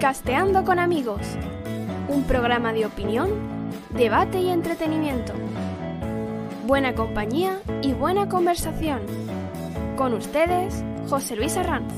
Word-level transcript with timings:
Podcasteando 0.00 0.64
con 0.64 0.78
amigos. 0.78 1.20
Un 2.08 2.24
programa 2.26 2.72
de 2.72 2.86
opinión, 2.86 3.28
debate 3.90 4.40
y 4.40 4.48
entretenimiento. 4.48 5.34
Buena 6.64 6.94
compañía 6.94 7.60
y 7.82 7.92
buena 7.92 8.26
conversación. 8.26 9.02
Con 9.98 10.14
ustedes, 10.14 10.82
José 11.06 11.36
Luis 11.36 11.54
Arranz. 11.58 11.92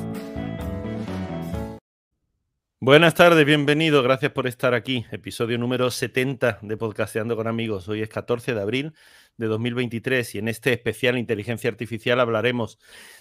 Buenas 2.80 3.14
tardes, 3.14 3.46
bienvenido, 3.46 4.02
gracias 4.02 4.32
por 4.32 4.48
estar 4.48 4.74
aquí. 4.74 5.06
Episodio 5.12 5.56
número 5.56 5.88
70 5.88 6.58
de 6.60 6.76
Podcasteando 6.76 7.36
con 7.36 7.46
amigos. 7.46 7.88
Hoy 7.88 8.02
es 8.02 8.08
14 8.08 8.52
de 8.54 8.60
abril 8.60 8.94
de 9.36 9.46
2023 9.46 10.34
y 10.34 10.38
en 10.38 10.48
este 10.48 10.72
especial 10.72 11.18
Inteligencia 11.18 11.70
Artificial 11.70 12.20
hablaremos 12.20 12.78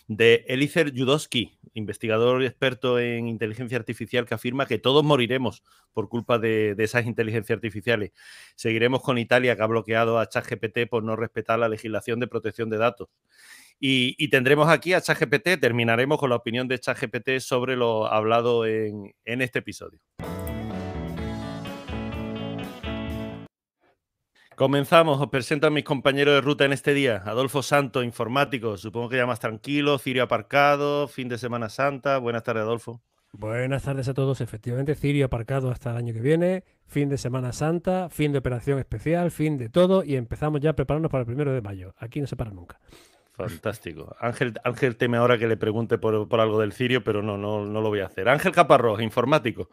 de 0.08 0.46
Eliezer 0.48 0.92
Yudowski, 0.92 1.58
investigador 1.74 2.44
y 2.44 2.46
experto 2.46 3.00
en 3.00 3.28
inteligencia 3.28 3.78
artificial 3.78 4.26
que 4.26 4.34
afirma 4.34 4.66
que 4.66 4.78
todos 4.78 5.04
moriremos 5.04 5.64
por 5.94 6.10
culpa 6.10 6.38
de, 6.38 6.76
de 6.76 6.84
esas 6.84 7.06
inteligencias 7.06 7.56
artificiales. 7.56 8.12
Seguiremos 8.56 9.02
con 9.02 9.18
Italia 9.18 9.56
que 9.56 9.64
ha 9.64 9.68
bloqueado 9.68 10.20
a 10.20 10.28
ChatGPT 10.28 10.90
por 10.90 11.04
no 11.04 11.16
respetar 11.16 11.60
la 11.60 11.70
legislación 11.70 12.20
de 12.20 12.28
protección 12.28 12.70
de 12.70 12.78
datos. 12.78 13.10
Y, 13.80 14.16
y, 14.24 14.30
tendremos 14.30 14.70
aquí 14.70 14.94
a 14.94 15.02
ChatGPT, 15.02 15.60
terminaremos 15.60 16.20
con 16.20 16.30
la 16.30 16.36
opinión 16.36 16.68
de 16.68 16.78
ChatGPT 16.78 17.40
sobre 17.40 17.76
lo 17.76 18.06
hablado 18.06 18.68
en, 18.68 19.16
en 19.26 19.42
este 19.42 19.58
episodio. 19.58 20.00
Comenzamos, 24.62 25.20
os 25.20 25.30
presento 25.30 25.66
a 25.66 25.72
mis 25.72 25.84
compañeros 25.84 26.36
de 26.36 26.42
ruta 26.42 26.66
en 26.66 26.72
este 26.72 26.94
día. 26.94 27.24
Adolfo 27.26 27.64
Santo, 27.64 28.04
informático, 28.04 28.78
supongo 28.78 29.10
que 29.10 29.18
ya 29.18 29.26
más 29.26 29.40
tranquilo, 29.40 29.98
Cirio 29.98 30.22
aparcado, 30.22 31.08
fin 31.08 31.28
de 31.30 31.40
Semana 31.40 31.68
Santa. 31.68 32.20
Buenas 32.20 32.44
tardes, 32.44 32.62
Adolfo. 32.62 33.02
Buenas 33.32 33.82
tardes 33.82 34.08
a 34.08 34.14
todos. 34.14 34.40
Efectivamente, 34.40 34.94
Cirio 34.94 35.26
aparcado 35.26 35.72
hasta 35.72 35.90
el 35.90 35.98
año 35.98 36.14
que 36.14 36.22
viene, 36.22 36.64
fin 36.86 37.10
de 37.10 37.18
Semana 37.18 37.54
Santa, 37.54 38.10
fin 38.10 38.34
de 38.34 38.38
operación 38.38 38.78
especial, 38.78 39.32
fin 39.32 39.58
de 39.58 39.70
todo 39.70 40.04
y 40.04 40.16
empezamos 40.16 40.62
ya 40.62 40.70
a 40.70 40.74
prepararnos 40.74 41.10
para 41.10 41.22
el 41.22 41.26
primero 41.26 41.52
de 41.52 41.62
mayo. 41.62 41.96
Aquí 41.98 42.22
no 42.22 42.28
se 42.28 42.36
para 42.36 42.52
nunca. 42.52 42.80
Fantástico. 43.34 44.16
Ángel, 44.20 44.54
Ángel 44.64 44.98
teme 44.98 45.18
ahora 45.18 45.38
que 45.38 45.48
le 45.48 45.56
pregunte 45.56 45.98
por, 45.98 46.28
por, 46.28 46.42
algo 46.42 46.60
del 46.60 46.74
cirio, 46.74 47.04
pero 47.04 47.22
no, 47.22 47.38
no, 47.38 47.66
no 47.66 47.82
lo 47.82 47.90
voy 47.90 48.02
a 48.02 48.06
hacer. 48.06 48.28
Ángel 48.28 48.52
Caparrós, 48.52 49.02
informático. 49.02 49.70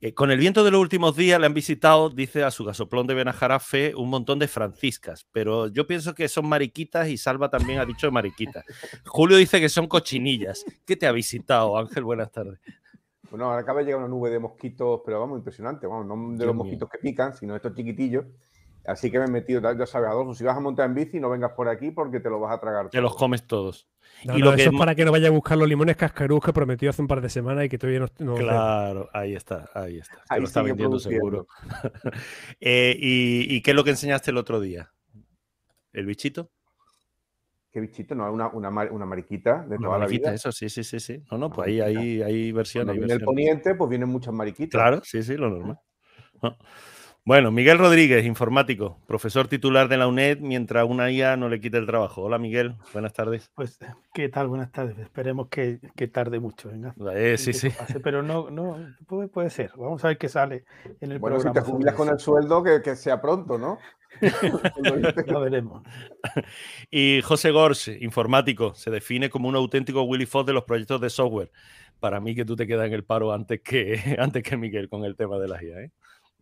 Eh, 0.00 0.12
con 0.12 0.30
el 0.30 0.38
viento 0.38 0.64
de 0.64 0.70
los 0.70 0.80
últimos 0.80 1.16
días 1.16 1.40
le 1.40 1.46
han 1.46 1.54
visitado, 1.54 2.10
dice 2.10 2.44
a 2.44 2.50
su 2.50 2.64
gasoplón 2.64 3.06
de 3.06 3.14
Benajarafe, 3.14 3.94
un 3.94 4.10
montón 4.10 4.38
de 4.38 4.48
franciscas, 4.48 5.26
pero 5.32 5.68
yo 5.68 5.86
pienso 5.86 6.14
que 6.14 6.28
son 6.28 6.46
mariquitas 6.46 7.08
y 7.08 7.16
Salva 7.16 7.48
también 7.48 7.78
ha 7.78 7.86
dicho 7.86 8.10
mariquitas. 8.12 8.64
Julio 9.06 9.38
dice 9.38 9.60
que 9.60 9.68
son 9.68 9.88
cochinillas. 9.88 10.64
¿Qué 10.84 10.96
te 10.96 11.06
ha 11.06 11.12
visitado, 11.12 11.78
Ángel? 11.78 12.04
Buenas 12.04 12.30
tardes. 12.30 12.60
Bueno, 13.30 13.46
ahora 13.46 13.60
acaba 13.60 13.78
de 13.78 13.86
llegar 13.86 14.00
una 14.00 14.08
nube 14.08 14.28
de 14.28 14.40
mosquitos, 14.40 15.02
pero 15.04 15.20
vamos, 15.20 15.38
impresionante. 15.38 15.86
Vamos, 15.86 16.06
no 16.06 16.32
de 16.32 16.36
Dios 16.36 16.46
los 16.46 16.56
mosquitos 16.56 16.88
mío. 16.88 16.90
que 16.92 16.98
pican, 16.98 17.34
sino 17.34 17.56
estos 17.56 17.74
chiquitillos. 17.74 18.26
Así 18.86 19.10
que 19.10 19.18
me 19.18 19.26
he 19.26 19.28
metido, 19.28 19.60
ya 19.60 19.86
sabes, 19.86 20.08
Adolfo, 20.08 20.34
si 20.34 20.44
vas 20.44 20.56
a 20.56 20.60
montar 20.60 20.86
en 20.86 20.94
bici, 20.94 21.20
no 21.20 21.30
vengas 21.30 21.52
por 21.52 21.68
aquí 21.68 21.90
porque 21.90 22.20
te 22.20 22.30
lo 22.30 22.40
vas 22.40 22.56
a 22.56 22.60
tragar. 22.60 22.86
Te 22.86 22.98
todo. 22.98 23.02
los 23.02 23.16
comes 23.16 23.46
todos. 23.46 23.88
No, 24.24 24.36
y 24.36 24.40
no, 24.40 24.46
lo 24.46 24.56
que... 24.56 24.62
eso 24.62 24.70
es 24.72 24.78
para 24.78 24.94
que 24.94 25.04
no 25.04 25.12
vaya 25.12 25.28
a 25.28 25.30
buscar 25.30 25.56
los 25.58 25.68
limones 25.68 25.96
cascarús 25.96 26.44
que 26.44 26.52
prometió 26.52 26.90
hace 26.90 27.02
un 27.02 27.08
par 27.08 27.20
de 27.20 27.28
semanas 27.28 27.64
y 27.64 27.68
que 27.68 27.78
todavía 27.78 28.00
no. 28.00 28.08
no 28.18 28.34
claro, 28.34 29.08
ahí 29.12 29.34
está, 29.34 29.68
ahí 29.74 29.98
está. 29.98 30.22
Ahí 30.28 30.40
lo 30.40 30.46
está 30.46 30.62
vendiendo 30.62 30.98
seguro. 30.98 31.46
eh, 32.60 32.96
y, 32.98 33.54
y, 33.54 33.62
qué 33.62 33.70
es 33.70 33.76
lo 33.76 33.84
que 33.84 33.90
enseñaste 33.90 34.30
el 34.30 34.38
otro 34.38 34.60
día? 34.60 34.92
¿El 35.92 36.06
bichito? 36.06 36.50
¿Qué 37.70 37.80
bichito? 37.80 38.14
No, 38.14 38.32
una, 38.32 38.48
una, 38.48 38.68
una 38.68 39.06
mariquita 39.06 39.62
de 39.62 39.76
una 39.76 39.86
toda 39.86 39.98
mariquita, 39.98 40.26
la 40.26 40.30
vida. 40.30 40.34
Eso, 40.34 40.50
sí, 40.50 40.68
sí, 40.68 40.82
sí, 40.82 40.98
sí. 40.98 41.22
No, 41.30 41.38
no, 41.38 41.50
pues 41.50 41.68
ahí 41.68 41.80
hay, 41.80 42.22
hay 42.22 42.52
versiones. 42.52 42.96
Viene 42.96 43.12
el 43.12 43.20
poniente, 43.20 43.74
pues 43.76 43.88
vienen 43.88 44.08
muchas 44.08 44.34
mariquitas. 44.34 44.72
Claro, 44.72 45.00
sí, 45.04 45.22
sí, 45.22 45.36
lo 45.36 45.50
normal. 45.50 45.78
No. 46.42 46.56
Bueno, 47.22 47.50
Miguel 47.50 47.78
Rodríguez, 47.78 48.24
informático, 48.24 48.98
profesor 49.06 49.46
titular 49.46 49.88
de 49.88 49.98
la 49.98 50.06
UNED, 50.06 50.38
mientras 50.40 50.86
una 50.88 51.10
IA 51.10 51.36
no 51.36 51.50
le 51.50 51.60
quite 51.60 51.76
el 51.76 51.86
trabajo. 51.86 52.22
Hola 52.22 52.38
Miguel, 52.38 52.76
buenas 52.94 53.12
tardes. 53.12 53.50
Pues, 53.54 53.78
¿qué 54.14 54.30
tal? 54.30 54.48
Buenas 54.48 54.72
tardes. 54.72 54.98
Esperemos 54.98 55.48
que, 55.48 55.80
que 55.94 56.08
tarde 56.08 56.40
mucho, 56.40 56.70
venga. 56.70 56.94
Eh, 57.14 57.36
sí, 57.36 57.52
sí. 57.52 57.68
Pase, 57.68 58.00
pero 58.00 58.22
no, 58.22 58.50
no 58.50 58.78
puede, 59.06 59.28
puede, 59.28 59.50
ser. 59.50 59.70
Vamos 59.76 60.02
a 60.04 60.08
ver 60.08 60.18
qué 60.18 60.30
sale 60.30 60.64
en 61.00 61.12
el 61.12 61.18
bueno, 61.18 61.36
programa. 61.36 61.60
si 61.60 61.66
te 61.66 61.70
jubilas 61.70 61.94
con 61.94 62.08
el 62.08 62.18
sueldo, 62.18 62.62
que, 62.62 62.80
que 62.80 62.96
sea 62.96 63.20
pronto, 63.20 63.58
¿no? 63.58 63.78
lo 65.26 65.40
veremos. 65.40 65.82
Y 66.90 67.20
José 67.22 67.50
Gors, 67.50 67.88
informático, 67.88 68.74
se 68.74 68.90
define 68.90 69.28
como 69.28 69.48
un 69.48 69.56
auténtico 69.56 70.02
Willy 70.02 70.26
Fox 70.26 70.46
de 70.46 70.54
los 70.54 70.64
proyectos 70.64 71.00
de 71.00 71.10
software. 71.10 71.52
Para 72.00 72.18
mí 72.18 72.34
que 72.34 72.46
tú 72.46 72.56
te 72.56 72.66
quedas 72.66 72.86
en 72.86 72.94
el 72.94 73.04
paro 73.04 73.32
antes 73.32 73.60
que, 73.60 74.16
antes 74.18 74.42
que 74.42 74.56
Miguel 74.56 74.88
con 74.88 75.04
el 75.04 75.16
tema 75.16 75.38
de 75.38 75.48
la 75.48 75.62
IA, 75.62 75.82
¿eh? 75.82 75.90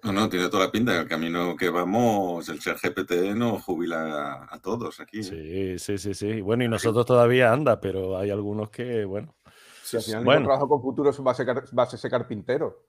No, 0.03 0.12
no, 0.12 0.28
tiene 0.28 0.48
toda 0.48 0.66
la 0.66 0.72
pinta. 0.72 1.00
El 1.00 1.09
camino 1.09 1.56
que 1.56 1.70
vamos, 1.70 2.48
el 2.48 2.60
ser 2.60 2.76
GPT 2.76 3.34
nos 3.34 3.62
jubila 3.62 4.44
a, 4.44 4.54
a 4.54 4.59
todos 4.60 5.00
aquí. 5.00 5.22
Sí, 5.22 5.78
sí, 5.78 5.98
sí, 5.98 6.14
sí. 6.14 6.41
Bueno, 6.41 6.64
y 6.64 6.69
nosotros 6.69 7.04
todavía 7.04 7.53
anda, 7.53 7.81
pero 7.81 8.16
hay 8.16 8.31
algunos 8.31 8.70
que, 8.70 9.04
bueno. 9.04 9.34
Si 9.82 9.97
al 9.97 10.03
final 10.03 10.25
bueno. 10.25 10.47
trabajo 10.47 10.69
con 10.69 10.82
futuro 10.82 11.10
va 11.25 11.32
a 11.32 11.34
ser, 11.34 11.48
va 11.48 11.82
a 11.82 11.86
ser 11.86 12.10
carpintero. 12.10 12.84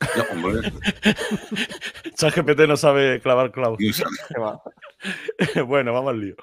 No, 0.00 0.24
hombre. 0.32 0.72
ChatGPT 2.16 2.60
no 2.68 2.76
sabe 2.76 3.20
clavar 3.20 3.52
clavos. 3.52 3.78
bueno, 5.66 5.92
vamos 5.92 6.10
al 6.10 6.20
lío. 6.20 6.36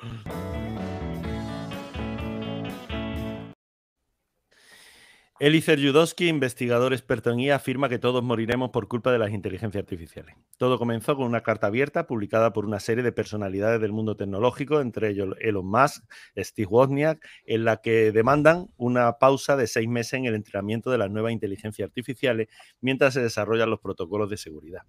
Eliezer 5.41 5.79
Yudowski, 5.79 6.27
investigador 6.27 6.93
experto 6.93 7.31
en 7.31 7.39
IA, 7.39 7.55
afirma 7.55 7.89
que 7.89 7.97
todos 7.97 8.21
moriremos 8.21 8.69
por 8.69 8.87
culpa 8.87 9.11
de 9.11 9.17
las 9.17 9.31
inteligencias 9.31 9.81
artificiales. 9.81 10.35
Todo 10.57 10.77
comenzó 10.77 11.15
con 11.15 11.25
una 11.25 11.41
carta 11.41 11.65
abierta 11.65 12.05
publicada 12.05 12.53
por 12.53 12.63
una 12.63 12.79
serie 12.79 13.03
de 13.03 13.11
personalidades 13.11 13.81
del 13.81 13.91
mundo 13.91 14.15
tecnológico, 14.15 14.81
entre 14.81 15.09
ellos 15.09 15.35
Elon 15.39 15.65
Musk, 15.65 16.03
Steve 16.37 16.67
Wozniak, 16.69 17.27
en 17.47 17.65
la 17.65 17.77
que 17.77 18.11
demandan 18.11 18.67
una 18.77 19.13
pausa 19.13 19.57
de 19.57 19.65
seis 19.65 19.87
meses 19.89 20.13
en 20.13 20.25
el 20.25 20.35
entrenamiento 20.35 20.91
de 20.91 20.99
las 20.99 21.09
nuevas 21.09 21.31
inteligencias 21.31 21.87
artificiales 21.87 22.47
mientras 22.79 23.15
se 23.15 23.23
desarrollan 23.23 23.71
los 23.71 23.79
protocolos 23.79 24.29
de 24.29 24.37
seguridad. 24.37 24.83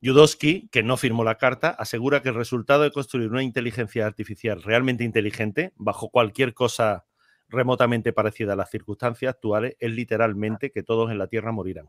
Yudowski, 0.00 0.68
que 0.70 0.84
no 0.84 0.96
firmó 0.96 1.24
la 1.24 1.38
carta, 1.38 1.70
asegura 1.70 2.22
que 2.22 2.28
el 2.28 2.36
resultado 2.36 2.84
de 2.84 2.92
construir 2.92 3.30
una 3.30 3.42
inteligencia 3.42 4.06
artificial 4.06 4.62
realmente 4.62 5.02
inteligente, 5.02 5.72
bajo 5.74 6.08
cualquier 6.08 6.54
cosa 6.54 7.04
remotamente 7.48 8.12
parecida 8.12 8.54
a 8.54 8.56
las 8.56 8.70
circunstancias 8.70 9.34
actuales 9.34 9.76
es 9.78 9.90
literalmente 9.90 10.70
que 10.70 10.82
todos 10.82 11.10
en 11.10 11.18
la 11.18 11.28
Tierra 11.28 11.52
morirán. 11.52 11.86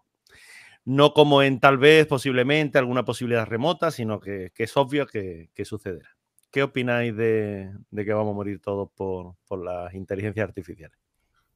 No 0.86 1.14
como 1.14 1.42
en 1.42 1.60
tal 1.60 1.78
vez, 1.78 2.08
posiblemente, 2.08 2.78
alguna 2.78 3.04
posibilidad 3.04 3.46
remota, 3.46 3.92
sino 3.92 4.20
que, 4.20 4.52
que 4.56 4.64
es 4.64 4.78
obvio 4.78 5.06
que, 5.06 5.50
que, 5.54 5.66
sucederá. 5.66 6.16
¿Qué 6.50 6.64
opináis 6.64 7.16
de, 7.16 7.74
de, 7.92 8.06
que 8.06 8.14
vamos 8.14 8.32
a 8.32 8.36
morir 8.36 8.62
todos 8.62 8.90
por, 8.96 9.36
por 9.48 9.64
las 9.64 9.94
inteligencias 9.94 10.48
artificiales? 10.48 10.98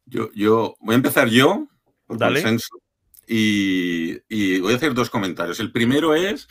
Yo, 0.05 0.29
yo, 0.33 0.75
voy 0.81 0.93
a 0.93 0.97
empezar 0.97 1.29
yo, 1.29 1.67
por 2.05 2.17
Dale. 2.17 2.41
consenso, 2.41 2.81
y, 3.25 4.17
y, 4.27 4.59
voy 4.59 4.73
a 4.73 4.75
hacer 4.75 4.93
dos 4.93 5.09
comentarios. 5.09 5.61
El 5.61 5.71
primero 5.71 6.13
es 6.13 6.49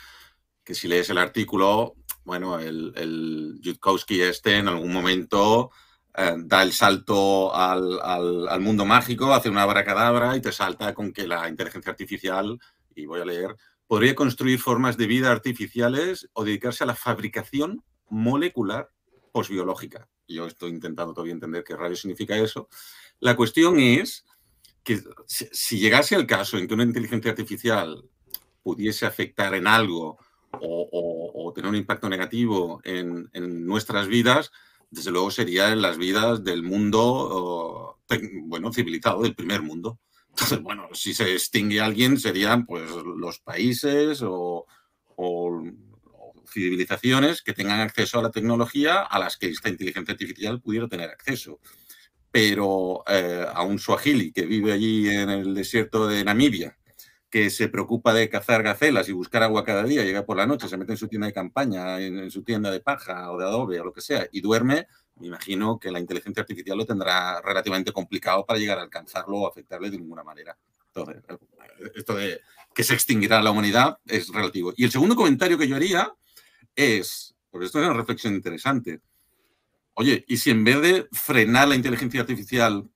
que 0.63 0.73
si 0.73 0.87
lees 0.87 1.09
el 1.11 1.19
artículo, 1.19 1.95
bueno, 2.23 2.59
el, 2.59 2.93
el 2.95 3.61
Jutkowski 3.63 4.21
este 4.21 4.57
en 4.57 4.67
algún 4.67 4.91
momento 4.91 5.69
eh, 6.17 6.35
da 6.39 6.63
el 6.63 6.73
salto 6.73 7.55
al, 7.55 8.59
mundo 8.59 8.85
mágico, 8.85 9.33
hace 9.33 9.49
una 9.49 9.63
abracadabra 9.63 10.35
y 10.35 10.41
te 10.41 10.51
salta 10.51 10.93
con 10.93 11.13
que 11.13 11.25
la 11.25 11.47
inteligencia 11.47 11.91
artificial, 11.91 12.59
y 12.93 13.05
voy 13.05 13.21
a 13.21 13.25
leer, 13.25 13.55
podría 13.87 14.13
construir 14.13 14.59
formas 14.59 14.97
de 14.97 15.07
vida 15.07 15.31
artificiales 15.31 16.29
o 16.33 16.43
dedicarse 16.43 16.83
a 16.83 16.87
la 16.87 16.95
fabricación 16.95 17.83
molecular 18.09 18.89
posbiológica. 19.31 20.09
Yo 20.27 20.47
estoy 20.47 20.71
intentando 20.71 21.13
todavía 21.13 21.33
entender 21.33 21.63
qué 21.63 21.75
radio 21.75 21.95
significa 21.95 22.35
eso. 22.35 22.67
La 23.19 23.35
cuestión 23.35 23.79
es 23.79 24.25
que 24.83 25.01
si, 25.27 25.79
llegase 25.79 26.15
el 26.15 26.27
caso 26.27 26.57
en 26.57 26.67
que 26.67 26.73
una 26.73 26.83
inteligencia 26.83 27.31
artificial 27.31 28.03
pudiese 28.63 29.05
afectar 29.05 29.53
en 29.55 29.67
algo 29.67 30.17
o, 30.59 31.51
tener 31.53 31.69
un 31.69 31.75
impacto 31.75 32.07
negativo 32.07 32.79
en 32.83 33.29
nuestras 33.65 34.07
vidas, 34.07 34.51
desde 34.91 35.11
luego 35.11 35.31
sería 35.31 35.71
en 35.71 35.81
las 35.81 35.97
vidas 35.97 36.43
del 36.43 36.63
mundo, 36.63 37.97
bueno, 38.43 38.73
civilizado, 38.73 39.23
del 39.23 39.35
primer 39.35 39.61
mundo. 39.61 39.99
Entonces, 40.29 40.61
bueno, 40.61 40.89
si 40.93 41.13
se 41.13 41.33
extingue 41.33 41.81
alguien 41.81 42.19
serían 42.19 42.65
pues 42.65 42.89
los 42.91 43.39
países 43.39 44.21
o, 44.21 44.65
o, 45.15 45.63
o, 45.65 46.33
civilizaciones 46.49 47.41
que 47.41 47.53
tengan 47.53 47.79
acceso 47.79 48.19
a 48.19 48.23
la 48.23 48.31
tecnología 48.31 49.01
a 49.01 49.19
las 49.19 49.37
que 49.37 49.47
esta 49.47 49.69
inteligencia 49.69 50.11
artificial 50.11 50.61
pudiera 50.61 50.87
tener 50.87 51.09
acceso. 51.09 51.59
Pero 52.31 53.03
eh, 53.07 53.45
a 53.53 53.63
un 53.63 53.79
suajili 53.79 54.31
que 54.31 54.45
vive 54.45 54.71
allí 54.71 55.09
en 55.09 55.29
el 55.29 55.53
desierto 55.53 56.07
de 56.07 56.23
Namibia, 56.23 56.77
que 57.31 57.49
se 57.49 57.69
preocupa 57.69 58.13
de 58.13 58.29
cazar 58.29 58.61
gacelas 58.61 59.07
y 59.07 59.13
buscar 59.13 59.41
agua 59.41 59.63
cada 59.63 59.83
día, 59.83 60.03
llega 60.03 60.25
por 60.25 60.35
la 60.35 60.45
noche, 60.45 60.67
se 60.67 60.77
mete 60.77 60.91
en 60.91 60.97
su 60.97 61.07
tienda 61.07 61.27
de 61.27 61.33
campaña, 61.33 61.99
en, 62.01 62.29
su 62.29 62.43
tienda 62.43 62.69
de 62.69 62.81
paja 62.81 63.31
o 63.31 63.37
de 63.37 63.45
adobe 63.45 63.79
o 63.79 63.85
lo 63.85 63.93
que 63.93 64.01
sea, 64.01 64.27
y 64.33 64.41
duerme, 64.41 64.87
me 65.15 65.27
imagino 65.27 65.79
que 65.79 65.91
la 65.91 65.99
inteligencia 65.99 66.41
artificial 66.41 66.77
lo 66.77 66.85
tendrá 66.85 67.41
relativamente 67.41 67.93
complicado 67.93 68.45
para 68.45 68.59
llegar 68.59 68.79
a 68.79 68.81
alcanzarlo 68.81 69.37
o 69.37 69.47
afectarle 69.47 69.89
de 69.89 69.97
ninguna 69.97 70.23
manera. 70.23 70.57
Entonces, 70.87 71.23
esto 71.95 72.15
de 72.15 72.41
que 72.75 72.83
se 72.83 72.93
extinguirá 72.93 73.41
la 73.41 73.51
humanidad 73.51 73.97
es 74.05 74.27
relativo. 74.27 74.73
Y 74.75 74.83
el 74.83 74.91
segundo 74.91 75.15
comentario 75.15 75.57
que 75.57 75.69
yo 75.69 75.77
haría 75.77 76.13
es, 76.75 77.33
porque 77.49 77.65
esto 77.65 77.79
es 77.79 77.85
una 77.85 77.97
reflexión 77.97 78.33
interesante, 78.33 78.99
oye, 79.93 80.25
¿y 80.27 80.35
si 80.35 80.49
en 80.49 80.65
vez 80.65 80.81
de 80.81 81.07
frenar 81.13 81.69
la 81.69 81.75
inteligencia 81.75 82.19
artificial 82.19 82.89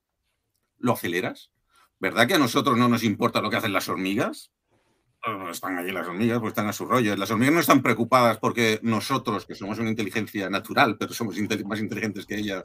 lo 0.78 0.92
aceleras? 0.92 1.50
¿Verdad 1.98 2.26
que 2.26 2.34
a 2.34 2.38
nosotros 2.38 2.76
no 2.76 2.88
nos 2.88 3.04
importa 3.04 3.40
lo 3.40 3.50
que 3.50 3.56
hacen 3.56 3.72
las 3.72 3.88
hormigas? 3.88 4.50
están 5.50 5.78
allí 5.78 5.90
las 5.90 6.06
hormigas, 6.06 6.38
pues 6.38 6.52
están 6.52 6.68
a 6.68 6.72
su 6.72 6.84
rollo. 6.84 7.16
Las 7.16 7.30
hormigas 7.30 7.54
no 7.54 7.60
están 7.60 7.82
preocupadas 7.82 8.38
porque 8.38 8.78
nosotros, 8.82 9.44
que 9.44 9.54
somos 9.54 9.78
una 9.78 9.90
inteligencia 9.90 10.48
natural, 10.48 10.96
pero 10.98 11.12
somos 11.14 11.36
más 11.64 11.80
inteligentes 11.80 12.26
que 12.26 12.36
ellas, 12.36 12.64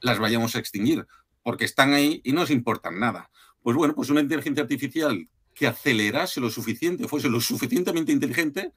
las 0.00 0.18
vayamos 0.18 0.56
a 0.56 0.58
extinguir, 0.58 1.06
porque 1.42 1.64
están 1.64 1.92
ahí 1.92 2.20
y 2.24 2.32
no 2.32 2.40
nos 2.40 2.50
importan 2.50 2.98
nada. 2.98 3.30
Pues 3.62 3.76
bueno, 3.76 3.94
pues 3.94 4.10
una 4.10 4.20
inteligencia 4.20 4.62
artificial 4.62 5.28
que 5.54 5.66
acelerase 5.66 6.40
lo 6.40 6.48
suficiente, 6.50 7.08
fuese 7.08 7.28
lo 7.28 7.40
suficientemente 7.40 8.12
inteligente, 8.12 8.72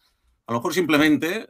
a 0.46 0.52
lo 0.52 0.60
mejor 0.60 0.74
simplemente 0.74 1.50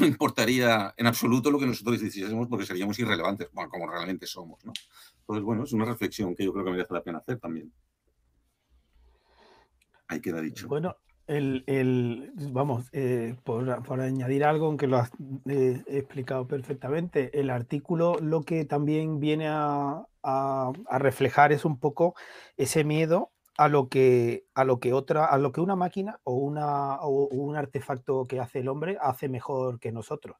no 0.00 0.06
importaría 0.06 0.94
en 0.96 1.06
absoluto 1.06 1.50
lo 1.50 1.58
que 1.58 1.66
nosotros 1.66 2.02
hiciésemos 2.02 2.48
porque 2.48 2.66
seríamos 2.66 2.98
irrelevantes, 2.98 3.48
bueno, 3.52 3.70
como 3.70 3.86
realmente 3.86 4.26
somos, 4.26 4.64
¿no? 4.64 4.72
Entonces, 5.24 5.44
bueno, 5.44 5.64
es 5.64 5.72
una 5.72 5.86
reflexión 5.86 6.34
que 6.34 6.44
yo 6.44 6.52
creo 6.52 6.66
que 6.66 6.70
merece 6.70 6.92
la 6.92 7.02
pena 7.02 7.18
hacer 7.18 7.40
también. 7.40 7.72
Ahí 10.06 10.20
queda 10.20 10.42
dicho. 10.42 10.68
Bueno, 10.68 10.96
el, 11.26 12.30
vamos, 12.52 12.90
eh, 12.92 13.34
por, 13.42 14.00
añadir 14.00 14.44
algo, 14.44 14.66
aunque 14.66 14.86
lo 14.86 14.98
has 14.98 15.10
eh, 15.48 15.82
explicado 15.86 16.46
perfectamente, 16.46 17.40
el 17.40 17.48
artículo 17.48 18.18
lo 18.20 18.42
que 18.42 18.66
también 18.66 19.18
viene 19.18 19.46
a, 19.48 20.04
reflejar 20.90 21.52
es 21.52 21.64
un 21.64 21.78
poco 21.78 22.14
ese 22.56 22.84
miedo 22.84 23.30
a 23.58 23.68
lo 23.68 23.88
que 23.88 24.46
a 24.54 24.64
lo 24.64 24.80
que 24.80 24.94
otra 24.94 25.26
a 25.26 25.36
lo 25.36 25.52
que 25.52 25.60
una 25.60 25.76
máquina 25.76 26.18
o 26.24 26.32
una 26.32 26.98
o 27.02 27.28
un 27.28 27.56
artefacto 27.56 28.26
que 28.26 28.40
hace 28.40 28.60
el 28.60 28.68
hombre 28.68 28.96
hace 29.02 29.28
mejor 29.28 29.78
que 29.78 29.92
nosotros 29.92 30.36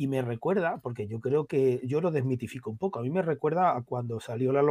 y 0.00 0.06
me 0.06 0.22
recuerda 0.22 0.78
porque 0.82 1.06
yo 1.06 1.20
creo 1.20 1.46
que 1.46 1.80
yo 1.84 2.00
lo 2.00 2.10
desmitifico 2.10 2.70
un 2.70 2.78
poco 2.78 3.00
a 3.00 3.02
mí 3.02 3.10
me 3.10 3.22
recuerda 3.22 3.76
a 3.76 3.82
cuando 3.82 4.18
salió 4.18 4.52
la, 4.52 4.62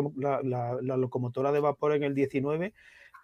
la 0.81 0.97
locomotora 0.97 1.51
de 1.51 1.59
vapor 1.59 1.93
en 1.93 2.03
el 2.03 2.15
19 2.15 2.73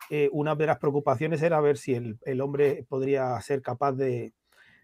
eh, 0.10 0.30
una 0.31 0.56
de 0.56 0.68
las 0.68 0.78
preocupaciones 0.78 1.42
era 1.42 1.60
ver 1.62 1.78
si 1.78 1.94
el, 1.94 2.42
hombre 2.42 2.86
podría 2.88 3.40
ser 3.42 3.62
capaz 3.62 3.94
de, 3.94 4.34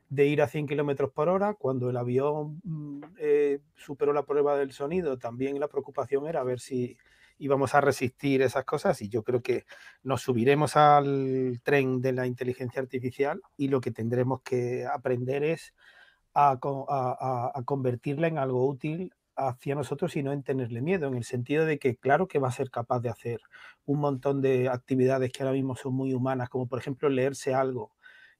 ir 0.09 0.41
a 0.41 0.47
100 0.47 0.68
kilómetros 0.68 1.12
por 1.12 1.29
hora. 1.29 1.53
Cuando 1.53 1.89
el 1.89 1.97
avión 1.97 2.59
mm, 2.63 3.01
eh, 3.19 3.59
superó 3.75 4.13
la 4.13 4.25
prueba 4.25 4.57
del 4.57 4.71
sonido, 4.71 5.17
también 5.17 5.59
la 5.59 5.67
preocupación 5.67 6.27
era 6.27 6.44
ver 6.44 6.59
si 6.59 6.97
íbamos 7.38 7.75
a 7.75 7.81
resistir 7.81 8.41
esas 8.41 8.65
cosas. 8.65 9.01
Y 9.01 9.09
yo 9.09 9.24
creo 9.24 9.41
que 9.41 9.65
nos 10.03 10.21
subiremos 10.21 10.75
al 10.75 11.59
tren 11.63 12.01
de 12.01 12.13
la 12.13 12.25
inteligencia 12.25 12.81
artificial 12.81 13.41
y 13.57 13.67
lo 13.67 13.79
que 13.81 13.91
tendremos 13.91 14.41
que 14.41 14.85
aprender 14.85 15.44
es 15.44 15.74
a 16.33 17.61
convertirla 17.65 18.27
en 18.27 18.37
algo 18.37 18.65
útil 18.67 19.13
hacia 19.35 19.75
nosotros 19.75 20.15
y 20.15 20.23
no 20.23 20.31
en 20.31 20.43
tenerle 20.43 20.81
miedo, 20.81 21.07
en 21.07 21.15
el 21.15 21.23
sentido 21.23 21.65
de 21.65 21.79
que 21.79 21.95
claro 21.95 22.27
que 22.27 22.39
va 22.39 22.49
a 22.49 22.51
ser 22.51 22.69
capaz 22.69 22.99
de 22.99 23.09
hacer 23.09 23.39
un 23.85 23.99
montón 23.99 24.41
de 24.41 24.69
actividades 24.69 25.31
que 25.31 25.43
ahora 25.43 25.53
mismo 25.53 25.75
son 25.75 25.93
muy 25.93 26.13
humanas, 26.13 26.49
como 26.49 26.67
por 26.67 26.79
ejemplo 26.79 27.09
leerse 27.09 27.53
algo 27.53 27.93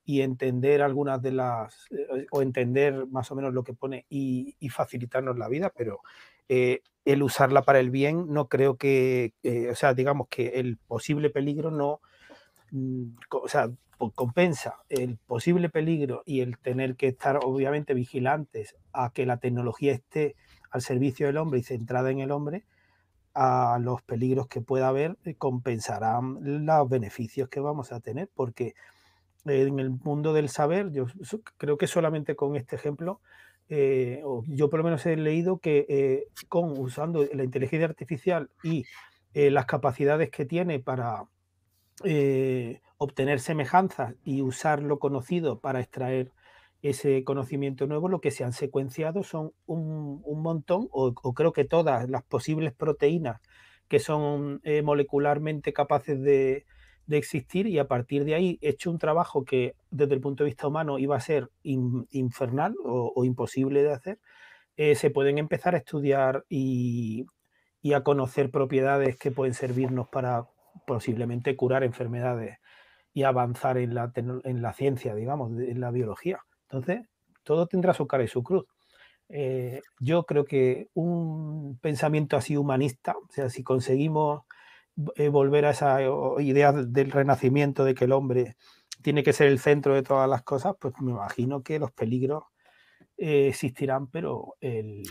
y 0.03 0.21
entender 0.21 0.81
algunas 0.81 1.21
de 1.21 1.31
las, 1.31 1.88
eh, 1.91 2.25
o 2.31 2.41
entender 2.41 3.07
más 3.07 3.31
o 3.31 3.35
menos 3.35 3.53
lo 3.53 3.63
que 3.63 3.73
pone 3.73 4.05
y, 4.09 4.55
facilitarnos 4.69 5.38
la 5.38 5.47
vida, 5.47 5.71
pero 5.75 6.01
eh, 6.49 6.81
el 7.05 7.23
usarla 7.23 7.61
para 7.63 7.79
el 7.79 7.91
bien 7.91 8.25
no 8.29 8.47
creo 8.47 8.77
que, 8.77 9.33
eh, 9.43 9.69
o 9.69 9.75
sea, 9.75 9.93
digamos 9.93 10.27
que 10.29 10.59
el 10.59 10.77
posible 10.77 11.29
peligro 11.29 11.71
no, 11.71 12.01
o 12.73 13.47
sea, 13.47 13.69
compensa 14.15 14.77
el 14.89 15.18
posible 15.18 15.69
peligro 15.69 16.23
y 16.25 16.41
el 16.41 16.57
tener 16.57 16.95
que 16.95 17.07
estar 17.07 17.39
obviamente 17.44 17.94
vigilantes 17.94 18.75
a 18.94 19.12
que 19.12 19.25
la 19.25 19.38
tecnología 19.38 19.94
esté 19.94 20.35
al 20.71 20.81
servicio 20.81 21.27
del 21.27 21.38
hombre 21.38 21.59
y 21.59 21.63
centrada 21.63 22.09
en 22.09 22.19
el 22.19 22.31
hombre, 22.31 22.63
a 23.33 23.79
los 23.81 24.01
peligros 24.01 24.47
que 24.47 24.62
pueda 24.62 24.88
haber, 24.88 25.18
eh, 25.25 25.35
compensarán 25.35 26.65
los 26.65 26.89
beneficios 26.89 27.50
que 27.50 27.59
vamos 27.59 27.91
a 27.91 28.00
tener, 28.00 28.29
porque 28.33 28.74
en 29.45 29.79
el 29.79 29.89
mundo 29.89 30.33
del 30.33 30.50
saber, 30.50 30.91
yo 30.91 31.06
creo 31.57 31.77
que 31.77 31.88
solamente 31.88 32.35
con 32.35 32.56
este 32.56 32.75
ejemplo, 32.75 33.21
eh, 33.69 34.21
yo 34.47 34.69
por 34.69 34.79
lo 34.79 34.83
menos 34.83 35.06
he 35.06 35.15
leído 35.15 35.59
que 35.59 35.85
eh, 35.88 36.27
con 36.50 36.77
usando 36.77 37.25
la 37.33 37.44
inteligencia 37.44 37.88
artificial 37.88 38.50
y 38.63 38.85
las 39.33 39.65
capacidades 39.65 40.29
que 40.29 40.45
tiene 40.45 40.79
para 40.79 41.24
obtener 42.98 43.39
semejanzas 43.39 44.15
y 44.24 44.42
usar 44.42 44.81
lo 44.81 45.00
conocido 45.00 45.59
para 45.59 45.80
extraer 45.80 46.31
ese 46.81 47.24
conocimiento 47.24 47.86
nuevo, 47.88 48.09
lo 48.09 48.21
que 48.21 48.31
se 48.31 48.44
han 48.44 48.53
secuenciado 48.53 49.24
son 49.24 49.53
un, 49.68 50.21
montón, 50.42 50.88
o, 50.92 51.13
creo 51.33 51.53
que 51.53 51.65
todas 51.65 52.09
las 52.09 52.24
posibles 52.24 52.74
proteínas 52.74 53.39
que 53.88 54.00
son 54.00 54.62
eh, 54.63 54.81
molecularmente 54.81 55.74
capaces 55.74 56.21
de, 56.21 56.65
existir 57.09 57.68
y 57.68 57.77
a 57.77 57.89
partir 57.89 58.24
de 58.24 58.36
ahí 58.36 58.57
he 58.62 58.69
hecho 58.69 58.89
un 58.89 58.98
trabajo 58.98 59.44
que 59.44 59.75
desde 59.89 60.13
el 60.13 60.21
punto 60.21 60.45
de 60.45 60.50
vista 60.50 60.68
humano 60.68 60.98
iba 60.98 61.18
a 61.18 61.19
ser 61.19 61.50
infernal 61.62 62.74
o, 62.86 63.25
imposible 63.25 63.83
de 63.83 63.92
hacer, 63.92 64.19
eh, 64.77 64.95
se 64.95 65.09
pueden 65.09 65.38
empezar 65.38 65.75
a 65.75 65.80
estudiar 65.80 66.45
y, 66.48 67.25
a 67.94 68.01
conocer 68.03 68.50
propiedades 68.50 69.18
que 69.18 69.30
pueden 69.30 69.53
servirnos 69.53 70.07
para 70.07 70.45
posiblemente 70.85 71.56
curar 71.56 71.83
enfermedades 71.83 72.59
y 73.13 73.23
avanzar 73.23 73.77
en 73.77 73.94
la, 73.94 74.12
en 74.15 74.62
la 74.62 74.73
ciencia, 74.73 75.15
digamos, 75.15 75.51
en 75.59 75.79
la 75.79 75.91
biología. 75.91 76.39
Entonces, 76.63 77.07
todo 77.44 77.68
tendrá 77.68 77.94
su 77.94 78.07
cara 78.07 78.23
y 78.23 78.27
su 78.27 78.44
cruz. 78.44 78.65
Eh, 79.33 79.81
yo 80.00 80.25
creo 80.25 80.44
que 80.44 80.89
un 80.94 81.77
pensamiento 81.81 82.35
así 82.35 82.57
humanista, 82.57 83.15
o 83.18 83.31
sea, 83.31 83.50
si 83.50 83.63
conseguimos 83.63 84.44
eh, 85.15 85.29
volver 85.29 85.65
a 85.65 85.69
esa 85.69 86.00
idea 86.39 86.74
del 86.74 87.12
renacimiento 87.12 87.85
de 87.85 87.94
que 87.94 88.06
el 88.06 88.12
hombre 88.12 88.57
tiene 89.01 89.24
que 89.24 89.31
ser 89.31 89.47
el 89.47 89.59
centro 89.59 89.95
de 89.95 90.03
todas 90.03 90.29
las 90.29 90.44
cosas, 90.44 90.75
pues 90.79 90.94
me 91.00 91.12
imagino 91.12 91.63
que 91.63 91.79
los 91.79 91.91
peligros 91.91 92.44
eh, 93.17 93.47
existirán, 93.47 94.07
pero 94.07 94.56
el, 94.59 95.03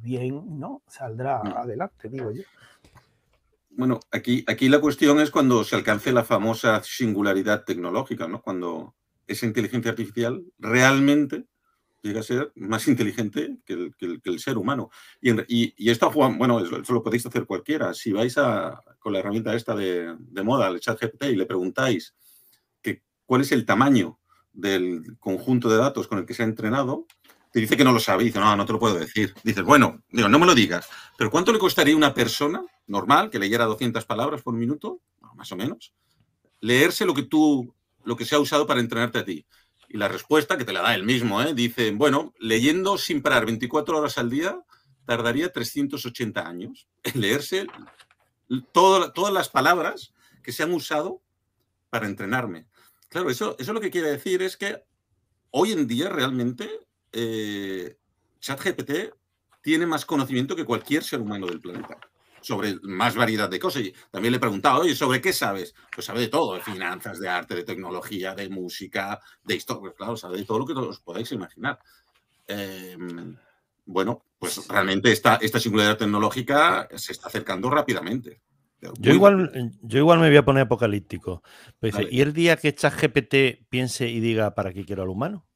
bien 0.00 0.58
no 0.58 0.82
saldrá 0.86 1.42
mm. 1.42 1.56
adelante, 1.58 2.08
digo 2.08 2.30
yo. 2.30 2.42
Bueno, 3.70 4.00
aquí, 4.10 4.44
aquí 4.46 4.68
la 4.68 4.80
cuestión 4.80 5.20
es 5.20 5.30
cuando 5.30 5.62
se 5.64 5.76
alcance 5.76 6.12
la 6.12 6.24
famosa 6.24 6.82
singularidad 6.82 7.64
tecnológica, 7.64 8.26
¿no? 8.26 8.42
Cuando 8.42 8.94
esa 9.26 9.46
inteligencia 9.46 9.90
artificial 9.90 10.42
realmente 10.58 11.46
llega 12.02 12.20
a 12.20 12.24
ser 12.24 12.52
más 12.54 12.86
inteligente 12.88 13.58
que 13.64 13.92
el, 14.24 14.38
ser 14.38 14.56
humano. 14.56 14.90
Y, 15.20 15.90
esto, 15.90 16.10
bueno, 16.10 16.60
eso 16.60 16.92
lo 16.92 17.02
podéis 17.02 17.26
hacer 17.26 17.44
cualquiera. 17.44 17.94
Si 17.94 18.12
vais 18.12 18.36
a, 18.38 18.82
con 18.98 19.12
la 19.12 19.18
herramienta 19.20 19.54
esta 19.54 19.74
de, 19.74 20.16
moda, 20.42 20.68
el 20.68 20.80
chat 20.80 21.00
GPT, 21.00 21.24
y 21.24 21.36
le 21.36 21.46
preguntáis 21.46 22.14
que, 22.82 23.02
cuál 23.26 23.42
es 23.42 23.52
el 23.52 23.64
tamaño 23.64 24.20
del 24.52 25.16
conjunto 25.18 25.68
de 25.68 25.76
datos 25.76 26.08
con 26.08 26.18
el 26.18 26.26
que 26.26 26.34
se 26.34 26.42
ha 26.42 26.46
entrenado, 26.46 27.06
te 27.52 27.60
dice 27.60 27.76
que 27.76 27.84
no 27.84 27.92
lo 27.92 28.00
sabe. 28.00 28.24
Dice, 28.24 28.38
no, 28.38 28.56
no 28.56 28.66
te 28.66 28.72
lo 28.72 28.78
puedo 28.78 28.98
decir. 28.98 29.34
Dices, 29.42 29.64
bueno, 29.64 30.02
digo, 30.10 30.28
no 30.28 30.38
me 30.38 30.46
lo 30.46 30.54
digas. 30.54 30.88
Pero 31.16 31.30
¿cuánto 31.30 31.52
le 31.52 31.58
costaría 31.58 31.94
a 31.94 31.96
una 31.96 32.14
persona 32.14 32.62
normal 32.86 33.30
que 33.30 33.38
leyera 33.38 33.64
200 33.64 34.04
palabras 34.04 34.42
por 34.42 34.54
minuto, 34.54 35.00
más 35.34 35.50
o 35.52 35.56
menos, 35.56 35.92
leerse 36.60 37.04
lo 37.04 37.14
que 37.14 37.22
tú 37.22 37.74
lo 38.08 38.16
que 38.16 38.24
se 38.24 38.34
ha 38.34 38.40
usado 38.40 38.66
para 38.66 38.80
entrenarte 38.80 39.18
a 39.18 39.24
ti. 39.24 39.46
Y 39.88 39.98
la 39.98 40.08
respuesta, 40.08 40.56
que 40.56 40.64
te 40.64 40.72
la 40.72 40.80
da 40.80 40.94
él 40.94 41.04
mismo, 41.04 41.42
¿eh? 41.42 41.52
dice, 41.54 41.90
bueno, 41.92 42.32
leyendo 42.38 42.96
sin 42.96 43.22
parar 43.22 43.44
24 43.44 43.98
horas 43.98 44.16
al 44.16 44.30
día, 44.30 44.58
tardaría 45.04 45.52
380 45.52 46.46
años 46.46 46.88
en 47.02 47.20
leerse 47.20 47.66
todas 48.72 49.32
las 49.32 49.50
palabras 49.50 50.14
que 50.42 50.52
se 50.52 50.62
han 50.62 50.72
usado 50.72 51.20
para 51.90 52.06
entrenarme. 52.06 52.66
Claro, 53.08 53.28
eso, 53.30 53.56
eso 53.58 53.74
lo 53.74 53.80
que 53.80 53.90
quiere 53.90 54.10
decir 54.10 54.42
es 54.42 54.56
que 54.56 54.82
hoy 55.50 55.72
en 55.72 55.86
día 55.86 56.08
realmente 56.08 56.68
eh, 57.12 57.96
ChatGPT 58.40 59.14
tiene 59.62 59.86
más 59.86 60.04
conocimiento 60.04 60.56
que 60.56 60.64
cualquier 60.64 61.02
ser 61.02 61.20
humano 61.20 61.46
del 61.46 61.60
planeta 61.60 61.98
sobre 62.40 62.76
más 62.82 63.14
variedad 63.14 63.48
de 63.48 63.58
cosas. 63.58 63.82
Y 63.82 63.94
también 64.10 64.32
le 64.32 64.36
he 64.36 64.40
preguntado, 64.40 64.82
oye, 64.82 64.94
¿sobre 64.94 65.20
qué 65.20 65.32
sabes? 65.32 65.74
Pues 65.94 66.06
sabe 66.06 66.20
de 66.20 66.28
todo, 66.28 66.54
de 66.54 66.60
finanzas, 66.60 67.18
de 67.18 67.28
arte, 67.28 67.54
de 67.54 67.64
tecnología, 67.64 68.34
de 68.34 68.48
música, 68.48 69.20
de 69.44 69.56
historia, 69.56 69.80
pues 69.80 69.94
claro, 69.94 70.16
sabe 70.16 70.38
de 70.38 70.44
todo 70.44 70.60
lo 70.60 70.66
que 70.66 70.72
os 70.72 71.00
podáis 71.00 71.30
imaginar. 71.32 71.78
Em, 72.46 73.36
bueno, 73.86 74.24
pues 74.38 74.66
realmente 74.68 75.12
esta, 75.12 75.36
esta 75.36 75.60
singularidad 75.60 75.98
tecnológica 75.98 76.88
se 76.94 77.12
está 77.12 77.28
acercando 77.28 77.70
rápidamente. 77.70 78.40
Yo 79.00 79.12
igual, 79.12 79.72
yo 79.82 79.98
igual 79.98 80.20
me 80.20 80.28
voy 80.28 80.36
a 80.36 80.44
poner 80.44 80.62
apocalíptico. 80.62 81.42
¿Y 81.82 82.20
el 82.20 82.32
día 82.32 82.56
que 82.56 82.72
ChatGPT 82.72 83.68
piense 83.68 84.08
y 84.08 84.20
diga 84.20 84.54
para 84.54 84.72
qué 84.72 84.84
quiero 84.84 85.02
al 85.02 85.08
humano? 85.08 85.47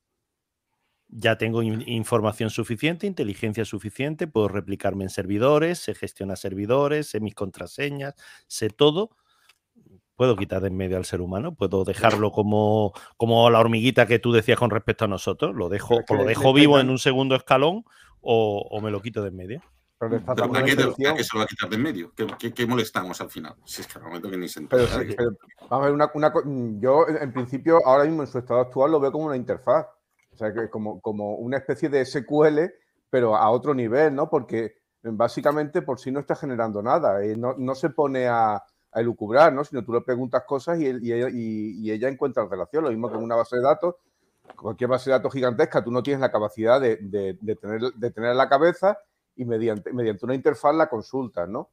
Ya 1.15 1.37
tengo 1.37 1.63
información 1.63 2.49
suficiente, 2.49 3.07
inteligencia 3.07 3.67
suficiente, 3.67 4.27
puedo 4.27 4.49
replicarme 4.49 5.05
en 5.05 5.11
servidores, 5.11 5.79
se 5.79 5.95
gestiona 5.95 6.37
servidores, 6.37 7.11
sé 7.11 7.21
mis 7.21 7.35
contraseñas, 7.35 8.15
sé 8.47 8.71
todo. 8.71 9.11
puedo 10.17 10.37
quitar 10.37 10.63
de 10.63 10.69
en 10.69 10.77
medio 10.77 10.97
al 10.97 11.05
ser 11.05 11.21
humano, 11.21 11.55
puedo 11.55 11.85
dejarlo 11.85 12.31
como, 12.33 12.93
como 13.19 13.49
la 13.51 13.61
hormiguita 13.61 14.07
que 14.07 14.19
tú 14.19 14.33
decías 14.33 14.59
con 14.59 14.71
respecto 14.71 15.05
a 15.05 15.09
nosotros, 15.09 15.55
lo 15.55 15.69
dejo, 15.69 16.01
o 16.09 16.15
lo 16.15 16.25
dejo 16.25 16.55
vivo 16.55 16.81
en 16.81 16.89
un 16.89 16.99
segundo 16.99 17.35
escalón 17.35 17.85
o, 18.23 18.81
me 18.81 18.91
lo 18.91 19.03
quito 19.03 19.21
de 19.21 19.29
en 19.29 19.37
medio. 19.37 19.63
Pero, 19.99 20.21
¿para, 20.25 20.65
qué, 20.65 20.73
se 20.73 20.83
lo 20.83 21.39
va 21.39 21.45
a 21.45 21.47
quitar 21.47 21.69
de 21.69 21.77
en 21.77 21.83
medio? 21.83 22.13
¿Qué, 22.15 22.67
molestamos 22.67 23.21
al 23.21 23.31
final? 23.31 23.55
Si 23.65 23.83
es 23.83 23.87
que 23.87 23.99
al 23.99 24.05
momento 24.05 24.31
que 24.31 24.37
ni 24.37 24.49
se 24.49 24.63
pero, 24.63 24.87
vamos 25.69 25.71
a 25.71 25.79
ver, 25.79 25.93
una, 25.93 26.11
yo 26.81 27.07
en 27.07 27.33
principio 27.33 27.79
ahora 27.85 28.05
mismo 28.05 28.23
en 28.23 28.29
su 28.29 28.39
estado 28.39 28.61
actual 28.61 28.93
lo 28.93 29.01
veo 29.01 29.13
como 29.13 29.27
una 29.27 29.37
interfaz, 29.37 29.87
o 30.33 30.37
sea, 30.37 30.53
que 30.53 30.71
como, 30.71 31.01
como 31.01 31.37
una 31.37 31.59
especie 31.59 31.89
de 31.89 32.05
SQL, 32.05 32.73
pero 33.11 33.37
a 33.37 33.51
otro 33.51 33.75
nivel, 33.75 34.15
¿no? 34.15 34.31
Porque 34.31 34.77
básicamente 35.03 35.83
por 35.83 35.99
sí 35.99 36.11
no 36.11 36.21
está 36.21 36.35
generando 36.35 36.83
nada, 36.83 37.23
eh, 37.25 37.37
no, 37.37 37.55
no 37.59 37.75
se 37.75 37.91
pone 37.91 38.27
a, 38.27 38.63
a 38.93 39.01
elucubrar, 39.01 39.53
¿no? 39.53 39.65
Sino 39.65 39.85
tú 39.85 39.93
le 39.93 40.03
preguntas 40.03 40.45
cosas 40.47 40.79
y, 40.79 40.87
ella, 40.87 42.09
encuentra 42.09 42.47
relación, 42.47 42.85
lo 42.85 42.91
mismo 42.91 43.11
que 43.11 43.17
en 43.17 43.23
una 43.23 43.37
base 43.37 43.57
de 43.57 43.63
datos. 43.63 43.97
Cualquier 44.57 44.91
base 44.91 45.09
de 45.09 45.17
datos 45.17 45.33
gigantesca, 45.33 45.83
tú 45.83 45.91
no 45.91 46.03
tienes 46.03 46.21
la 46.21 46.31
capacidad 46.31 46.81
de, 46.81 46.97
tener, 47.61 47.81
de 47.95 48.11
tener 48.11 48.31
en 48.31 48.37
la 48.37 48.49
cabeza 48.49 48.99
y 49.35 49.45
mediante, 49.45 49.93
mediante 49.93 50.25
una 50.27 50.35
interfaz 50.35 50.75
la 50.75 50.89
consultas, 50.89 51.49
¿no? 51.49 51.71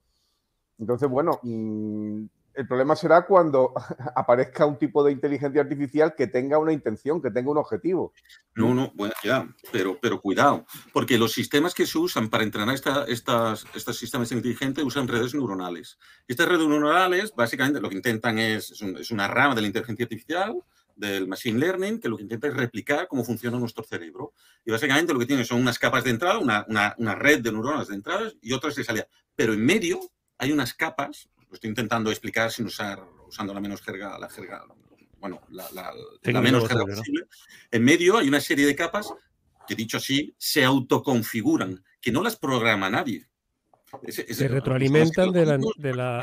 Entonces, 0.77 1.09
bueno, 1.09 1.39
mm, 1.43 2.23
el 2.59 2.67
problema 2.67 2.93
será 2.93 3.25
cuando 3.25 3.73
aparezca 4.15 4.65
un 4.65 4.77
tipo 4.77 5.01
de 5.01 5.13
inteligencia 5.13 5.61
artificial 5.61 6.13
que 6.13 6.27
tenga 6.27 6.57
una 6.57 6.73
intención, 6.73 7.21
que 7.21 7.31
tenga 7.31 7.49
un 7.49 7.57
objetivo. 7.57 8.11
No, 8.53 8.73
no, 8.73 8.91
bueno, 8.95 9.13
ya, 9.23 9.47
pero, 9.71 9.97
pero 10.01 10.19
cuidado, 10.19 10.65
porque 10.91 11.17
los 11.17 11.31
sistemas 11.31 11.73
que 11.73 11.85
se 11.85 11.97
usan 11.97 12.29
para 12.29 12.43
entrenar 12.43 12.75
esta, 12.75 13.05
estas, 13.05 13.65
estos 13.73 13.97
sistemas 13.97 14.33
inteligentes 14.33 14.83
usan 14.83 15.07
redes 15.07 15.33
neuronales. 15.33 15.97
Estas 16.27 16.49
redes 16.49 16.67
neuronales, 16.67 17.33
básicamente, 17.33 17.79
lo 17.79 17.87
que 17.87 17.95
intentan 17.95 18.37
es, 18.37 18.71
es, 18.71 19.11
una 19.11 19.29
rama 19.29 19.55
de 19.55 19.61
la 19.61 19.67
inteligencia 19.67 20.03
artificial, 20.03 20.61
del 20.97 21.29
machine 21.29 21.59
learning, 21.59 22.01
que 22.01 22.09
lo 22.09 22.17
que 22.17 22.23
intenta 22.23 22.49
es 22.49 22.57
replicar 22.57 23.07
cómo 23.07 23.23
funciona 23.23 23.57
nuestro 23.57 23.85
cerebro. 23.85 24.33
Y 24.65 24.71
básicamente 24.71 25.13
lo 25.13 25.19
que 25.19 25.25
tiene 25.25 25.45
son 25.45 25.61
unas 25.61 25.79
capas 25.79 26.03
de 26.03 26.09
entrada, 26.09 26.39
una, 26.39 26.65
una, 26.67 26.93
una 26.97 27.15
red 27.15 27.39
de 27.39 27.53
neuronas 27.53 27.87
de 27.87 27.95
entrada 27.95 28.29
y 28.41 28.51
otras 28.51 28.75
de 28.75 28.83
salida. 28.83 29.07
Pero 29.33 29.53
en 29.53 29.65
medio 29.65 30.01
hay 30.37 30.51
unas 30.51 30.73
capas 30.73 31.29
lo 31.49 31.55
estoy 31.55 31.69
intentando 31.69 32.11
explicar 32.11 32.51
sin 32.51 32.65
usar, 32.65 33.03
usando 33.27 33.53
la 33.53 33.59
menos 33.59 33.81
jerga, 33.81 34.17
la 34.19 34.29
jerga, 34.29 34.65
bueno, 35.19 35.41
la, 35.49 35.91
menos 36.41 36.67
jerga 36.67 36.85
posible. 36.85 37.25
En 37.71 37.83
medio 37.83 38.17
hay 38.17 38.27
una 38.27 38.39
serie 38.39 38.65
de 38.65 38.75
capas 38.75 39.13
que, 39.67 39.75
dicho 39.75 39.97
así, 39.97 40.33
se 40.37 40.63
autoconfiguran, 40.63 41.83
que 41.99 42.11
no 42.11 42.23
las 42.23 42.35
programa 42.35 42.89
nadie. 42.89 43.27
se 44.07 44.47
retroalimentan 44.47 45.31
de 45.31 45.45
la, 45.45 45.57
de 45.77 45.93
la, 45.95 46.21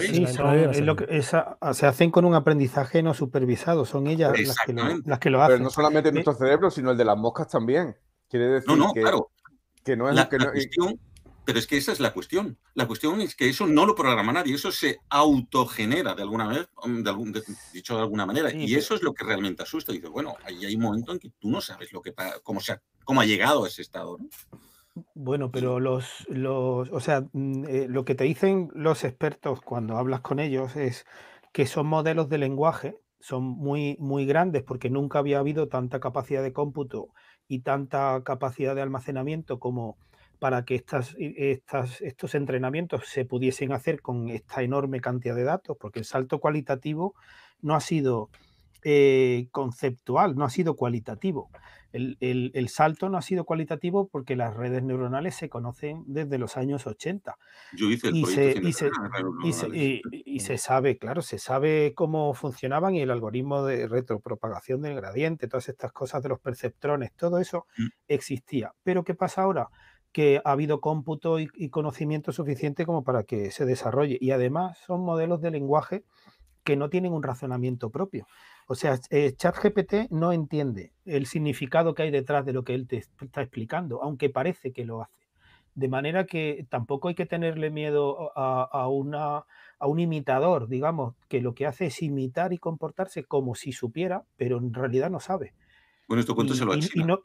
se 1.75 1.87
hacen 1.87 2.11
con 2.13 2.25
un 2.25 2.35
aprendizaje 2.35 3.03
no 3.03 3.13
supervisado, 3.13 3.85
son 3.85 4.07
ellas 4.07 4.33
las 4.41 4.57
que, 4.65 4.73
lo, 4.73 4.85
las 5.05 5.19
que, 5.19 5.31
lo, 5.31 5.43
hacen. 5.43 5.55
Pero 5.57 5.65
no 5.65 5.71
solamente 5.71 6.13
nuestro 6.13 6.35
cerebro, 6.35 6.71
sino 6.71 6.93
el 6.93 6.97
de 6.97 7.05
las 7.05 7.17
moscas 7.19 7.49
también. 7.49 7.97
Quiere 8.29 8.47
decir 8.47 8.69
no, 8.69 8.77
no, 8.77 8.93
que, 8.93 9.01
claro. 9.01 9.31
que 9.85 9.97
no 9.97 10.09
es 10.09 10.15
la, 10.15 10.29
que 10.29 10.39
no, 10.39 10.51
cuestión 10.53 11.01
pero 11.47 11.61
es 11.61 11.67
que 11.69 11.77
esa 11.77 11.93
es 11.93 12.01
la 12.01 12.13
cuestión. 12.13 12.59
La 12.75 12.89
cuestión 12.89 13.21
es 13.21 13.37
que 13.37 13.49
eso 13.49 13.69
no 13.69 13.87
lo 13.87 13.95
programa 13.95 14.33
nadie, 14.33 14.57
eso 14.57 14.73
se 14.73 14.99
autogenera 15.09 16.15
de 16.15 16.23
alguna 16.23 16.49
vez, 16.49 16.69
mm, 16.85 17.03
de 17.03 17.09
algún, 17.09 17.33
dicho 17.73 17.95
de 17.95 18.03
alguna 18.03 18.27
manera. 18.27 18.53
y 18.53 18.75
eso 18.75 18.97
es 18.97 19.03
lo 19.03 19.15
que 19.15 19.25
realmente 19.25 19.63
asusta. 19.63 19.93
Dice, 19.93 20.09
bueno, 20.09 20.35
ahí 20.45 20.65
hay 20.65 20.75
un 20.75 20.83
momento 20.83 21.13
en 21.13 21.21
que 21.21 21.31
tú 21.39 21.49
no 21.49 21.61
sabes 21.61 21.93
lo 21.93 22.03
que 22.03 22.13
cómo, 22.43 22.61
se 22.61 22.73
ha, 22.73 22.83
cómo 23.05 23.21
ha 23.21 23.25
llegado 23.25 23.65
a 23.65 23.69
ese 23.69 23.81
estado. 23.81 24.19
Bueno, 25.15 25.53
pero 25.53 25.79
los, 25.79 26.27
los 26.29 26.91
o 26.91 27.01
sea, 27.01 27.25
mm, 27.33 27.65
eh, 27.69 27.87
lo 27.89 28.05
que 28.05 28.17
te 28.17 28.25
dicen 28.25 28.69
los 28.75 29.05
expertos 29.05 29.61
cuando 29.61 29.99
hablas 29.99 30.23
con 30.23 30.41
ellos 30.41 30.75
es 30.75 31.07
que 31.53 31.67
son 31.67 31.87
modelos 31.87 32.29
de 32.29 32.39
lenguaje, 32.39 32.97
son 33.21 33.45
muy, 33.45 33.97
muy 34.01 34.27
grandes 34.27 34.65
porque 34.65 34.91
nunca 34.91 35.21
había 35.21 35.39
habido 35.39 35.69
tanta 35.69 36.01
capacidad 36.01 36.43
de 36.43 36.53
cómputo 36.53 37.11
y 37.47 37.61
tanta 37.61 38.21
capacidad 38.25 38.75
de 38.75 38.83
almacenamiento 38.83 39.61
como 39.61 39.97
para 40.39 40.65
que 40.65 40.75
estas, 40.75 41.15
estas, 41.19 42.01
estos 42.03 42.35
entrenamientos 42.35 43.07
se 43.07 43.25
pudiesen 43.25 43.73
hacer 43.73 44.03
con 44.03 44.29
esta 44.29 44.63
enorme 44.63 45.01
cantidad 45.01 45.35
de 45.35 45.45
datos, 45.45 45.77
porque 45.81 45.99
el 45.99 46.05
salto 46.05 46.39
cualitativo 46.39 47.15
no 47.63 47.75
ha 47.75 47.81
sido 47.81 48.31
eh, 48.85 49.49
conceptual, 49.51 50.37
no 50.37 50.45
ha 50.45 50.51
sido 50.51 50.77
cualitativo. 50.77 51.51
El, 51.93 52.69
salto 52.69 53.09
no 53.09 53.19
ha 53.19 53.23
sido 53.23 53.45
cualitativo 53.45 54.07
porque 54.07 54.37
las 54.37 54.55
redes 54.55 54.83
neuronales 54.83 55.35
se 55.35 55.49
conocen 55.49 56.05
desde 56.07 56.39
los 56.39 56.57
años 56.57 56.87
80. 56.87 57.37
Yo 57.77 57.91
hice 57.91 58.09
el 58.09 58.17
y, 58.17 58.27
se, 58.27 58.55
y, 60.13 60.41
se, 60.41 60.59
sabe, 60.59 60.99
claro, 60.99 61.23
se 61.23 61.39
sabe 61.39 61.95
cómo 61.97 62.35
funcionaban 62.35 62.95
y 62.95 63.01
el 63.01 63.11
algoritmo 63.11 63.65
de 63.65 63.89
retropropagación 63.89 64.83
del 64.83 64.95
gradiente, 64.95 65.49
todas 65.49 65.69
estas 65.69 65.91
cosas 65.93 66.23
de 66.23 66.29
los 66.29 66.39
perceptrones, 66.39 67.13
todo 67.17 67.39
eso 67.41 67.67
mm. 67.79 67.87
existía. 68.09 68.73
Pero 68.83 69.03
¿qué 69.03 69.15
pasa 69.15 69.43
ahora? 69.43 69.69
Que 70.17 70.41
ha 70.43 70.53
habido 70.53 70.81
cómputo 70.81 71.39
y, 71.39 71.69
conocimiento 71.69 72.33
suficiente 72.33 72.87
como 72.87 73.05
para 73.05 73.25
que 73.25 73.51
se 73.51 73.67
desarrolle. 73.67 74.17
Y 74.19 74.31
además 74.31 74.79
son 74.87 75.03
modelos 75.03 75.43
de 75.43 75.51
lenguaje 75.51 76.05
que 76.65 76.75
no 76.75 76.89
tienen 76.89 77.13
un 77.13 77.23
razonamiento 77.23 77.91
propio. 77.91 78.27
O 78.67 78.75
sea, 78.75 78.99
eh, 79.11 79.35
ChatGPT 79.37 80.09
no 80.09 80.33
entiende 80.33 80.95
el 81.05 81.27
significado 81.27 81.93
que 81.93 82.05
hay 82.05 82.11
detrás 82.11 82.47
de 82.47 82.55
lo 82.55 82.65
que 82.65 82.73
él 82.73 82.89
te 82.89 82.97
está 82.97 83.43
explicando, 83.43 84.03
aunque 84.03 84.31
parece 84.31 84.73
que 84.73 84.87
lo 84.87 85.03
hace. 85.03 85.29
De 85.75 85.89
manera 85.89 86.25
que 86.25 86.67
tampoco 86.71 87.09
hay 87.09 87.15
que 87.15 87.27
tenerle 87.27 87.69
miedo 87.69 88.33
a, 88.35 88.89
una, 88.89 89.45
a 89.79 89.87
un 89.87 90.01
imitador, 90.01 90.67
digamos, 90.67 91.15
que 91.29 91.43
lo 91.43 91.53
que 91.53 91.67
hace 91.67 91.85
es 91.85 92.01
imitar 92.01 92.55
y 92.55 92.59
comportarse 92.59 93.23
como 93.25 93.55
si 93.55 93.73
supiera, 93.73 94.25
pero 94.39 94.57
en 94.57 94.73
realidad 94.73 95.11
no 95.11 95.21
sabe. 95.21 95.53
Bueno, 96.09 96.23
esto 96.23 96.35
cuéntaselo 96.35 96.73
a 96.73 96.79
China 96.79 97.05
y 97.05 97.07
no 97.07 97.19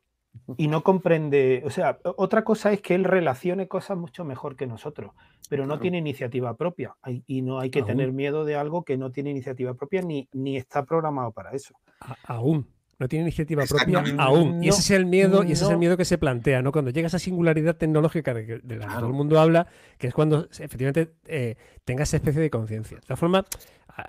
comprende, 0.83 1.63
o 1.65 1.69
sea, 1.69 1.99
otra 2.03 2.43
cosa 2.43 2.71
es 2.71 2.81
que 2.81 2.95
él 2.95 3.03
relacione 3.03 3.67
cosas 3.67 3.97
mucho 3.97 4.23
mejor 4.23 4.55
que 4.55 4.67
nosotros, 4.67 5.13
pero 5.49 5.65
no 5.65 5.79
tiene 5.79 5.97
iniciativa 5.97 6.55
propia 6.55 6.95
y 7.27 7.41
no 7.41 7.59
hay 7.59 7.69
que 7.69 7.83
tener 7.83 8.11
miedo 8.11 8.45
de 8.45 8.55
algo 8.55 8.83
que 8.83 8.97
no 8.97 9.11
tiene 9.11 9.31
iniciativa 9.31 9.73
propia 9.73 10.01
ni, 10.01 10.27
ni 10.33 10.57
está 10.57 10.85
programado 10.85 11.31
para 11.31 11.51
eso. 11.51 11.75
aún. 12.23 12.67
No 12.99 13.07
tiene 13.07 13.23
iniciativa 13.23 13.63
propia 13.65 14.03
aún. 14.19 14.63
y 14.63 14.69
ese 14.69 14.81
es 14.81 14.91
el 14.91 15.07
miedo, 15.07 15.43
y 15.43 15.53
ese 15.53 15.63
es 15.63 15.71
el 15.71 15.79
miedo 15.79 15.97
que 15.97 16.05
se 16.05 16.19
plantea, 16.19 16.61
¿no? 16.61 16.71
Cuando 16.71 16.91
llega 16.91 17.07
esa 17.07 17.17
singularidad 17.17 17.75
tecnológica 17.75 18.31
de, 18.31 18.61
la 18.77 18.87
que 18.87 18.93
todo 18.93 19.07
el 19.07 19.13
mundo 19.13 19.39
habla, 19.39 19.65
que 19.97 20.05
es 20.05 20.13
cuando 20.13 20.47
efectivamente 20.51 21.15
eh, 21.25 21.55
tenga 21.83 22.03
esa 22.03 22.17
especie 22.17 22.39
de 22.39 22.51
conciencia. 22.51 22.97
De 22.97 23.01
todas 23.01 23.19
formas, 23.19 23.45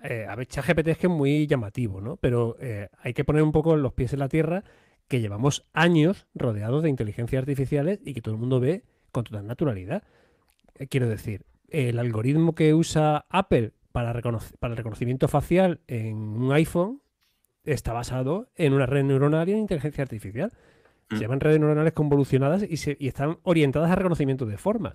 eh, 0.04 0.26
a 0.28 0.34
ver, 0.36 0.46
ChatGPT 0.46 0.88
es 0.88 0.98
que 0.98 1.06
es 1.06 1.12
muy 1.12 1.46
llamativo, 1.46 2.02
¿no? 2.02 2.16
Pero 2.16 2.56
eh, 2.60 2.90
hay 3.02 3.14
que 3.14 3.24
poner 3.24 3.42
un 3.42 3.52
poco 3.52 3.76
los 3.76 3.94
pies 3.94 4.12
en 4.12 4.18
la 4.18 4.28
tierra 4.28 4.62
que 5.08 5.20
llevamos 5.20 5.66
años 5.72 6.26
rodeados 6.34 6.82
de 6.82 6.88
inteligencias 6.88 7.40
artificiales 7.40 8.00
y 8.04 8.14
que 8.14 8.22
todo 8.22 8.34
el 8.34 8.40
mundo 8.40 8.60
ve 8.60 8.84
con 9.10 9.24
total 9.24 9.46
naturalidad. 9.46 10.02
Eh, 10.74 10.86
quiero 10.86 11.08
decir, 11.08 11.44
el 11.68 11.98
algoritmo 11.98 12.54
que 12.54 12.74
usa 12.74 13.26
Apple 13.28 13.72
para, 13.92 14.12
para 14.58 14.72
el 14.72 14.76
reconocimiento 14.76 15.28
facial 15.28 15.80
en 15.86 16.16
un 16.16 16.52
iPhone 16.52 17.02
está 17.64 17.92
basado 17.92 18.50
en 18.56 18.72
una 18.72 18.86
red 18.86 19.04
neuronal 19.04 19.48
y 19.48 19.52
en 19.52 19.58
inteligencia 19.58 20.02
artificial. 20.02 20.52
Se 21.10 21.16
mm. 21.16 21.20
llaman 21.20 21.40
redes 21.40 21.60
neuronales 21.60 21.92
convolucionadas 21.92 22.62
y, 22.62 22.76
se, 22.76 22.96
y 22.98 23.08
están 23.08 23.38
orientadas 23.42 23.90
a 23.90 23.94
reconocimiento 23.94 24.46
de 24.46 24.56
formas. 24.56 24.94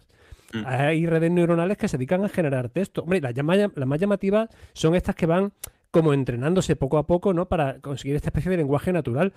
Mm. 0.54 0.64
Hay 0.66 1.06
redes 1.06 1.32
neuronales 1.32 1.78
que 1.78 1.88
se 1.88 1.98
dedican 1.98 2.24
a 2.24 2.30
generar 2.30 2.70
texto. 2.70 3.04
Hombre, 3.04 3.22
las, 3.22 3.36
las 3.36 3.88
más 3.88 4.00
llamativas 4.00 4.50
son 4.74 4.96
estas 4.96 5.16
que 5.16 5.26
van 5.26 5.54
como 5.92 6.14
entrenándose 6.14 6.76
poco 6.76 6.98
a 6.98 7.08
poco, 7.08 7.34
¿no? 7.34 7.48
Para 7.48 7.80
conseguir 7.80 8.16
esta 8.16 8.30
especie 8.30 8.52
de 8.52 8.58
lenguaje 8.58 8.92
natural. 8.92 9.34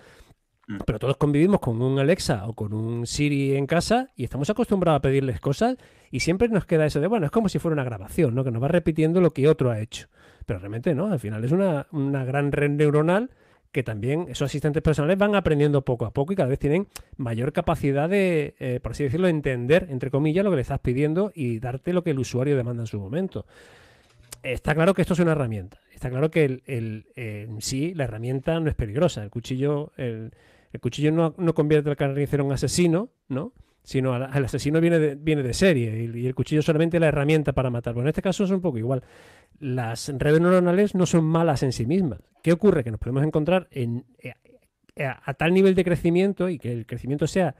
Mm. 0.70 0.78
Pero 0.86 0.98
todos 0.98 1.16
convivimos 1.16 1.60
con 1.60 1.82
un 1.82 1.98
Alexa 1.98 2.46
o 2.46 2.54
con 2.54 2.72
un 2.72 3.06
Siri 3.06 3.56
en 3.56 3.66
casa 3.66 4.08
y 4.14 4.24
estamos 4.24 4.48
acostumbrados 4.50 4.98
a 4.98 5.02
pedirles 5.02 5.40
cosas 5.40 5.76
y 6.12 6.20
siempre 6.20 6.48
nos 6.48 6.64
queda 6.64 6.86
eso 6.86 7.00
de, 7.00 7.08
bueno, 7.08 7.26
es 7.26 7.32
como 7.32 7.48
si 7.48 7.58
fuera 7.58 7.74
una 7.74 7.84
grabación, 7.84 8.34
¿no? 8.34 8.44
Que 8.44 8.52
nos 8.52 8.62
va 8.62 8.68
repitiendo 8.68 9.20
lo 9.20 9.32
que 9.32 9.48
otro 9.48 9.70
ha 9.70 9.80
hecho. 9.80 10.06
Pero 10.46 10.60
realmente 10.60 10.94
no, 10.94 11.06
al 11.12 11.18
final 11.18 11.44
es 11.44 11.52
una, 11.52 11.86
gran 12.24 12.52
red 12.52 12.70
neuronal 12.70 13.30
que 13.72 13.82
también 13.82 14.26
esos 14.28 14.46
asistentes 14.46 14.82
personales 14.82 15.16
van 15.18 15.36
aprendiendo 15.36 15.84
poco 15.84 16.04
a 16.04 16.12
poco 16.12 16.32
y 16.32 16.36
cada 16.36 16.48
vez 16.48 16.58
tienen 16.58 16.88
mayor 17.16 17.52
capacidad 17.52 18.08
de, 18.08 18.54
eh, 18.58 18.80
por 18.82 18.92
así 18.92 19.04
decirlo, 19.04 19.28
entender, 19.28 19.86
entre 19.90 20.10
comillas, 20.10 20.44
lo 20.44 20.50
que 20.50 20.56
le 20.56 20.62
estás 20.62 20.80
pidiendo 20.80 21.30
y 21.34 21.60
darte 21.60 21.92
lo 21.92 22.02
que 22.02 22.10
el 22.10 22.18
usuario 22.18 22.56
demanda 22.56 22.82
en 22.82 22.88
su 22.88 22.98
momento. 22.98 23.46
Está 24.42 24.74
claro 24.74 24.94
que 24.94 25.02
esto 25.02 25.14
es 25.14 25.20
una 25.20 25.32
herramienta. 25.32 25.78
Está 25.94 26.10
claro 26.10 26.30
que 26.30 26.62
el, 26.66 27.06
en 27.14 27.60
sí 27.60 27.92
la 27.94 28.04
herramienta 28.04 28.58
no 28.58 28.68
es 28.70 28.74
peligrosa. 28.74 29.22
El 29.22 29.30
cuchillo, 29.30 29.92
el, 29.96 30.32
el 30.72 30.80
cuchillo 30.80 31.12
no, 31.12 31.54
convierte 31.54 31.90
al 31.90 31.96
carnicero 31.96 32.44
en 32.44 32.52
asesino, 32.52 33.10
¿no? 33.28 33.52
Sino 33.82 34.14
el 34.14 34.44
asesino 34.44 34.80
viene 34.80 34.98
de, 34.98 35.14
viene 35.14 35.42
de 35.42 35.54
serie 35.54 36.10
y, 36.14 36.26
el 36.26 36.34
cuchillo 36.34 36.62
solamente 36.62 37.00
la 37.00 37.08
herramienta 37.08 37.52
para 37.52 37.70
matar. 37.70 37.94
Bueno, 37.94 38.06
en 38.06 38.10
este 38.10 38.22
caso 38.22 38.44
es 38.44 38.50
un 38.50 38.60
poco 38.60 38.78
igual. 38.78 39.02
Las 39.58 40.12
redes 40.16 40.40
neuronales 40.40 40.94
no 40.94 41.06
son 41.06 41.24
malas 41.24 41.62
en 41.62 41.72
sí 41.72 41.86
mismas. 41.86 42.20
¿Qué 42.42 42.52
ocurre? 42.52 42.84
Que 42.84 42.90
nos 42.90 43.00
podemos 43.00 43.24
encontrar 43.24 43.68
en, 43.70 44.04
eh, 44.22 44.34
a, 45.04 45.34
tal 45.34 45.54
nivel 45.54 45.74
de 45.74 45.84
crecimiento 45.84 46.48
y 46.48 46.58
que 46.58 46.72
el 46.72 46.86
crecimiento 46.86 47.26
sea 47.26 47.56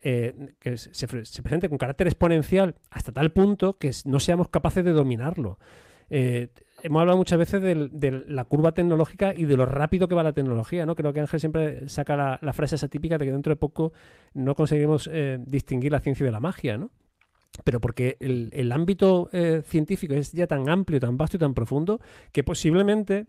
eh, 0.00 0.54
que 0.58 0.78
se, 0.78 1.06
presente 1.06 1.68
con 1.68 1.76
carácter 1.76 2.06
exponencial 2.06 2.76
hasta 2.90 3.12
tal 3.12 3.32
punto 3.32 3.78
que 3.78 3.90
no 4.04 4.20
seamos 4.20 4.48
capaces 4.48 4.84
de 4.84 4.92
dominarlo. 4.92 5.58
Eh, 6.10 6.48
hemos 6.82 7.00
hablado 7.00 7.18
muchas 7.18 7.38
veces 7.38 7.62
de, 7.62 8.24
la 8.26 8.44
curva 8.44 8.72
tecnológica 8.72 9.34
y 9.36 9.44
de 9.44 9.56
lo 9.56 9.66
rápido 9.66 10.08
que 10.08 10.14
va 10.14 10.22
la 10.22 10.32
tecnología, 10.32 10.86
¿no? 10.86 10.94
Creo 10.94 11.12
que 11.12 11.20
Ángel 11.20 11.40
siempre 11.40 11.88
saca 11.88 12.38
la, 12.40 12.52
frase 12.52 12.76
esa 12.76 12.88
típica 12.88 13.18
de 13.18 13.26
que 13.26 13.32
dentro 13.32 13.50
de 13.50 13.56
poco 13.56 13.92
no 14.34 14.54
conseguiremos 14.54 15.08
eh, 15.12 15.38
distinguir 15.46 15.92
la 15.92 16.00
ciencia 16.00 16.24
de 16.24 16.32
la 16.32 16.40
magia, 16.40 16.78
¿no? 16.78 16.90
Pero 17.64 17.80
porque 17.80 18.16
el, 18.20 18.72
ámbito 18.72 19.30
eh, 19.32 19.62
científico 19.64 20.14
es 20.14 20.32
ya 20.32 20.46
tan 20.46 20.68
amplio, 20.68 21.00
tan 21.00 21.16
vasto 21.16 21.36
y 21.36 21.40
tan 21.40 21.54
profundo 21.54 22.00
que 22.30 22.44
posiblemente 22.44 23.26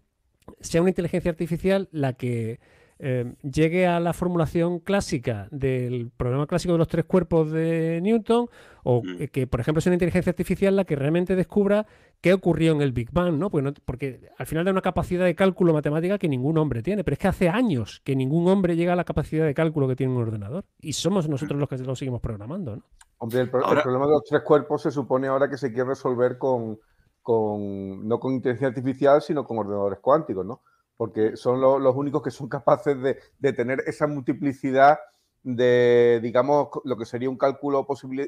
sea 0.60 0.82
una 0.82 0.92
inteligencia 0.92 1.32
artificial 1.32 1.90
la 1.92 2.14
que 2.14 2.60
eh, 3.02 3.34
llegue 3.42 3.88
a 3.88 4.02
la 4.02 4.12
formulación 4.12 4.80
clásica 4.80 5.48
del 5.52 6.12
problema 6.16 6.48
clásico 6.48 6.74
de 6.74 6.80
los 6.80 6.90
tres 6.90 7.06
cuerpos 7.06 7.50
de 7.50 8.02
Newton, 8.02 8.48
o 8.84 9.02
mm. 9.02 9.28
que, 9.32 9.48
por 9.48 9.62
ejemplo, 9.62 9.80
sea 9.80 9.92
una 9.92 9.96
inteligencia 9.96 10.32
artificial 10.32 10.76
la 10.76 10.84
que 10.84 10.98
realmente 10.98 11.38
descubra 11.38 11.88
qué 12.22 12.34
ocurrió 12.34 12.74
en 12.74 12.82
el 12.82 12.92
Big 12.92 13.12
Bang, 13.12 13.36
¿no? 13.38 13.50
Porque, 13.50 13.74
porque 13.86 14.30
al 14.38 14.46
final 14.46 14.66
da 14.66 14.72
una 14.72 14.82
capacidad 14.82 15.26
de 15.26 15.36
cálculo 15.36 15.74
matemática 15.74 16.18
que 16.18 16.28
ningún 16.28 16.58
hombre 16.58 16.82
tiene, 16.84 17.04
pero 17.04 17.14
es 17.14 17.20
que 17.20 17.28
hace 17.28 17.50
años 17.50 18.02
que 18.04 18.16
ningún 18.16 18.48
hombre 18.48 18.76
llega 18.76 18.94
a 18.94 18.96
la 18.96 19.04
capacidad 19.04 19.46
de 19.46 19.54
cálculo 19.54 19.88
que 19.88 19.96
tiene 19.96 20.14
un 20.14 20.22
ordenador, 20.22 20.66
y 20.80 20.94
somos 20.94 21.28
nosotros 21.30 21.60
los 21.60 21.70
que 21.70 21.78
lo 21.78 21.96
seguimos 21.96 22.22
programando, 22.22 22.78
¿no? 22.78 22.84
Hombre, 23.22 23.42
el, 23.42 23.50
problema 23.50 24.06
de 24.06 24.12
los 24.14 24.24
tres 24.24 24.44
cuerpos 24.44 24.82
se 24.82 24.92
supone 24.92 25.28
ahora 25.28 25.50
que 25.50 25.58
se 25.58 25.74
quiere 25.74 25.90
resolver 25.90 26.38
con, 26.38 26.80
con 27.22 28.08
no 28.08 28.18
con 28.18 28.34
inteligencia 28.34 28.70
artificial, 28.70 29.22
sino 29.22 29.44
con 29.44 29.58
ordenadores 29.58 30.00
cuánticos, 30.00 30.46
¿no? 30.46 30.62
porque 31.00 31.38
son 31.38 31.62
los 31.62 31.96
únicos 31.96 32.22
que 32.22 32.30
son 32.30 32.50
capaces 32.50 32.98
de, 33.02 33.54
tener 33.54 33.82
esa 33.88 34.06
multiplicidad 34.06 35.00
de, 35.44 36.20
digamos, 36.22 36.68
lo 36.84 36.98
que 36.98 37.06
sería 37.06 37.30
un 37.30 37.38
cálculo 37.38 37.88
posible, 37.88 38.28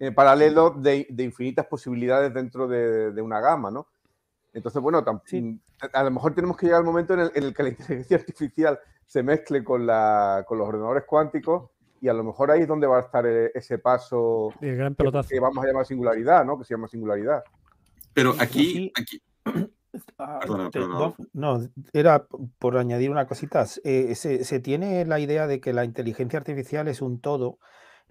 eh, 0.00 0.10
paralelo 0.10 0.70
de, 0.70 1.06
infinitas 1.18 1.66
posibilidades 1.66 2.34
dentro 2.34 2.66
de, 2.66 3.22
una 3.22 3.40
gama, 3.40 3.70
¿no? 3.70 3.86
Entonces, 4.52 4.82
bueno, 4.82 5.00
mm, 5.00 5.54
a 5.92 6.02
lo 6.02 6.10
mejor 6.10 6.34
tenemos 6.34 6.56
que 6.56 6.66
llegar 6.66 6.80
al 6.80 6.84
momento 6.84 7.14
en 7.14 7.30
el, 7.32 7.54
que 7.54 7.62
la 7.62 7.68
inteligencia 7.68 8.16
artificial 8.16 8.80
se 9.06 9.22
mezcle 9.22 9.62
con, 9.62 9.86
la, 9.86 10.44
con 10.46 10.58
los 10.58 10.66
ordenadores 10.66 11.04
cuánticos 11.04 11.70
y 12.00 12.08
a 12.08 12.14
lo 12.14 12.24
mejor 12.24 12.50
ahí 12.50 12.62
es 12.62 12.68
donde 12.68 12.86
va 12.86 12.96
a 12.96 13.02
estar 13.02 13.26
e, 13.26 13.52
ese 13.54 13.78
paso 13.78 14.52
gran 14.60 14.94
que, 14.94 15.04
que, 15.28 15.40
vamos 15.40 15.64
a 15.64 15.68
llamar 15.68 15.86
singularidad, 15.86 16.44
¿no? 16.44 16.58
Que 16.58 16.64
se 16.64 16.74
llama 16.74 16.88
singularidad. 16.88 17.44
Pero 18.12 18.34
aquí, 18.40 18.90
aquí 18.96 19.22
Ah, 20.18 20.40
no, 21.32 21.60
era 21.92 22.26
por 22.58 22.76
añadir 22.76 23.10
una 23.10 23.26
cosita. 23.26 23.66
Eh, 23.84 24.14
se, 24.14 24.60
tiene 24.60 25.04
la 25.04 25.18
idea 25.18 25.46
de 25.46 25.60
que 25.60 25.72
la 25.72 25.84
inteligencia 25.84 26.38
artificial 26.38 26.88
es 26.88 27.02
un 27.02 27.20
todo 27.20 27.58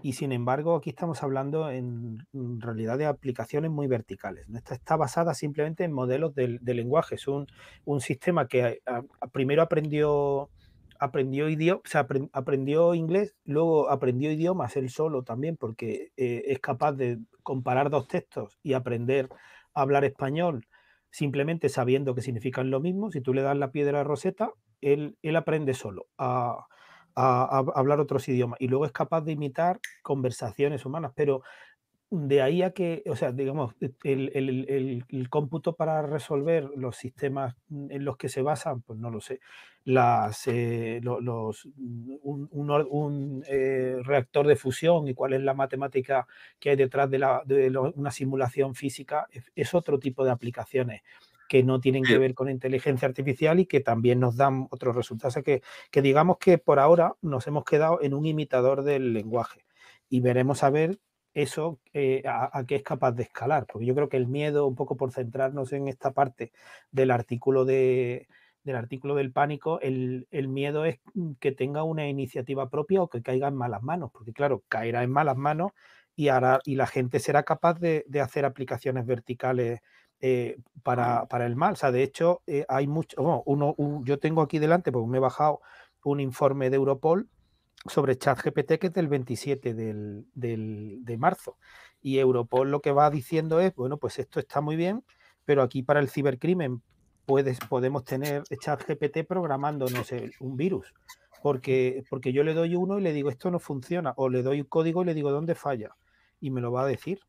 y 0.02 0.14
sin 0.14 0.32
embargo 0.32 0.76
aquí 0.76 0.92
estamos 0.92 1.24
hablando 1.24 1.70
en 1.70 2.26
realidad 2.60 2.98
de 2.98 3.06
aplicaciones 3.06 3.72
muy 3.72 3.88
verticales. 3.88 4.48
Esta 4.50 4.76
está 4.76 4.96
basada 4.96 5.34
simplemente 5.34 5.84
en 5.84 5.92
modelos 5.92 6.34
de, 6.36 6.60
lenguaje. 6.64 7.16
Es 7.16 7.28
un, 7.28 7.48
sistema 8.00 8.48
que 8.48 8.82
primero 9.32 9.62
aprendió 9.62 10.50
aprendió 11.00 11.48
aprendió 12.34 12.94
inglés, 12.94 13.36
luego 13.46 13.90
aprendió 13.90 14.32
idiomas 14.32 14.76
él 14.76 14.90
solo 14.90 15.24
también, 15.24 15.58
porque 15.58 16.12
eh, 16.18 16.44
es 16.48 16.60
capaz 16.60 16.94
de 16.94 17.20
comparar 17.44 17.90
dos 17.90 18.08
textos 18.08 18.60
y 18.64 18.74
aprender 18.74 19.30
a 19.74 19.82
hablar 19.82 20.04
español 20.04 20.68
simplemente 21.12 21.70
sabiendo 21.70 22.14
que 22.14 22.22
significan 22.22 22.70
lo 22.70 22.80
mismo, 22.80 23.12
si 23.12 23.22
tú 23.22 23.34
le 23.34 23.42
das 23.42 23.58
la 23.58 23.72
piedra 23.72 24.02
a 24.02 24.04
Rosetta, 24.04 24.52
él, 24.82 25.18
él 25.24 25.36
aprende 25.36 25.74
solo 25.74 26.08
a, 26.18 26.68
hablar 27.20 28.00
otros 28.00 28.28
idiomas 28.28 28.60
y 28.62 28.68
luego 28.68 28.86
es 28.86 28.92
capaz 28.92 29.22
de 29.22 29.34
imitar 29.34 29.80
conversaciones 30.02 30.86
humanas, 30.86 31.12
pero 31.16 31.42
de 32.12 32.42
ahí 32.42 32.64
a 32.64 32.72
que, 32.72 33.04
o 33.08 33.16
sea, 33.16 33.32
digamos, 33.32 33.76
el, 34.04 35.04
cómputo 35.30 35.76
para 35.76 36.02
resolver 36.02 36.70
los 36.76 36.96
sistemas 36.96 37.56
en 37.70 38.04
los 38.04 38.18
que 38.18 38.30
se 38.30 38.42
basan, 38.42 38.82
pues 38.82 38.98
no 38.98 39.12
lo 39.12 39.22
sé, 39.22 39.40
las, 39.84 40.48
eh, 40.48 41.00
los, 41.04 41.68
un, 42.24 43.44
eh, 43.48 43.98
reactor 44.04 44.48
de 44.48 44.56
fusión 44.56 45.08
y 45.08 45.14
cuál 45.14 45.34
es 45.34 45.42
la 45.42 45.54
matemática 45.54 46.26
que 46.60 46.72
hay 46.72 46.76
detrás 46.76 47.12
de, 47.12 47.20
la, 47.20 47.44
de 47.46 47.70
una 47.96 48.10
simulación 48.10 48.74
física, 48.74 49.28
es, 49.56 49.74
otro 49.76 50.00
tipo 50.00 50.26
de 50.26 50.32
aplicaciones 50.32 51.04
que 51.50 51.64
no 51.64 51.82
tienen 51.82 52.04
que 52.04 52.18
ver 52.18 52.34
con 52.34 52.50
inteligencia 52.50 53.08
artificial 53.08 53.60
y 53.60 53.66
que 53.66 53.82
también 53.82 54.22
nos 54.22 54.38
dan 54.38 54.68
otros 54.70 54.96
resultados. 54.96 55.34
O 55.34 55.36
sea 55.36 55.44
que, 55.44 55.62
que 55.92 56.02
digamos 56.02 56.38
que 56.38 56.58
por 56.60 56.80
ahora 56.80 57.16
nos 57.22 57.48
hemos 57.48 57.66
quedado 57.66 58.02
en 58.02 58.14
un 58.14 58.26
imitador 58.26 58.84
del 58.84 59.14
lenguaje 59.14 59.66
y 60.10 60.22
veremos 60.22 60.64
a 60.64 60.70
ver 60.70 61.00
eso 61.34 61.80
eh, 61.94 62.24
a, 62.26 62.64
qué 62.68 62.76
es 62.76 62.84
capaz 62.84 63.14
de 63.14 63.24
escalar. 63.24 63.66
Porque 63.68 63.86
yo 63.86 63.96
creo 63.96 64.10
que 64.10 64.18
el 64.18 64.28
miedo, 64.28 64.68
un 64.68 64.76
poco 64.76 64.98
por 64.98 65.12
centrarnos 65.12 65.74
en 65.74 65.88
esta 65.88 66.12
parte 66.12 66.52
del 66.92 67.12
artículo 67.12 67.66
de, 67.66 68.28
del 68.64 68.76
artículo 68.76 69.16
del 69.16 69.32
pánico, 69.32 69.80
el, 69.82 70.28
miedo 70.32 70.86
es 70.86 71.00
que 71.40 71.52
tenga 71.52 71.84
una 71.84 72.08
iniciativa 72.08 72.70
propia 72.70 73.02
o 73.02 73.10
que 73.10 73.22
caiga 73.22 73.48
en 73.48 73.56
malas 73.56 73.82
manos. 73.84 74.12
Porque 74.12 74.34
claro, 74.34 74.64
caerá 74.68 75.04
en 75.04 75.12
malas 75.12 75.38
manos 75.38 75.72
y, 76.16 76.30
hará, 76.30 76.60
y 76.66 76.76
la 76.76 76.88
gente 76.88 77.20
será 77.20 77.44
capaz 77.44 77.80
de, 77.80 78.06
hacer 78.22 78.46
aplicaciones 78.46 79.06
verticales 79.06 79.82
eh, 80.22 80.58
para, 80.84 81.28
el 81.46 81.56
mal. 81.56 81.74
O 81.74 81.76
sea, 81.76 81.92
de 81.92 82.04
hecho, 82.04 82.42
eh, 82.48 82.66
hay 82.68 82.88
mucho. 82.88 83.44
uno, 83.46 83.76
yo 84.04 84.20
tengo 84.20 84.42
aquí 84.42 84.60
delante, 84.60 84.92
porque 84.92 85.10
me 85.10 85.18
he 85.18 85.22
bajado 85.22 85.62
un 86.04 86.20
informe 86.20 86.70
de 86.70 86.78
Europol 86.78 87.30
sobre 87.86 88.18
ChatGPT 88.18 88.74
que 88.78 88.88
es 88.88 88.94
del 88.94 89.08
27 89.08 89.74
de 89.74 91.18
marzo. 91.18 91.58
Y 92.02 92.20
Europol 92.20 92.72
lo 92.72 92.82
que 92.82 92.92
va 92.92 93.10
diciendo 93.10 93.60
es, 93.60 93.76
bueno, 93.76 93.98
pues 93.98 94.20
esto 94.20 94.40
está 94.40 94.62
muy 94.62 94.76
bien, 94.76 95.04
pero 95.46 95.62
aquí 95.64 95.84
para 95.84 96.00
el 96.00 96.10
cibercrimen 96.10 96.82
puedes, 97.26 97.60
podemos 97.60 98.04
tener 98.04 98.44
ChatGPT 98.44 99.26
programando, 99.28 99.88
no 99.90 100.04
sé, 100.04 100.32
un 100.40 100.58
virus. 100.58 100.94
Porque, 101.42 102.04
porque 102.10 102.34
yo 102.34 102.44
le 102.44 102.54
doy 102.54 102.76
uno 102.76 103.00
y 103.00 103.02
le 103.02 103.14
digo, 103.14 103.30
esto 103.30 103.50
no 103.52 103.60
funciona. 103.60 104.14
O 104.18 104.30
le 104.30 104.44
doy 104.44 104.62
un 104.62 104.68
código 104.68 105.04
y 105.04 105.06
le 105.06 105.14
digo, 105.14 105.32
¿dónde 105.32 105.56
falla? 105.56 105.96
Y 106.42 106.50
me 106.50 106.60
lo 106.60 106.72
va 106.72 106.84
a 106.84 106.88
decir. 106.88 107.20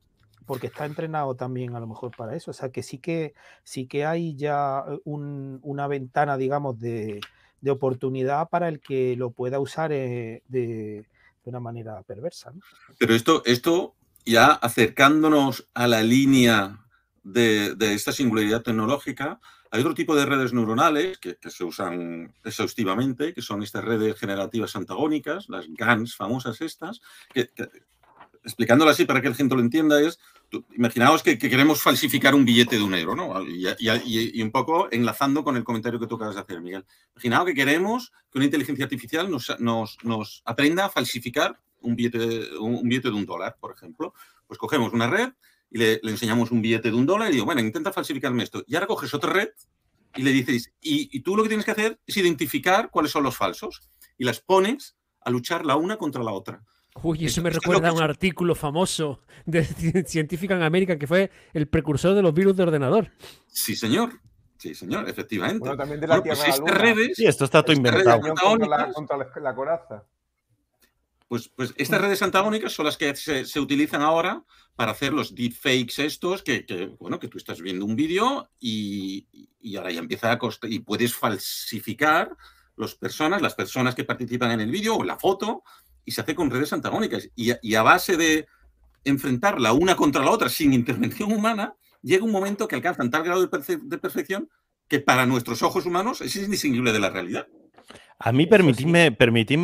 Porque 0.47 0.69
está 0.69 0.87
entrenado 0.87 1.35
también 1.35 1.77
a 1.77 1.81
lo 1.81 1.87
mejor 1.87 2.17
para 2.17 2.35
eso. 2.35 2.51
O 2.51 2.55
sea 2.55 2.71
que 2.71 2.83
sí 2.83 2.99
que, 2.99 3.35
sí 3.63 3.87
que 3.87 4.05
hay 4.05 4.35
ya 4.37 4.85
una 5.05 5.87
ventana, 5.87 6.37
digamos, 6.37 6.79
de, 6.81 7.21
de 7.61 7.71
oportunidad 7.71 8.49
para 8.49 8.69
el 8.69 8.81
que 8.81 9.17
lo 9.17 9.31
pueda 9.31 9.59
usar 9.61 9.93
eh, 9.93 10.43
de, 10.49 11.07
una 11.45 11.61
manera 11.61 12.03
perversa. 12.03 12.53
Pero 12.99 13.15
esto, 13.15 13.43
esto 13.45 13.95
ya 14.25 14.53
acercándonos 14.53 15.69
a 15.75 15.89
la 15.89 16.03
línea 16.03 16.79
de, 17.25 17.75
esta 17.81 18.13
singularidad 18.13 18.63
tecnológica, 18.63 19.41
hay 19.73 19.81
otro 19.81 19.95
tipo 19.95 20.15
de 20.15 20.27
redes 20.27 20.53
neuronales 20.53 21.19
que, 21.19 21.37
se 21.49 21.65
usan 21.65 22.33
exhaustivamente, 22.45 23.35
que 23.35 23.43
son 23.43 23.63
estas 23.63 23.85
redes 23.85 24.19
generativas 24.19 24.77
antagónicas, 24.77 25.49
las 25.49 25.67
GANs 25.69 26.15
famosas 26.15 26.61
estas, 26.61 27.01
que, 27.33 27.51
explicándolo 28.45 28.91
así 28.91 29.05
para 29.05 29.21
que 29.21 29.29
el 29.29 29.35
gente 29.35 29.55
lo 29.55 29.61
entienda, 29.61 30.01
es 30.01 30.19
imaginaos 30.77 31.23
que, 31.23 31.39
queremos 31.39 31.83
falsificar 31.83 32.35
un 32.35 32.45
billete 32.45 32.77
de 32.77 32.83
un 32.83 32.95
euro, 32.95 33.15
¿no? 33.15 33.43
Y, 33.47 34.43
un 34.43 34.51
poco 34.51 34.89
enlazando 34.91 35.45
con 35.45 35.57
el 35.57 35.65
comentario 35.65 36.01
que 36.01 36.07
tú 36.07 36.17
acabas 36.17 36.35
de 36.35 36.41
hacer, 36.41 36.61
Miguel. 36.61 36.85
Imaginaos 37.15 37.47
que 37.47 37.55
queremos 37.55 38.13
que 38.31 38.39
una 38.39 38.45
inteligencia 38.47 38.85
artificial 38.85 39.31
nos, 39.31 40.43
aprenda 40.45 40.87
a 40.87 40.91
falsificar 40.91 41.61
un 41.81 41.97
billete, 41.97 42.59
un, 42.59 42.89
billete 42.89 43.09
de 43.09 43.15
un 43.15 43.27
dólar, 43.27 43.57
por 43.61 43.73
ejemplo. 43.73 44.15
Pues 44.47 44.59
cogemos 44.59 44.93
una 44.93 45.09
red 45.09 45.33
y 45.71 45.79
le, 45.79 46.01
enseñamos 46.03 46.51
un 46.51 46.63
billete 46.63 46.91
de 46.91 46.97
un 46.97 47.07
dólar 47.07 47.31
y 47.31 47.35
digo, 47.35 47.47
bueno, 47.47 47.61
intenta 47.61 47.93
falsificarme 47.93 48.43
esto. 48.43 48.65
Y 48.67 48.75
ahora 48.75 48.87
coges 48.87 49.15
otra 49.15 49.33
red 49.33 49.49
y 50.17 50.23
le 50.23 50.33
dices, 50.33 50.73
y, 50.81 51.17
y 51.17 51.21
tú 51.21 51.37
lo 51.37 51.43
que 51.43 51.49
tienes 51.49 51.65
que 51.65 51.73
hacer 51.73 52.01
es 52.07 52.17
identificar 52.17 52.91
cuáles 52.91 53.13
son 53.13 53.23
los 53.23 53.37
falsos 53.37 53.83
y 54.19 54.25
las 54.25 54.41
pones 54.41 54.97
a 55.21 55.31
luchar 55.31 55.65
la 55.65 55.77
una 55.77 55.97
contra 55.97 56.25
la 56.25 56.33
otra. 56.33 56.65
Uy, 57.03 57.27
eso 57.27 57.41
me 57.43 57.51
recuerda 57.51 57.89
a 57.89 57.93
un 57.93 58.03
artículo 58.03 58.55
famoso 58.55 59.21
de 59.47 59.65
Científica 60.07 60.57
en 60.57 60.63
América 60.63 60.99
que 60.99 61.07
fue 61.07 61.31
el 61.53 61.69
precursor 61.69 62.15
de 62.15 62.23
los 62.23 62.35
virus 62.35 62.57
de 62.57 62.65
ordenador. 62.65 63.11
Sí, 63.47 63.77
señor. 63.77 64.21
Sí, 64.59 64.75
señor, 64.75 65.09
efectivamente. 65.09 65.61
Bueno, 65.61 65.77
también 65.77 66.01
de 66.01 66.07
la 66.07 66.23
pues 66.23 66.39
Tierra 66.39 66.59
pues 66.61 66.75
redes, 66.75 67.17
sí, 67.17 67.25
esto 67.25 67.47
está 67.47 67.63
todo 67.63 67.75
inventado. 67.75 68.21
Contra 68.21 69.17
la, 69.41 69.55
coraza. 69.55 70.05
Pues, 71.29 71.49
pues, 71.49 71.73
estas 71.79 71.99
redes 71.99 72.21
antagónicas 72.21 72.73
son 72.73 72.85
las 72.85 72.99
que 72.99 73.17
se, 73.17 73.59
utilizan 73.59 74.03
ahora 74.03 74.45
para 74.77 74.93
hacer 74.93 75.15
los 75.15 75.35
deepfakes 75.35 76.05
estos, 76.05 76.43
que, 76.43 76.95
bueno, 76.99 77.19
que 77.19 77.29
tú 77.29 77.39
estás 77.39 77.63
viendo 77.63 77.87
un 77.87 77.97
vídeo 77.97 78.51
y, 78.61 79.27
y, 79.61 79.77
ahora 79.77 79.93
ya 79.93 80.01
empieza 80.01 80.31
a 80.31 80.39
costar, 80.39 80.71
y 80.71 80.81
puedes 80.81 81.15
falsificar 81.15 82.37
las 82.77 82.95
personas, 82.97 83.41
las 83.41 83.55
personas 83.55 83.95
que 83.95 84.05
participan 84.05 84.51
en 84.51 84.61
el 84.61 84.71
vídeo 84.71 84.97
o 84.97 85.05
la 85.05 85.19
foto, 85.19 85.63
y 86.05 86.13
se 86.13 86.21
hace 86.21 86.35
con 86.35 86.51
redes 86.51 86.73
antagónicas. 86.73 87.29
Y 87.35 87.75
a, 87.75 87.83
base 87.83 88.17
de 88.17 88.47
enfrentar 89.05 89.61
la 89.61 89.73
una 89.73 89.97
contra 89.97 90.25
la 90.25 90.31
otra 90.31 90.49
sin 90.49 90.73
intervención 90.73 91.33
humana, 91.33 91.75
llega 92.03 92.25
un 92.25 92.33
momento 92.33 92.69
que 92.69 92.77
alcanzan 92.77 93.11
tal 93.11 93.25
grado 93.25 93.47
de, 93.47 93.99
perfección 93.99 94.49
que 94.89 95.01
para 95.01 95.27
nuestros 95.27 95.63
ojos 95.63 95.87
humanos 95.87 96.21
es 96.21 96.35
indistinguible 96.37 96.93
de 96.93 96.99
la 97.01 97.11
realidad. 97.11 97.47
A 98.23 98.33
mí 98.33 98.47
permitidme, 98.47 99.17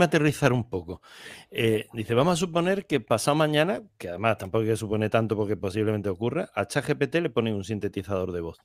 aterrizar 0.03 0.53
un 0.53 0.68
poco. 0.68 1.03
Eh, 1.51 1.88
dice, 1.92 2.14
vamos 2.14 2.35
a 2.35 2.37
suponer 2.37 2.87
que 2.87 3.01
pasado 3.01 3.35
mañana, 3.35 3.83
que 3.99 4.09
además 4.09 4.38
tampoco 4.38 4.62
hay 4.62 4.70
que 4.70 4.77
supone 4.77 5.11
tanto 5.11 5.37
porque 5.37 5.57
posiblemente 5.57 6.09
ocurra, 6.09 6.49
a 6.55 6.66
ChatGPT 6.66 7.16
le 7.16 7.29
pone 7.29 7.53
un 7.53 7.64
sintetizador 7.64 8.33
de 8.33 8.40
voz. 8.40 8.59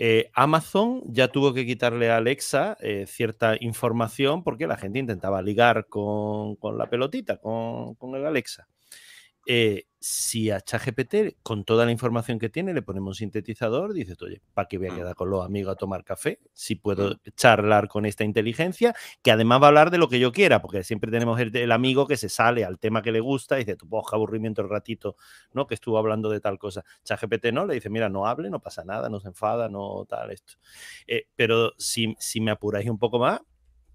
Eh, 0.00 0.30
Amazon 0.32 1.02
ya 1.06 1.26
tuvo 1.26 1.52
que 1.52 1.66
quitarle 1.66 2.08
a 2.12 2.18
Alexa 2.18 2.76
eh, 2.78 3.04
cierta 3.08 3.56
información 3.58 4.44
porque 4.44 4.68
la 4.68 4.76
gente 4.76 5.00
intentaba 5.00 5.42
ligar 5.42 5.88
con, 5.88 6.56
la 6.78 6.88
pelotita, 6.88 7.38
con, 7.38 7.96
con 7.96 8.14
el 8.14 8.24
Alexa. 8.24 8.68
Eh, 9.50 9.86
si 9.98 10.50
a 10.50 10.60
ChatGPT, 10.60 11.38
con 11.42 11.64
toda 11.64 11.86
la 11.86 11.90
información 11.90 12.38
que 12.38 12.50
tiene, 12.50 12.74
le 12.74 12.82
ponemos 12.82 13.08
un 13.08 13.14
sintetizador, 13.14 13.94
dices, 13.94 14.20
oye, 14.20 14.42
¿para 14.52 14.68
qué 14.68 14.76
voy 14.76 14.88
a 14.88 14.92
mm. 14.92 14.96
quedar 14.96 15.14
con 15.14 15.30
los 15.30 15.42
amigos 15.42 15.72
a 15.72 15.76
tomar 15.76 16.04
café? 16.04 16.38
Si 16.52 16.74
puedo 16.74 17.12
mm. 17.12 17.30
charlar 17.34 17.88
con 17.88 18.04
esta 18.04 18.24
inteligencia, 18.24 18.94
que 19.22 19.32
además 19.32 19.62
va 19.62 19.64
a 19.64 19.68
hablar 19.68 19.90
de 19.90 19.96
lo 19.96 20.10
que 20.10 20.20
yo 20.20 20.32
quiera, 20.32 20.60
porque 20.60 20.84
siempre 20.84 21.10
tenemos 21.10 21.40
el, 21.40 21.72
amigo 21.72 22.06
que 22.06 22.18
se 22.18 22.28
sale 22.28 22.62
al 22.62 22.78
tema 22.78 23.00
que 23.00 23.10
le 23.10 23.20
gusta 23.20 23.56
y 23.56 23.64
dice, 23.64 23.76
tu 23.76 23.88
poca 23.88 24.16
aburrimiento 24.16 24.60
el 24.60 24.68
ratito, 24.68 25.16
¿no? 25.54 25.66
Que 25.66 25.74
estuvo 25.74 25.96
hablando 25.96 26.28
de 26.28 26.40
tal 26.40 26.58
cosa. 26.58 26.84
ChatGPT 27.04 27.46
no, 27.52 27.64
le 27.64 27.72
dice, 27.72 27.88
mira, 27.88 28.10
no 28.10 28.26
hable, 28.26 28.50
no 28.50 28.60
pasa 28.60 28.84
nada, 28.84 29.08
no 29.08 29.18
se 29.18 29.28
enfada, 29.28 29.70
no 29.70 30.04
tal, 30.06 30.30
esto. 30.30 30.58
Eh, 31.06 31.26
pero 31.34 31.72
si, 31.78 32.14
si 32.18 32.42
me 32.42 32.50
apuráis 32.50 32.88
un 32.90 32.98
poco 32.98 33.18
más, 33.18 33.40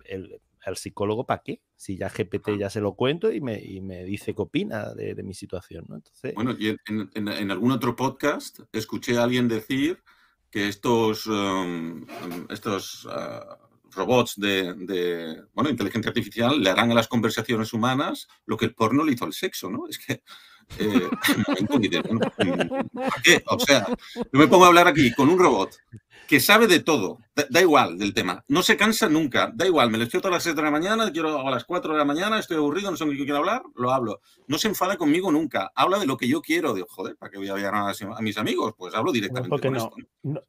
el, 0.06 0.42
al 0.66 0.78
psicólogo 0.78 1.26
para 1.26 1.42
qué, 1.44 1.62
si 1.76 1.98
ya 1.98 2.10
GPT 2.10 2.58
ya 2.58 2.70
se 2.70 2.82
lo 2.82 2.96
cuento 2.96 3.32
y 3.32 3.42
me, 3.42 3.58
dice 4.06 4.34
qué 4.34 4.42
opina 4.42 4.94
de, 4.94 5.22
mi 5.24 5.34
situación. 5.34 5.86
¿no? 5.88 5.96
Entonces... 5.96 6.34
Bueno, 6.36 6.56
y 6.58 6.76
en, 6.86 7.52
algún 7.52 7.72
otro 7.72 7.96
podcast 7.96 8.60
escuché 8.72 9.18
a 9.18 9.24
alguien 9.24 9.48
decir 9.48 10.02
que 10.50 10.68
estos, 10.68 11.26
um, 11.28 12.06
estos 12.50 13.06
uh, 13.06 13.56
robots 13.92 14.36
de, 14.38 15.44
bueno, 15.54 15.70
inteligencia 15.70 16.10
artificial 16.10 16.62
le 16.62 16.70
harán 16.70 16.92
a 16.92 16.96
las 16.96 17.08
conversaciones 17.08 17.74
humanas 17.74 18.28
lo 18.46 18.58
que 18.58 18.66
el 18.66 18.76
porno 18.76 19.04
le 19.04 19.14
hizo 19.14 19.26
al 19.26 19.34
sexo, 19.34 19.70
¿no? 19.70 19.88
Es 19.88 19.98
que 19.98 20.24
eh, 20.80 21.10
qué? 23.24 23.44
O 23.48 23.60
sea, 23.60 23.88
yo 24.16 24.40
me 24.40 24.48
pongo 24.48 24.66
a 24.66 24.68
hablar 24.68 24.88
aquí 24.88 25.14
con 25.14 25.30
un 25.30 25.40
robot 25.40 25.72
que 26.28 26.40
sabe 26.40 26.68
de 26.68 26.80
todo, 26.80 27.20
da, 27.50 27.62
igual 27.62 27.98
del 27.98 28.14
tema, 28.14 28.44
no 28.48 28.64
se 28.64 28.78
cansa 28.78 29.10
nunca, 29.10 29.52
da 29.54 29.66
igual, 29.66 29.90
me 29.90 29.98
despierto 29.98 30.30
a 30.30 30.32
las 30.32 30.44
6 30.44 30.56
de 30.56 30.62
la 30.62 30.72
mañana, 30.72 31.12
quiero 31.12 31.48
a 31.48 31.52
las 31.52 31.66
4 31.66 31.94
de 31.94 32.00
la 32.00 32.06
mañana, 32.06 32.40
estoy 32.40 32.58
aburrido, 32.58 32.90
no 32.90 32.98
sé 32.98 33.06
qué 33.06 33.18
quiero 33.18 33.38
hablar, 33.38 33.62
lo 33.76 33.92
hablo. 33.92 34.20
No 34.48 34.58
se 34.58 34.68
enfada 34.68 34.98
conmigo 34.98 35.32
nunca, 35.32 35.72
habla 35.76 36.00
de 36.00 36.06
lo 36.06 36.18
que 36.18 36.28
yo 36.28 36.42
quiero, 36.42 36.74
de 36.74 36.84
joder, 36.88 37.18
¿para 37.18 37.32
qué 37.32 37.38
voy 37.38 37.50
a 37.50 37.58
llamar 37.58 37.94
a, 38.18 38.22
mis 38.22 38.38
amigos? 38.38 38.74
Pues 38.78 38.96
hablo 38.96 39.12
directamente 39.12 39.50
Porque 39.50 39.70
no, 39.70 39.92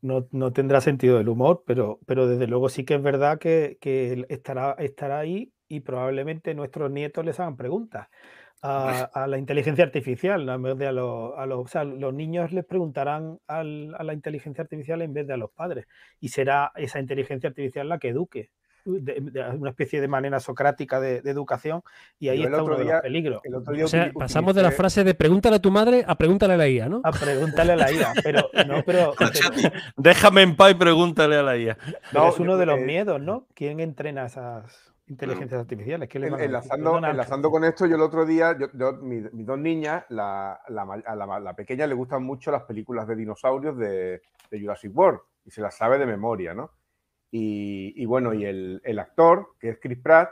No, 0.00 0.26
no, 0.30 0.52
tendrá 0.52 0.80
sentido 0.80 1.20
el 1.20 1.28
humor, 1.28 1.64
pero, 1.66 1.98
pero 2.06 2.26
desde 2.28 2.46
luego 2.46 2.68
sí 2.68 2.84
que 2.84 2.94
es 2.94 3.02
verdad 3.02 3.38
que, 3.38 3.78
que 3.80 4.26
estará, 4.28 4.72
estará 4.78 5.18
ahí 5.18 5.52
y 5.68 5.80
probablemente 5.80 6.54
nuestros 6.54 6.90
nietos 6.90 7.24
les 7.24 7.40
hagan 7.40 7.56
preguntas 7.56 8.08
a, 8.64 9.26
la 9.26 9.38
inteligencia 9.38 9.84
artificial, 9.84 10.48
en 10.48 10.62
vez 10.62 10.78
de 10.78 10.86
a, 10.86 10.92
los, 10.92 11.32
o 11.36 11.66
sea, 11.68 11.84
los 11.84 12.14
niños 12.14 12.52
les 12.52 12.64
preguntarán 12.64 13.38
a 13.46 13.62
la 13.62 14.12
inteligencia 14.14 14.62
artificial 14.62 15.02
en 15.02 15.12
vez 15.12 15.26
de 15.26 15.34
a 15.34 15.36
los 15.36 15.50
padres. 15.50 15.86
Y 16.20 16.28
será 16.28 16.72
esa 16.76 16.98
inteligencia 16.98 17.48
artificial 17.48 17.88
la 17.88 17.98
que 17.98 18.08
eduque. 18.08 18.50
De, 18.86 19.18
una 19.58 19.70
especie 19.70 19.98
de 19.98 20.08
manera 20.08 20.40
socrática 20.40 21.00
de, 21.00 21.16
educación 21.24 21.80
y 22.18 22.28
ahí 22.28 22.42
está 22.42 22.62
uno 22.62 22.76
de 22.76 22.84
los 22.84 23.00
peligros. 23.00 23.40
O 23.82 23.88
sea, 23.88 24.12
pasamos 24.12 24.54
de 24.54 24.62
la 24.62 24.72
frase 24.72 25.04
de 25.04 25.14
pregúntale 25.14 25.56
a 25.56 25.58
tu 25.58 25.70
madre 25.70 26.04
a 26.06 26.18
pregúntale 26.18 26.52
a 26.52 26.56
la 26.58 26.68
IA, 26.68 26.90
¿no? 26.90 27.00
A 27.02 27.10
pregúntale 27.10 27.72
a 27.72 27.76
la 27.76 27.90
IA, 27.90 28.12
pero 28.22 28.50
no, 28.66 28.82
pero, 28.84 29.14
déjame 29.96 30.42
en 30.42 30.54
paz 30.54 30.72
y 30.72 30.74
pregúntale 30.74 31.36
a 31.36 31.42
la 31.42 31.56
IA. 31.56 31.78
No, 32.12 32.28
es 32.28 32.38
uno 32.38 32.58
de 32.58 32.66
los 32.66 32.78
miedos, 32.78 33.22
¿no? 33.22 33.46
¿Quién 33.54 33.80
entrena 33.80 34.26
esas 34.26 34.93
inteligencias 35.06 35.60
artificiales. 35.60 36.08
¿Qué 36.08 36.18
enlazando, 36.18 36.96
enlazando 36.98 37.50
con 37.50 37.64
esto, 37.64 37.86
yo 37.86 37.96
el 37.96 38.02
otro 38.02 38.24
día, 38.24 38.56
yo, 38.58 38.92
mis, 38.94 39.24
dos 39.32 39.58
niñas, 39.58 40.04
la, 40.08 40.60
la, 40.68 41.54
pequeña 41.54 41.86
le 41.86 41.94
gustan 41.94 42.22
mucho 42.22 42.50
las 42.50 42.62
películas 42.62 43.06
de 43.06 43.16
dinosaurios 43.16 43.76
de, 43.76 44.22
de, 44.50 44.60
Jurassic 44.60 44.96
World 44.96 45.20
y 45.44 45.50
se 45.50 45.60
las 45.60 45.76
sabe 45.76 45.98
de 45.98 46.06
memoria, 46.06 46.54
¿no? 46.54 46.70
Y, 47.30 48.06
bueno, 48.06 48.32
y 48.32 48.44
el, 48.44 48.80
el, 48.84 48.98
actor, 49.00 49.56
que 49.58 49.70
es 49.70 49.78
Chris 49.80 49.98
Pratt, 49.98 50.30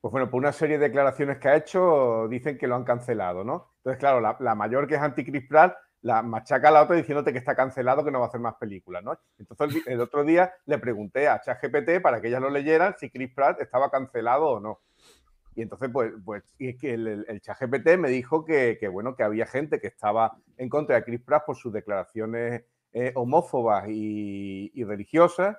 pues 0.00 0.10
bueno, 0.10 0.30
por 0.30 0.38
una 0.38 0.52
serie 0.52 0.78
de 0.78 0.88
declaraciones 0.88 1.36
que 1.36 1.48
ha 1.48 1.56
hecho, 1.56 2.28
dicen 2.28 2.56
que 2.56 2.66
lo 2.66 2.76
han 2.76 2.84
cancelado, 2.84 3.44
¿no? 3.44 3.74
Entonces, 3.76 3.98
claro, 3.98 4.20
la, 4.20 4.54
mayor 4.54 4.86
que 4.86 4.94
es 4.94 5.00
anti-Chris 5.00 5.46
Pratt 5.48 5.76
la 6.02 6.22
machaca 6.22 6.68
a 6.68 6.70
la 6.70 6.82
otra 6.82 6.96
diciéndote 6.96 7.32
que 7.32 7.38
está 7.38 7.54
cancelado, 7.54 8.04
que 8.04 8.10
no 8.10 8.20
va 8.20 8.26
a 8.26 8.28
hacer 8.28 8.40
más 8.40 8.54
películas, 8.54 9.04
¿no? 9.04 9.18
Entonces 9.38 9.82
el, 9.86 10.00
otro 10.00 10.24
día 10.24 10.52
le 10.66 10.78
pregunté 10.78 11.28
a 11.28 11.40
ChatGPT 11.40 12.00
para 12.02 12.20
que 12.20 12.28
ellas 12.28 12.40
lo 12.40 12.50
leyeran 12.50 12.94
si 12.98 13.10
Chris 13.10 13.32
Pratt 13.34 13.60
estaba 13.60 13.90
cancelado 13.90 14.46
o 14.48 14.60
no. 14.60 14.80
Y 15.54 15.62
entonces, 15.62 15.90
pues, 15.92 16.12
pues 16.24 16.44
y 16.58 16.70
es 16.70 16.76
que 16.80 16.94
el, 16.94 17.24
el, 17.28 17.40
ChatGPT 17.40 17.98
me 17.98 18.08
dijo 18.08 18.44
que, 18.44 18.78
bueno, 18.90 19.14
que 19.14 19.24
había 19.24 19.46
gente 19.46 19.80
que 19.80 19.88
estaba 19.88 20.38
en 20.56 20.68
contra 20.68 20.96
de 20.96 21.04
Chris 21.04 21.20
Pratt 21.20 21.44
por 21.44 21.56
sus 21.56 21.72
declaraciones 21.72 22.64
eh, 22.92 23.12
homófobas 23.14 23.84
y, 23.88 24.82
religiosas, 24.84 25.56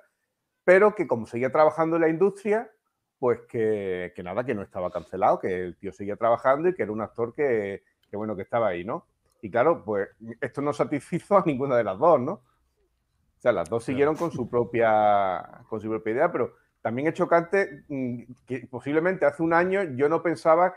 pero 0.64 0.94
que 0.94 1.06
como 1.06 1.26
seguía 1.26 1.52
trabajando 1.52 1.96
en 1.96 2.02
la 2.02 2.08
industria, 2.08 2.70
pues 3.18 3.40
que, 3.48 4.12
nada, 4.24 4.44
que 4.44 4.54
no 4.54 4.62
estaba 4.62 4.90
cancelado, 4.90 5.38
que 5.38 5.60
el 5.60 5.76
tío 5.76 5.92
seguía 5.92 6.16
trabajando 6.16 6.68
y 6.68 6.74
que 6.74 6.82
era 6.82 6.92
un 6.92 7.00
actor 7.00 7.32
que, 7.32 7.84
que 8.10 8.16
bueno, 8.16 8.34
que 8.34 8.42
estaba 8.42 8.68
ahí, 8.68 8.84
¿no? 8.84 9.06
Y 9.42 9.50
claro, 9.50 9.84
pues 9.84 10.08
esto 10.40 10.62
no 10.62 10.72
satisfizo 10.72 11.36
a 11.36 11.42
ninguna 11.44 11.76
de 11.76 11.84
las 11.84 11.98
dos, 11.98 12.20
¿no? 12.20 12.32
O 12.32 13.40
sea, 13.40 13.50
las 13.50 13.68
dos 13.68 13.82
siguieron 13.82 14.14
con 14.14 14.30
su 14.30 14.48
propia, 14.48 15.64
con 15.68 15.80
su 15.80 15.88
propia 15.88 16.12
idea, 16.12 16.32
pero 16.32 16.54
también 16.80 17.08
es 17.08 17.14
chocante 17.14 17.84
mm, 17.88 18.22
que 18.46 18.68
posiblemente 18.70 19.26
hace 19.26 19.42
un 19.42 19.52
año 19.52 19.82
yo 19.96 20.08
no 20.08 20.22
pensaba, 20.22 20.74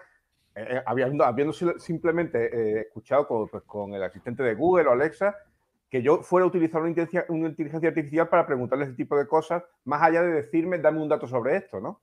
eh, 0.56 0.78
eh, 0.78 0.84
habiendo, 0.88 1.54
simplemente 1.78 2.39
eh, 2.45 2.80
escuchado 2.88 3.28
con, 3.28 3.47
pues, 3.49 3.63
con, 3.65 3.93
el 3.93 4.01
asistente 4.01 4.41
de 4.41 4.56
Google 4.56 4.88
o 4.88 4.93
Alexa, 4.93 5.36
que 5.88 6.01
yo 6.01 6.23
fuera 6.23 6.45
a 6.45 6.47
utilizar 6.47 6.82
una 6.82 6.89
inteligencia, 6.89 7.25
una 7.30 7.49
inteligencia 7.49 7.89
artificial 7.89 8.30
para 8.30 8.47
preguntarle 8.47 8.86
ese 8.86 8.95
tipo 8.95 9.15
de 9.15 9.28
cosas, 9.28 9.63
más 9.84 10.01
allá 10.01 10.23
de 10.23 10.34
decirme, 10.34 10.80
dame 10.80 11.04
un 11.04 11.10
dato 11.10 11.28
sobre 11.28 11.56
esto, 11.58 11.80
¿no? 11.80 12.01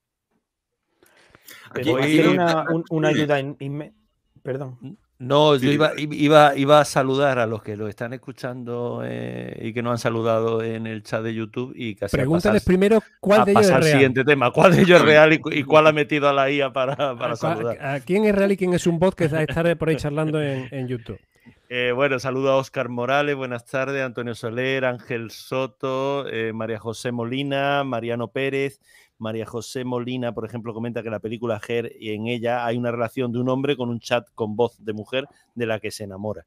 Pero 1.75 1.95
una, 1.95 2.67
una, 2.91 3.09
ayuda 3.09 3.41
en, 3.41 3.95
Perdón. 4.43 4.99
No, 5.23 5.55
yo 5.55 5.71
iba, 5.71 5.93
iba, 5.97 6.57
iba, 6.57 6.81
a 6.81 6.85
saludar 6.85 7.39
a 7.39 7.47
los 7.47 7.63
que 7.63 7.77
lo 7.77 7.87
están 7.87 8.13
escuchando 8.13 9.03
eh, 9.05 9.57
y 9.63 9.73
que 9.73 9.81
no 9.81 9.93
han 9.93 9.99
saludado 9.99 10.65
en 10.65 10.89
el 10.89 11.05
chat 11.05 11.23
de 11.23 11.33
YouTube 11.33 11.73
y 11.77 11.95
casi 11.95 12.17
Pregúntales 12.17 12.65
primero 12.65 13.01
cuál 13.21 13.45
de 13.45 13.53
ellos 13.53 13.67
es 13.67 13.71
real. 13.71 13.85
siguiente 13.85 14.25
tema, 14.25 14.51
cuál 14.51 14.75
de 14.75 14.83
ellos 14.83 15.01
es 15.01 15.07
real 15.07 15.33
y, 15.33 15.63
cuál 15.63 15.87
ha 15.87 15.93
metido 15.93 16.29
a 16.29 16.33
la 16.33 16.51
IA 16.51 16.73
para, 16.73 17.17
para 17.17 17.37
saludar. 17.37 17.79
¿A 17.81 18.01
quién 18.01 18.25
es 18.25 18.35
real 18.35 18.51
y 18.51 18.57
quién 18.57 18.75
es 18.75 18.85
un 18.89 18.99
bot 18.99 19.15
que 19.15 19.27
está 19.27 19.41
estar 19.43 19.77
por 19.79 19.91
ahí 19.91 19.97
charlando 19.97 20.43
en, 20.43 20.89
YouTube? 20.89 21.21
Eh, 21.75 21.91
bueno, 21.91 22.19
saludo 22.19 22.51
a 22.51 22.57
Oscar 22.57 22.91
Morales, 22.91 23.35
buenas 23.35 23.65
tardes, 23.65 24.05
Antonio 24.05 24.35
Soler, 24.35 24.85
Ángel 24.85 25.31
Soto, 25.31 26.29
eh, 26.29 26.53
María 26.53 26.79
José 26.79 27.13
Molina, 27.13 27.83
Mariano 27.83 28.29
Pérez, 28.29 28.79
María 29.23 29.47
José 29.47 29.85
Molina, 29.85 30.35
por 30.35 30.45
ejemplo, 30.45 30.75
comenta 30.75 31.03
que 31.03 31.11
la 31.11 31.21
película 31.21 31.61
Her 31.67 31.93
y 31.99 32.11
en 32.11 32.27
ella 32.27 32.67
hay 32.67 32.77
una 32.77 32.91
relación 32.91 33.33
de 33.33 33.39
un 33.39 33.49
hombre 33.49 33.77
con 33.77 33.89
un 33.89 34.01
chat 34.01 34.29
con 34.35 34.57
voz 34.57 34.85
de 34.85 34.93
mujer 34.93 35.27
de 35.55 35.67
la 35.67 35.79
que 35.81 35.91
se 35.91 36.05
enamora. 36.05 36.45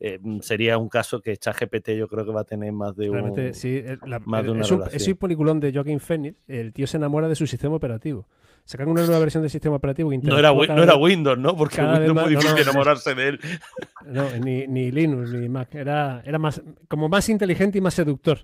Eh, 0.00 0.18
mm, 0.20 0.40
sería 0.40 0.78
un 0.78 0.88
caso 0.88 1.20
que 1.20 1.36
ChatGPT 1.36 1.90
yo 1.90 2.08
creo 2.08 2.24
que 2.24 2.32
va 2.32 2.40
a 2.40 2.44
tener 2.44 2.72
más 2.72 2.96
de, 2.96 3.10
un, 3.10 3.54
sí, 3.54 3.76
eh, 3.84 3.98
más 4.24 4.42
de 4.42 4.50
una 4.50 4.62
es, 4.62 4.70
un, 4.70 4.82
es 4.90 5.06
un 5.06 5.14
peliculón 5.14 5.60
de 5.60 5.72
Joaquin 5.72 6.00
Phoenix. 6.00 6.36
El 6.48 6.72
tío 6.72 6.86
se 6.86 6.96
enamora 6.96 7.28
de 7.28 7.36
su 7.36 7.46
sistema 7.46 7.76
operativo. 7.76 8.26
Sacan 8.64 8.88
una 8.88 9.02
nueva 9.02 9.18
versión 9.18 9.42
del 9.42 9.50
sistema 9.50 9.76
operativo 9.76 10.10
que 10.10 10.18
no 10.18 10.38
era, 10.38 10.52
no 10.52 10.82
era 10.82 10.96
Windows, 10.96 11.38
¿no? 11.38 11.56
Porque 11.56 11.80
Windows 11.80 12.04
es 12.04 12.14
muy 12.14 12.36
difícil 12.36 12.58
enamorarse 12.58 13.14
de 13.14 13.28
él. 13.28 13.40
No, 14.06 14.28
ni, 14.40 14.66
ni, 14.66 14.90
Linux 14.90 15.30
ni 15.30 15.48
Mac. 15.48 15.72
Era, 15.76 16.22
era 16.24 16.36
más, 16.36 16.60
como 16.88 17.08
más 17.08 17.28
inteligente 17.28 17.78
y 17.78 17.80
más 17.80 17.94
seductor 17.94 18.38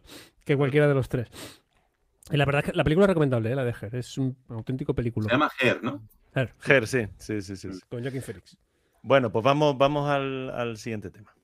que 0.44 0.56
cualquiera 0.56 0.86
de 0.86 0.94
los 0.94 1.08
tres. 1.08 1.28
Y 2.30 2.36
la 2.36 2.44
verdad 2.44 2.62
es 2.64 2.70
que 2.70 2.76
la 2.76 2.84
película 2.84 3.04
es 3.04 3.08
recomendable, 3.08 3.52
¿eh? 3.52 3.56
la 3.56 3.64
de 3.64 3.74
Her. 3.80 3.94
Es 3.94 4.18
un 4.18 4.36
auténtico 4.48 4.94
película. 4.94 5.26
Se 5.26 5.32
llama 5.32 5.50
Her, 5.60 5.82
¿no? 5.82 6.02
Her. 6.34 6.52
Her, 6.66 6.86
sí. 6.86 7.06
Sí, 7.18 7.40
sí, 7.40 7.56
sí. 7.56 7.68
Con 7.88 8.02
Joaquin 8.02 8.22
Phoenix. 8.22 8.58
Bueno, 9.02 9.32
pues 9.32 9.44
vamos, 9.44 9.78
vamos 9.78 10.10
al, 10.10 10.50
al 10.50 10.76
siguiente 10.76 11.10
tema. 11.10 11.34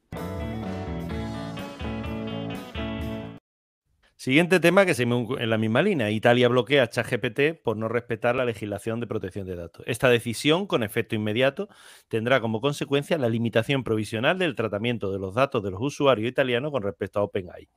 Siguiente 4.25 4.59
tema 4.59 4.87
que 4.87 4.95
se 4.95 5.03
en 5.03 5.51
la 5.51 5.59
misma 5.59 5.83
línea. 5.83 6.11
Italia 6.11 6.49
bloquea 6.49 6.85
a 6.85 6.89
ChatGPT 6.89 7.63
por 7.63 7.77
no 7.77 7.89
respetar 7.89 8.35
la 8.35 8.47
legislación 8.47 8.99
de 9.01 9.07
protección 9.07 9.47
de 9.47 9.55
datos. 9.55 9.85
Esta 9.87 10.09
decisión, 10.09 10.67
con 10.67 10.83
efecto 10.83 11.15
inmediato, 11.15 11.69
tendrá 12.09 12.41
como 12.41 12.63
consecuencia 12.63 13.19
la 13.19 13.29
limitación 13.29 13.85
provisional 13.85 14.39
del 14.39 14.55
tratamiento 14.55 15.13
de 15.13 15.19
los 15.19 15.35
datos 15.35 15.63
de 15.63 15.71
los 15.71 15.81
usuarios 15.83 16.27
italianos 16.27 16.73
con 16.73 16.83
respecto 16.83 17.21
a 17.21 17.25
OpenAI. 17.25 17.69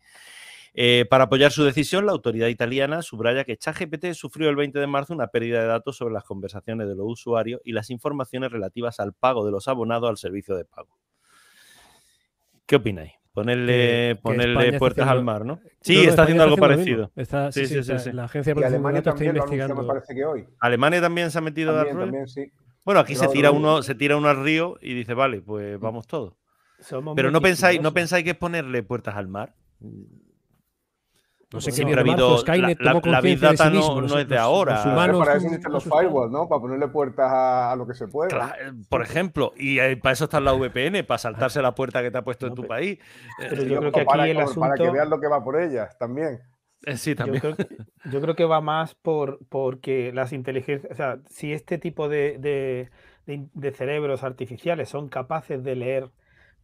Eh, 0.79 1.05
para 1.09 1.23
apoyar 1.23 1.51
su 1.51 1.63
decisión, 1.63 2.05
la 2.05 2.11
autoridad 2.11 2.49
italiana 2.49 3.01
subraya 3.01 3.43
que 3.43 3.57
ChatGPT 3.57 4.13
sufrió 4.13 4.47
el 4.51 4.55
20 4.55 4.77
de 4.77 4.85
marzo 4.85 5.11
una 5.11 5.25
pérdida 5.25 5.59
de 5.59 5.65
datos 5.65 5.97
sobre 5.97 6.13
las 6.13 6.23
conversaciones 6.23 6.87
de 6.87 6.93
los 6.93 7.07
usuarios 7.07 7.59
y 7.63 7.71
las 7.71 7.89
informaciones 7.89 8.51
relativas 8.51 8.99
al 8.99 9.13
pago 9.13 9.43
de 9.43 9.51
los 9.51 9.67
abonados 9.67 10.07
al 10.07 10.17
servicio 10.17 10.55
de 10.55 10.65
pago. 10.65 10.95
¿Qué 12.67 12.75
opináis? 12.75 13.13
Ponerle, 13.33 14.19
ponerle 14.21 14.77
puertas 14.77 15.07
al 15.07 15.23
mar, 15.23 15.45
¿no? 15.45 15.59
Sí, 15.81 16.05
está 16.05 16.23
haciendo 16.23 16.43
algo 16.43 16.57
parecido. 16.57 17.11
sí, 17.49 17.65
sí, 17.65 17.81
sí, 17.81 18.11
La 18.11 18.25
agencia 18.25 18.53
de 18.53 18.65
Alemania 18.65 19.01
también 19.01 19.35
está 19.35 19.45
investigando. 19.45 19.81
me 19.81 19.87
parece 19.87 20.13
que 20.13 20.25
hoy. 20.25 20.45
Alemania 20.59 21.01
también 21.01 21.31
se 21.31 21.39
ha 21.39 21.41
metido 21.41 21.73
también, 21.73 21.97
también, 21.97 22.27
sí. 22.27 22.51
Bueno, 22.85 22.99
aquí 22.99 23.15
se 23.15 23.27
tira 23.29 23.49
uno, 23.49 23.81
se 23.81 23.95
tira 23.95 24.15
uno 24.15 24.29
al 24.29 24.43
río 24.43 24.77
y 24.79 24.93
dice, 24.93 25.15
vale, 25.15 25.41
pues 25.41 25.79
vamos 25.79 26.05
todos. 26.05 26.35
Pero 27.15 27.31
no 27.31 27.41
pensáis, 27.41 27.81
no 27.81 27.95
pensáis 27.95 28.23
que 28.23 28.31
es 28.31 28.37
ponerle 28.37 28.83
puertas 28.83 29.15
al 29.15 29.27
mar. 29.27 29.55
No 31.53 31.61
sé 31.61 31.71
qué 31.71 31.81
habido. 31.83 32.29
marzo 32.29 32.37
Skynet 32.39 32.79
la, 32.81 32.91
tomó 32.91 33.01
la, 33.05 33.11
la 33.13 33.21
Big 33.21 33.39
conciencia 33.39 33.49
de 33.51 33.57
sí 33.57 33.63
Data 33.63 33.69
no, 33.69 33.75
mismo, 33.77 33.95
no 33.95 34.01
los- 34.01 34.11
es 34.21 34.27
de 34.27 34.35
los- 34.35 34.43
ahora. 34.43 34.71
los 34.73 34.81
Pero 34.83 34.93
humanos 34.93 35.19
para 35.19 35.37
eso 35.37 35.45
existen 35.47 35.71
los 35.71 35.83
firewalls, 35.85 36.31
¿no? 36.31 36.49
Para 36.49 36.61
ponerle 36.61 36.87
puertas 36.89 37.31
a, 37.31 37.71
a 37.71 37.75
lo 37.77 37.87
que 37.87 37.93
se 37.93 38.07
puede. 38.09 38.29
Cla- 38.31 38.55
Por 38.89 39.01
ejemplo, 39.01 39.53
y 39.55 39.79
eh, 39.79 39.95
para 39.95 40.13
eso 40.13 40.25
está 40.25 40.41
la 40.41 40.51
VPN, 40.53 41.03
para 41.05 41.17
saltarse 41.19 41.61
la 41.61 41.73
puerta 41.73 42.01
que 42.01 42.11
te 42.11 42.17
ha 42.17 42.23
puesto 42.23 42.47
en 42.47 42.53
tu 42.55 42.63
pero- 42.63 42.67
país. 42.69 42.99
pero 43.37 43.61
Eh, 43.61 43.67
yo 43.69 43.79
creo 43.79 43.91
que 43.93 44.03
para, 44.03 44.23
aquí 44.23 44.31
el 44.31 44.43
como- 44.43 44.59
para 44.59 44.73
que 44.75 44.83
asunto- 44.83 44.93
vean 44.93 45.09
lo 45.09 45.19
que 45.21 45.27
va 45.27 45.41
por 45.43 45.61
ellas 45.61 45.97
también. 45.97 46.39
eh, 46.85 46.97
sí, 46.97 47.11
Yo 47.11 47.15
también. 47.15 47.39
creo, 47.41 47.55
que, 47.55 47.67
yo 48.11 48.21
creo 48.21 48.35
que 48.35 48.45
va 48.45 48.59
más 48.61 48.93
por 48.95 49.39
porque 49.47 50.11
las 50.13 50.33
inteligencias, 50.33 50.91
o 50.91 50.95
sea, 50.95 51.19
si 51.29 51.53
este 51.53 51.77
tipo 51.77 52.09
de, 52.09 52.37
de- 52.39 52.89
de 53.25 53.33
in- 53.33 53.51
de 53.53 53.71
cerebros 53.71 54.23
artificiales 54.23 54.89
son 54.89 55.07
capaces 55.09 55.63
de 55.63 55.75
leer 55.75 56.11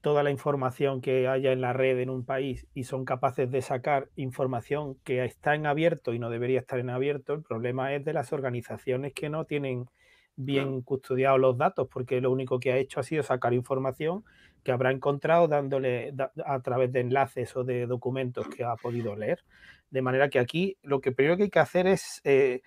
toda 0.04 0.24
la 0.24 0.32
información 0.32 1.02
que 1.02 1.28
haya 1.30 1.54
en 1.54 1.62
la 1.62 1.74
red 1.74 2.00
en 2.00 2.12
un 2.12 2.26
país 2.26 2.68
y 2.76 2.84
son 2.86 3.06
capaces 3.06 3.50
de 3.52 3.63
sacar 3.63 4.12
información 4.18 4.98
que 5.04 5.26
está 5.26 5.56
en 5.56 5.66
abierto 5.66 6.13
y 6.13 6.20
no 6.20 6.30
debería 6.30 6.60
estar 6.62 6.80
en 6.80 6.92
abierto, 6.92 7.34
el 7.34 7.44
problema 7.44 7.96
es 7.96 8.06
de 8.06 8.13
las 8.13 8.34
organizaciones 8.34 9.13
que 9.13 9.30
no 9.30 9.46
tienen 9.46 9.88
bien 10.36 10.82
custodiados 10.82 11.39
los 11.39 11.58
datos, 11.58 11.88
porque 11.92 12.22
lo 12.22 12.32
único 12.32 12.60
que 12.60 12.72
ha 12.74 12.78
hecho 12.78 13.00
ha 13.00 13.04
sido 13.04 13.24
sacar 13.24 13.54
información 13.54 14.26
que 14.63 14.72
habrá 14.72 14.92
encontrado 14.92 15.48
dándole 15.48 16.12
da- 16.13 16.32
a 16.46 16.62
través 16.62 16.92
de 16.92 17.02
enlaces 17.02 17.56
o 17.56 17.63
de 17.63 17.88
documentos 17.88 18.48
que 18.50 18.63
ha 18.63 18.76
podido 18.78 19.16
leer. 19.16 19.44
De 19.89 20.02
manera 20.02 20.30
que 20.30 20.39
aquí 20.39 20.78
lo 20.84 21.02
que 21.02 21.12
primero 21.12 21.38
que 21.38 21.44
hay 21.44 21.50
que 21.50 21.60
hacer 21.60 21.88
es 21.88 22.22
eh, 22.24 22.62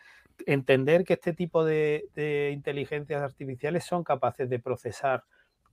entender 0.46 1.05
que 1.05 1.14
este 1.14 1.33
tipo 1.33 1.64
de, 1.64 2.09
de 2.14 2.51
inteligencias 2.53 3.22
artificiales 3.22 3.85
son 3.85 4.05
capaces 4.05 4.49
de 4.49 4.59
procesar 4.59 5.25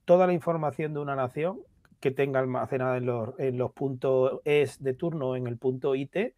toda 0.04 0.26
la 0.26 0.32
información 0.32 0.94
de 0.94 1.00
una 1.00 1.16
nación 1.16 1.60
que 2.00 2.10
tenga 2.10 2.40
almacenada 2.40 2.96
en 2.98 3.06
los, 3.06 3.38
en 3.38 3.58
los 3.58 3.72
puntos 3.72 4.40
es 4.44 4.82
de 4.82 4.94
turno 4.94 5.36
en 5.36 5.46
el 5.46 5.58
punto 5.58 5.94
IT 5.94 6.34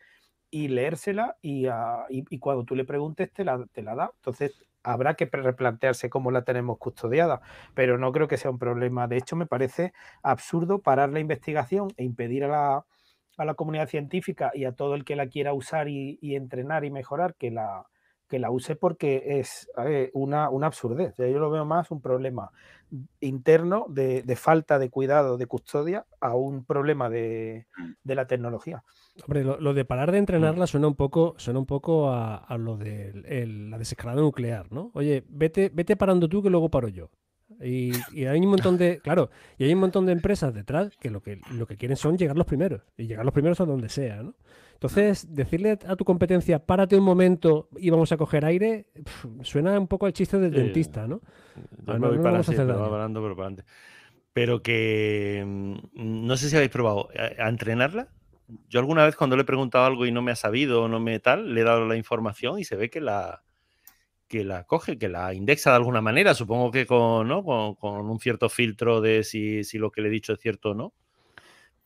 y 0.50 0.68
leérsela 0.68 1.36
y, 1.42 1.66
ah, 1.66 2.06
y- 2.08 2.24
y 2.30 2.38
cuando 2.38 2.64
tú 2.64 2.74
le 2.76 2.84
preguntes 2.84 3.32
te 3.32 3.44
la, 3.44 3.58
da. 3.74 4.12
Entonces 4.16 4.62
habrá 4.82 5.14
que 5.14 5.26
replantearse 5.30 6.08
cómo 6.10 6.30
la 6.30 6.44
tenemos 6.44 6.78
custodiada, 6.78 7.40
pero 7.74 7.98
no 7.98 8.12
creo 8.12 8.28
que 8.28 8.36
sea 8.36 8.50
un 8.52 8.58
problema. 8.58 9.08
De 9.08 9.16
hecho, 9.16 9.34
me 9.36 9.46
parece 9.46 9.92
absurdo 10.22 10.80
parar 10.80 11.10
la 11.10 11.18
investigación 11.20 11.88
e 11.96 12.04
impedir 12.04 12.44
a 12.44 12.48
la, 12.48 12.86
a 13.38 13.44
la 13.44 13.54
comunidad 13.54 13.88
científica 13.88 14.50
y 14.54 14.64
a 14.64 14.72
todo 14.72 14.94
el 14.94 15.04
que 15.04 15.16
la 15.16 15.28
quiera 15.28 15.52
usar 15.54 15.88
y, 15.88 16.18
y 16.22 16.36
entrenar 16.36 16.84
y 16.84 16.90
mejorar 16.90 17.34
que 17.34 17.50
la, 17.50 17.86
que 18.28 18.38
la 18.38 18.50
use 18.50 18.76
porque 18.76 19.22
es 19.40 19.68
eh, 19.86 20.10
una, 20.14 20.50
una 20.50 20.66
absurdez. 20.68 21.12
O 21.12 21.16
sea, 21.16 21.28
yo 21.28 21.38
lo 21.38 21.50
veo 21.50 21.64
más 21.64 21.90
un 21.90 22.00
problema 22.00 22.50
interno 23.20 23.86
de, 23.88 24.22
de 24.22 24.36
falta 24.36 24.78
de 24.78 24.90
cuidado, 24.90 25.36
de 25.36 25.46
custodia, 25.46 26.06
a 26.20 26.34
un 26.34 26.64
problema 26.64 27.08
de, 27.10 27.66
de 28.02 28.14
la 28.14 28.26
tecnología. 28.26 28.84
Hombre, 29.24 29.44
lo, 29.44 29.58
lo 29.60 29.74
de 29.74 29.84
parar 29.84 30.12
de 30.12 30.18
Mm. 30.18 30.20
entrenarla 30.20 30.66
suena 30.66 30.88
un 30.88 30.94
poco, 30.94 31.34
suena 31.38 31.58
un 31.58 31.66
poco 31.66 32.10
a, 32.10 32.36
a 32.36 32.58
lo 32.58 32.76
de 32.76 33.10
el- 33.24 33.70
la 33.70 33.78
desescalada 33.78 34.20
nuclear, 34.20 34.70
¿no? 34.70 34.90
Oye, 34.94 35.24
vete, 35.28 35.70
vete 35.72 35.96
parando 35.96 36.28
tú 36.28 36.42
que 36.42 36.50
luego 36.50 36.70
paro 36.70 36.88
yo. 36.88 37.10
Y, 37.62 37.92
y 38.12 38.24
hay 38.26 38.40
un 38.40 38.48
montón 38.48 38.76
de, 38.76 39.00
claro, 39.00 39.30
y 39.56 39.64
hay 39.64 39.72
un 39.72 39.80
montón 39.80 40.04
de 40.04 40.12
empresas 40.12 40.52
detrás 40.52 40.96
que 40.98 41.10
lo 41.10 41.22
que 41.22 41.40
lo 41.48 41.66
que 41.66 41.76
quieren 41.76 41.96
son 41.96 42.18
llegar 42.18 42.36
los 42.36 42.46
primeros 42.46 42.82
y 42.96 43.06
llegar 43.06 43.24
los 43.24 43.32
primeros 43.32 43.60
a 43.60 43.64
donde 43.64 43.88
sea, 43.88 44.22
¿no? 44.22 44.34
Entonces, 44.74 45.34
decirle 45.34 45.78
a 45.86 45.96
tu 45.96 46.04
competencia, 46.04 46.58
párate 46.58 46.96
un 46.98 47.04
momento 47.04 47.68
y 47.78 47.88
vamos 47.88 48.12
a 48.12 48.18
coger 48.18 48.44
aire, 48.44 48.86
suena 49.42 49.78
un 49.78 49.86
poco 49.86 50.04
al 50.06 50.12
chiste 50.12 50.38
del 50.38 50.52
Sí. 50.52 50.58
dentista, 50.58 51.06
¿no? 51.06 51.20
Yo 51.86 51.94
Ah, 51.94 51.98
me 51.98 52.08
voy 52.08 52.16
no 52.18 52.22
para 52.22 52.42
pero 52.42 53.36
para 53.36 53.46
adelante. 53.46 53.64
Pero 54.34 54.62
que 54.62 55.42
mm, 55.46 56.26
no 56.26 56.36
sé 56.36 56.50
si 56.50 56.56
habéis 56.56 56.70
probado 56.70 57.08
a, 57.16 57.44
a 57.44 57.48
entrenarla. 57.48 58.08
Yo 58.68 58.80
alguna 58.80 59.04
vez 59.04 59.16
cuando 59.16 59.34
le 59.36 59.42
he 59.42 59.46
preguntado 59.46 59.86
algo 59.86 60.04
y 60.04 60.12
no 60.12 60.20
me 60.20 60.30
ha 60.30 60.36
sabido 60.36 60.82
o 60.82 60.88
no 60.88 61.00
me 61.00 61.18
tal, 61.20 61.54
le 61.54 61.62
he 61.62 61.64
dado 61.64 61.86
la 61.86 61.96
información 61.96 62.58
y 62.58 62.64
se 62.64 62.76
ve 62.76 62.90
que 62.90 63.00
la 63.00 63.42
que 64.28 64.44
la 64.44 64.64
coge, 64.64 64.98
que 64.98 65.08
la 65.08 65.32
indexa 65.34 65.70
de 65.70 65.76
alguna 65.76 66.00
manera, 66.00 66.34
supongo 66.34 66.70
que 66.70 66.86
con, 66.86 67.28
¿no? 67.28 67.44
con, 67.44 67.74
con 67.76 68.10
un 68.10 68.18
cierto 68.18 68.48
filtro 68.48 69.00
de 69.00 69.22
si, 69.24 69.62
si 69.64 69.78
lo 69.78 69.90
que 69.90 70.00
le 70.00 70.08
he 70.08 70.10
dicho 70.10 70.32
es 70.32 70.40
cierto 70.40 70.70
o 70.70 70.74
no. 70.74 70.92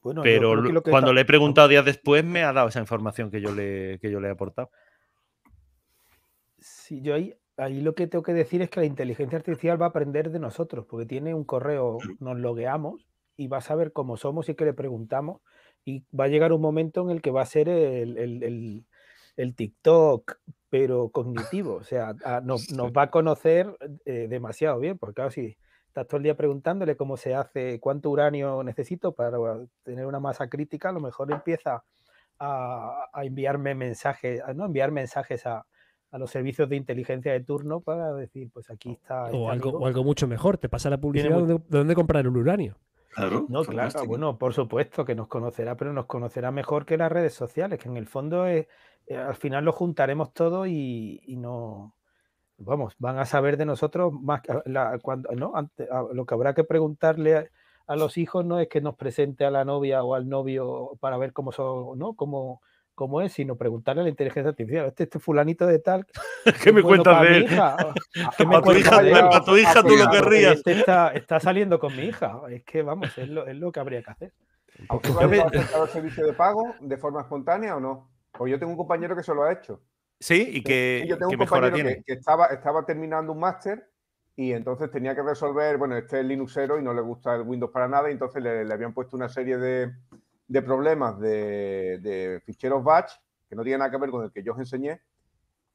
Bueno, 0.03 0.23
Pero 0.23 0.63
que 0.63 0.73
que 0.73 0.91
cuando 0.91 1.11
está- 1.11 1.15
le 1.15 1.21
he 1.21 1.25
preguntado 1.27 1.69
días 1.69 1.85
después 1.85 2.25
me 2.25 2.43
ha 2.43 2.53
dado 2.53 2.69
esa 2.69 2.81
información 2.81 3.31
que 3.31 3.41
yo 3.43 3.53
le, 3.55 3.99
que 4.01 4.11
yo 4.11 4.19
le 4.21 4.29
he 4.29 4.31
aportado. 4.31 4.71
Sí, 6.59 7.01
yo 7.03 7.15
ahí, 7.15 7.35
ahí 7.57 7.81
lo 7.81 7.95
que 7.95 8.07
tengo 8.07 8.23
que 8.23 8.33
decir 8.35 8.63
es 8.63 8.71
que 8.71 8.81
la 8.81 8.87
inteligencia 8.87 9.39
artificial 9.39 9.81
va 9.81 9.87
a 9.87 9.89
aprender 9.91 10.31
de 10.31 10.39
nosotros, 10.39 10.87
porque 10.89 11.07
tiene 11.07 11.35
un 11.35 11.45
correo, 11.45 11.99
nos 12.19 12.39
logueamos 12.39 13.07
y 13.37 13.49
va 13.49 13.59
a 13.59 13.63
saber 13.63 13.93
cómo 13.93 14.17
somos 14.17 14.49
y 14.49 14.55
que 14.55 14.65
le 14.65 14.75
preguntamos. 14.75 15.41
Y 15.85 16.05
va 16.15 16.25
a 16.25 16.29
llegar 16.29 16.53
un 16.53 16.61
momento 16.61 17.03
en 17.03 17.11
el 17.11 17.23
que 17.23 17.31
va 17.31 17.43
a 17.43 17.47
ser 17.47 17.69
el, 17.69 18.19
el- 18.19 18.43
el- 18.43 18.85
el 19.37 19.55
TikTok, 19.55 20.37
pero 20.69 21.09
cognitivo. 21.11 21.75
O 21.75 21.83
sea, 21.85 22.15
a- 22.25 22.41
nos, 22.41 22.71
nos 22.73 22.93
va 22.93 23.03
a 23.03 23.11
conocer 23.11 23.77
eh, 24.05 24.27
demasiado 24.29 24.79
bien, 24.79 24.99
porque 24.99 25.15
claro, 25.15 25.31
si 25.31 25.57
estás 25.89 26.07
todo 26.07 26.19
el 26.19 26.23
día 26.23 26.37
preguntándole 26.37 26.97
cómo 26.97 27.17
se 27.17 27.35
hace, 27.35 27.81
cuánto 27.81 28.11
uranio 28.11 28.63
necesito 28.63 29.13
para 29.13 29.37
tener 29.83 30.07
una 30.07 30.21
masa 30.21 30.49
crítica, 30.49 30.91
a 30.91 30.93
lo 30.93 31.01
mejor 31.01 31.33
empieza 31.33 31.83
a, 32.39 33.09
a 33.13 33.25
enviarme 33.25 33.75
mensajes, 33.75 34.41
a 34.43 34.55
no 34.55 34.65
enviar 34.65 34.91
mensajes 34.93 35.47
a, 35.47 35.67
a 36.13 36.19
los 36.19 36.31
servicios 36.31 36.69
de 36.69 36.77
inteligencia 36.77 37.33
de 37.33 37.41
turno 37.41 37.81
para 37.81 38.13
decir, 38.15 38.49
pues 38.53 38.71
aquí 38.71 38.93
está. 38.93 39.27
este 39.27 39.37
O 39.37 39.51
algo, 39.51 39.69
amigo. 39.71 39.79
o 39.81 39.87
algo 39.87 40.05
mucho 40.05 40.27
mejor, 40.27 40.57
te 40.59 40.69
pasa 40.69 40.91
la 40.91 40.99
publicidad 40.99 41.37
de 41.43 41.55
de 41.55 41.61
dónde 41.69 41.95
comprar 41.95 42.25
el 42.25 42.37
uranio. 42.37 42.77
Claro. 43.13 43.47
No, 43.49 43.65
claro, 43.65 44.05
bueno, 44.07 44.39
por 44.39 44.55
supuesto 44.55 45.05
que 45.05 45.17
nos 45.17 45.27
conocerá, 45.27 45.77
pero 45.77 45.93
nos 45.93 46.07
conocerá 46.07 46.53
mejor 46.53 46.87
que 46.87 46.97
las 46.97 47.11
redes 47.11 47.35
sociales, 47.35 47.81
que 47.81 47.89
en 47.89 47.97
el 47.97 48.07
fondo 48.07 48.47
es, 48.47 48.69
al 49.17 49.35
final 49.37 49.65
lo 49.65 49.73
juntaremos 49.73 50.33
todo 50.33 50.67
y, 50.67 51.21
y 51.27 51.37
no, 51.37 51.95
vamos, 52.59 52.95
van 52.99 53.19
a 53.19 53.25
saber 53.25 53.57
de 53.57 53.67
nosotros 53.67 54.13
más 54.13 54.43
que 54.43 54.53
la- 54.67 54.99
cuando, 55.01 55.31
¿no? 55.33 55.53
Ante- 55.57 55.89
a- 55.91 56.05
lo 56.13 56.25
que 56.27 56.35
habrá 56.35 56.55
que 56.55 56.65
preguntarle 56.65 57.37
a, 57.37 57.45
a 57.87 57.97
los 57.97 58.17
hijos 58.19 58.45
no 58.45 58.61
es 58.61 58.69
que 58.69 58.81
nos 58.81 58.95
presente 58.97 59.45
a 59.45 59.51
la 59.51 59.65
novia 59.65 60.03
o 60.05 60.15
al 60.15 60.29
novio 60.29 60.93
para 61.01 61.17
ver 61.19 61.33
cómo 61.33 61.51
son, 61.53 61.99
¿no? 61.99 62.15
Cómo, 62.15 62.61
cómo 62.95 63.21
es, 63.23 63.33
sino 63.33 63.57
preguntarle 63.57 64.03
a 64.03 64.05
la 64.05 64.11
inteligencia 64.11 64.51
artificial, 64.51 64.87
este, 64.87 65.05
este 65.05 65.19
fulanito 65.19 65.67
de 65.67 65.79
tal, 65.79 66.07
¿Qué 66.63 66.73
me 66.73 66.83
bueno 66.83 67.03
cuentas 67.03 67.23
de 67.23 67.37
él? 67.39 67.45
hija? 67.45 67.77
¿Qué 68.37 68.47
me 68.47 68.57
A 68.57 68.59
tu 68.61 68.65
cuentas 68.65 68.93
hija, 68.93 69.03
de 69.03 69.11
él? 69.11 69.17
a 69.33 69.41
tu 69.45 69.57
hija 69.57 69.83
tú 69.83 69.97
lo 69.97 70.11
querrías. 70.11 70.53
Este 70.59 70.73
está, 70.73 71.09
está 71.15 71.41
saliendo 71.41 71.79
con 71.81 71.97
mi 71.97 72.03
hija. 72.05 72.41
Es 72.51 72.63
que, 72.65 72.83
vamos, 72.83 73.17
es 73.19 73.29
lo, 73.29 73.47
es 73.47 73.57
lo 73.57 73.73
que 73.73 73.81
habría 73.81 74.03
que 74.03 74.11
hacer. 74.11 74.33
¿A 74.89 74.95
usted 74.97 75.11
Yo 75.13 75.21
le 75.23 75.27
me- 75.29 75.41
ha 75.41 75.47
aceptado 75.47 75.85
el 75.85 75.91
servicio 75.91 76.27
de 76.27 76.33
pago 76.35 76.75
de 76.81 76.97
forma 76.97 77.23
espontánea 77.23 77.77
o 77.77 77.81
no? 77.81 78.09
Pues 78.33 78.51
yo 78.51 78.59
tengo 78.59 78.73
un 78.73 78.79
compañero 78.79 79.15
que 79.17 79.23
se 79.23 79.35
lo 79.35 79.43
ha 79.45 79.53
hecho. 79.53 79.83
Sí, 80.19 80.49
y 80.53 80.63
que, 80.63 81.01
Sí, 81.03 81.09
yo 81.09 81.17
tengo 81.19 81.31
que 81.31 81.37
un 81.37 81.39
compañero 81.47 81.75
tiene. 81.75 81.95
que, 81.97 82.03
que 82.05 82.13
estaba, 82.15 82.47
estaba 82.47 82.85
terminando 82.85 83.33
un 83.33 83.41
máster 83.41 83.91
y 84.37 84.53
entonces 84.53 84.91
tenía 84.91 85.15
que 85.15 85.23
resolver, 85.23 85.77
bueno, 85.77 85.97
este 85.97 86.21
es 86.21 86.27
Linuxero 86.27 86.79
y 86.79 86.83
no 86.83 86.95
le 86.95 87.01
gusta 87.03 87.35
el 87.35 87.43
Windows 87.43 87.73
para 87.73 87.89
nada, 87.89 88.09
y 88.09 88.13
entonces 88.13 88.43
le, 88.43 88.65
le 88.65 88.73
habían 88.75 88.95
puesto 88.95 89.17
una 89.17 89.29
serie 89.29 89.59
de, 89.59 89.93
de 90.49 90.63
problemas 90.63 91.19
de, 91.21 91.99
de 92.01 92.41
ficheros 92.45 92.83
batch 92.83 93.13
que 93.49 93.57
no 93.57 93.63
tienen 93.63 93.81
nada 93.81 93.91
que 93.91 93.99
ver 93.99 94.11
con 94.11 94.25
el 94.25 94.33
que 94.33 94.43
yo 94.43 94.53
os 94.53 94.59
enseñé. 94.59 95.01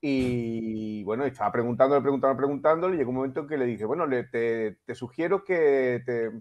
Y 0.02 1.04
bueno, 1.04 1.26
estaba 1.26 1.52
preguntándole, 1.52 2.02
preguntándole, 2.02 2.38
preguntándole, 2.38 2.96
y 2.96 2.98
llegó 3.00 3.10
un 3.10 3.16
momento 3.18 3.40
en 3.42 3.48
que 3.48 3.58
le 3.58 3.66
dije, 3.66 3.86
bueno, 3.86 4.06
le, 4.06 4.24
te, 4.26 4.78
te 4.86 4.96
sugiero 4.96 5.44
que 5.44 6.02
te, 6.06 6.32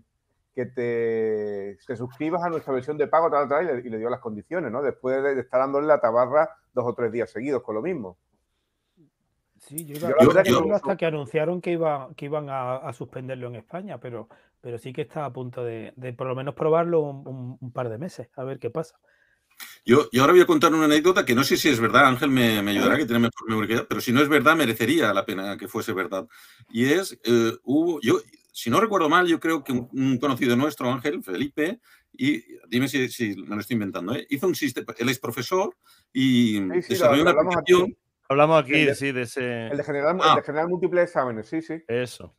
que 0.55 0.67
te, 0.67 1.79
te 1.87 1.97
suscribas 1.97 2.43
a 2.45 2.49
nuestra 2.49 2.73
versión 2.73 2.97
de 2.97 3.09
pago, 3.09 3.31
tal, 3.31 3.49
tal, 3.49 3.65
y 3.65 3.67
le, 3.83 3.89
y 3.89 3.91
le 3.91 3.99
dio 3.99 4.09
las 4.09 4.21
condiciones, 4.21 4.71
¿no? 4.71 4.83
Después 4.83 5.23
de, 5.23 5.35
de 5.35 5.41
estar 5.41 5.61
dándole 5.61 5.87
la 5.87 6.01
tabarra 6.01 6.49
dos 6.73 6.85
o 6.87 6.95
tres 6.95 7.11
días 7.13 7.31
seguidos 7.31 7.63
con 7.63 7.75
lo 7.75 7.83
mismo. 7.83 8.19
Sí, 9.61 9.87
yo 9.87 9.97
Yo 9.99 10.09
iba 10.09 10.17
que 10.43 10.51
decirlo 10.51 10.67
no- 10.69 10.75
hasta 10.77 10.97
que 10.97 11.07
anunciaron 11.07 11.61
que, 11.61 11.73
iba, 11.73 12.11
que 12.17 12.27
iban 12.27 12.51
a, 12.51 12.77
a 12.77 12.93
suspenderlo 12.93 13.49
en 13.49 13.57
España, 13.57 13.99
pero, 13.99 14.29
pero 14.61 14.79
sí 14.79 14.93
que 14.93 15.03
está 15.03 15.25
a 15.25 15.33
punto 15.33 15.65
de, 15.65 15.93
de 15.97 16.13
por 16.13 16.27
lo 16.27 16.35
menos 16.35 16.55
probarlo 16.55 17.01
un, 17.01 17.27
un- 17.27 17.59
un 17.61 17.73
par 17.73 17.89
de 17.89 17.99
meses, 17.99 18.29
a 18.37 18.45
ver 18.45 18.59
qué 18.59 18.71
pasa. 18.71 18.97
Yo, 19.87 20.09
yo 20.13 20.23
ahora 20.23 20.33
voy 20.33 20.43
a 20.43 20.47
contar 20.47 20.73
una 20.75 20.85
anécdota 20.87 21.25
que 21.25 21.35
no 21.35 21.45
sé 21.45 21.57
si 21.57 21.69
es 21.69 21.81
verdad, 21.81 22.07
Ángel 22.07 22.29
me, 22.31 22.61
me 22.63 22.73
ayudará, 22.73 22.97
que 22.97 23.07
tiene 23.07 23.21
mejor 23.21 23.49
memoria 23.49 23.69
que 23.69 23.75
yo, 23.83 23.89
pero 23.89 24.01
si 24.01 24.13
no 24.13 24.21
es 24.21 24.29
verdad, 24.29 24.57
merecería 24.57 25.13
la 25.15 25.25
pena 25.25 25.57
que 25.57 25.69
fuese 25.69 25.93
verdad. 25.93 26.27
Y 26.71 26.87
es, 26.93 27.19
eh, 27.25 27.53
hubo, 27.63 28.01
yo, 28.01 28.19
si 28.57 28.71
no 28.71 28.81
recuerdo 28.81 29.09
mal, 29.09 29.27
yo 29.27 29.41
creo 29.41 29.65
que 29.65 29.73
un, 29.73 29.89
un 29.93 30.19
conocido 30.19 30.55
nuestro, 30.55 30.89
Ángel, 30.93 31.25
Felipe, 31.25 31.81
y 32.13 32.41
dime 32.69 32.87
si, 32.87 33.09
si 33.09 33.35
me 33.35 33.57
lo 33.57 33.61
estoy 33.61 33.75
inventando, 33.75 34.15
¿eh? 34.15 34.25
hizo 34.31 34.47
un 34.47 34.55
sistema, 34.55 34.95
él 34.97 35.09
es 35.09 35.19
profesor 35.19 35.77
y 36.13 36.59
Sí, 36.83 36.91
desarrolló 36.91 37.23
una 37.23 37.33
aplicación. 37.33 37.83
aquí. 37.83 37.97
Hablamos 38.29 38.63
aquí, 38.63 38.75
El 38.75 38.87
de- 38.87 38.95
sí, 38.95 39.11
de 39.13 39.23
ese. 39.23 39.67
El 39.67 39.77
de 39.77 39.83
generar, 39.85 40.17
Ah. 40.21 40.31
el 40.31 40.37
de 40.37 40.43
generar 40.43 40.69
múltiples 40.69 41.05
exámenes, 41.05 41.49
sí, 41.49 41.61
sí. 41.63 41.75
Eso. 41.89 42.37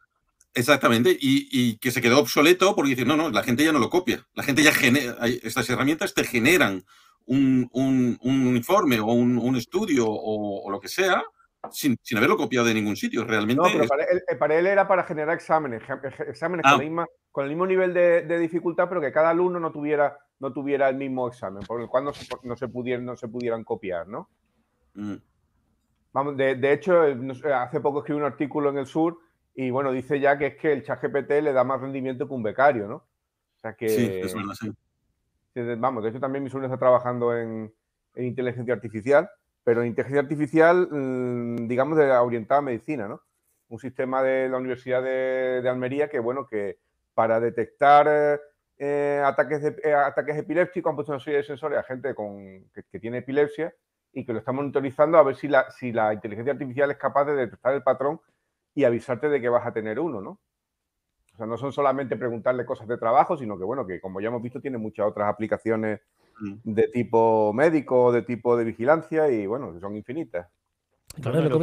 Exactamente, 0.54 1.12
y, 1.12 1.50
y 1.52 1.78
que 1.80 1.92
se 1.92 2.02
quedó 2.02 2.20
obsoleto 2.20 2.74
porque 2.76 2.92
dice, 2.92 3.04
no, 3.06 3.18
no, 3.18 3.30
la 3.30 3.44
gente 3.44 3.66
ya 3.66 3.74
no 3.74 3.80
lo 3.80 3.90
copia. 3.90 4.26
La 4.36 4.44
gente 4.44 4.64
ya 4.64 4.74
genera, 4.74 5.18
estas 5.44 5.70
herramientas 5.70 6.14
te 6.14 6.24
generan 6.24 6.86
un, 7.26 7.68
un- 7.74 8.18
un 8.22 8.56
informe 8.56 9.00
o 9.02 9.08
un, 9.08 9.38
un 9.38 9.58
estudio 9.58 10.08
o, 10.08 10.64
o 10.66 10.72
lo 10.72 10.80
que 10.80 10.88
sea 10.88 11.22
sin, 11.72 11.98
haberlo 12.16 12.38
copiado 12.38 12.66
de 12.66 12.74
ningún 12.74 12.96
sitio. 12.96 13.24
Realmente. 13.26 13.62
No, 13.62 13.70
pero 13.72 13.88
para, 14.38 14.58
él, 14.58 14.68
era 14.68 14.88
para 14.88 15.04
generar 15.04 15.36
exámenes, 15.36 15.82
exámenes 16.28 16.66
ah. 16.68 16.74
con, 17.32 17.44
el 17.44 17.50
mismo 17.50 17.66
nivel 17.66 17.94
de, 17.94 18.40
dificultad, 18.40 18.88
pero 18.90 19.02
que 19.02 19.12
cada 19.12 19.30
alumno 19.30 19.60
no 19.60 19.72
tuviera, 19.72 20.18
no 20.40 20.54
tuviera 20.54 20.90
el 20.90 20.96
mismo 20.96 21.28
examen, 21.28 21.64
por 21.68 21.82
el 21.82 21.88
cual 21.88 22.06
no 22.06 22.14
se, 22.14 22.28
no 22.44 22.56
se, 22.56 22.68
pudieran, 22.68 23.06
no 23.06 23.16
se 23.16 23.28
pudieran 23.28 23.64
copiar, 23.64 24.08
¿no? 24.08 24.30
Mm. 24.94 25.16
Vamos, 26.16 26.38
de, 26.38 26.72
hecho, 26.72 27.02
hace 27.54 27.82
poco 27.82 28.00
escribí 28.00 28.20
un 28.20 28.26
artículo 28.26 28.70
en 28.70 28.78
el 28.78 28.86
sur 28.86 29.20
y 29.54 29.70
bueno, 29.70 29.92
dice 29.92 30.18
ya 30.20 30.38
que 30.38 30.48
es 30.48 30.56
que 30.56 30.72
el 30.72 30.82
chat 30.82 31.02
GPT 31.02 31.42
le 31.42 31.52
da 31.52 31.66
más 31.66 31.82
rendimiento 31.82 32.26
que 32.26 32.34
un 32.34 32.42
becario, 32.42 32.88
¿no? 32.88 32.96
O 32.96 33.60
sea 33.60 33.74
que. 33.74 33.90
Sí, 33.90 34.12
es 34.24 34.34
verdad, 34.34 34.54
sí. 34.54 34.72
Vamos, 35.78 36.04
de 36.04 36.10
hecho 36.10 36.20
también 36.22 36.44
mi 36.44 36.50
sobrino 36.50 36.68
está 36.68 36.80
trabajando 36.80 37.36
en, 37.38 37.74
inteligencia 38.16 38.74
artificial, 38.74 39.30
pero 39.66 39.82
en 39.82 39.88
inteligencia 39.88 40.22
artificial, 40.22 40.88
mm, 40.92 41.68
digamos, 41.68 41.98
de 41.98 42.10
orientada 42.12 42.60
a 42.60 42.62
medicina, 42.62 43.08
¿no? 43.08 43.24
Un 43.68 43.80
sistema 43.80 44.22
de 44.22 44.48
la 44.48 44.58
Universidad 44.58 45.02
de, 45.02 45.68
Almería 45.68 46.08
que, 46.08 46.20
bueno, 46.20 46.48
que 46.48 46.78
para 47.16 47.40
detectar 47.40 48.40
eh, 48.78 49.24
ataques, 49.26 49.64
eh, 49.84 49.94
ataques 49.94 50.38
epilépticos 50.38 50.90
han 50.92 50.96
puesto 50.96 51.14
una 51.14 51.20
serie 51.20 51.40
de 51.40 51.46
sensores 51.46 51.80
a 51.80 51.84
gente 51.84 52.14
con, 52.14 52.70
que, 52.92 53.00
tiene 53.00 53.18
epilepsia 53.18 53.74
y 54.14 54.24
que 54.24 54.34
lo 54.34 54.40
está 54.40 54.52
monitorizando 54.52 55.18
a 55.18 55.24
ver 55.24 55.36
si 55.36 55.48
la, 55.48 55.72
si 55.72 55.92
la 55.92 56.14
inteligencia 56.14 56.54
artificial 56.54 56.92
es 56.92 56.98
capaz 56.98 57.26
de 57.26 57.36
detectar 57.36 57.74
el 57.74 57.82
patrón 57.82 58.22
y 58.76 58.84
avisarte 58.84 59.30
de 59.30 59.42
que 59.42 59.50
vas 59.50 59.66
a 59.66 59.74
tener 59.74 60.00
uno, 60.00 60.22
¿no? 60.22 60.40
O 61.34 61.38
sea, 61.38 61.48
no 61.48 61.58
son 61.58 61.74
solamente 61.74 62.16
preguntarle 62.18 62.68
cosas 62.68 62.88
de 62.88 63.00
trabajo, 63.00 63.36
sino 63.36 63.58
que, 63.58 63.64
bueno, 63.64 63.88
que 63.88 64.00
como 64.00 64.22
ya 64.22 64.28
hemos 64.28 64.44
visto, 64.44 64.62
tiene 64.62 64.78
muchas 64.78 65.08
otras 65.08 65.28
aplicaciones. 65.28 66.02
De 66.64 66.88
tipo 66.90 67.54
médico, 67.54 68.12
de 68.12 68.22
tipo 68.22 68.58
de 68.58 68.66
vigilancia 68.66 69.30
y, 69.30 69.46
bueno, 69.48 69.80
son 69.80 69.96
infinitas. 69.96 70.48
Claro, 71.22 71.42
lo 71.42 71.60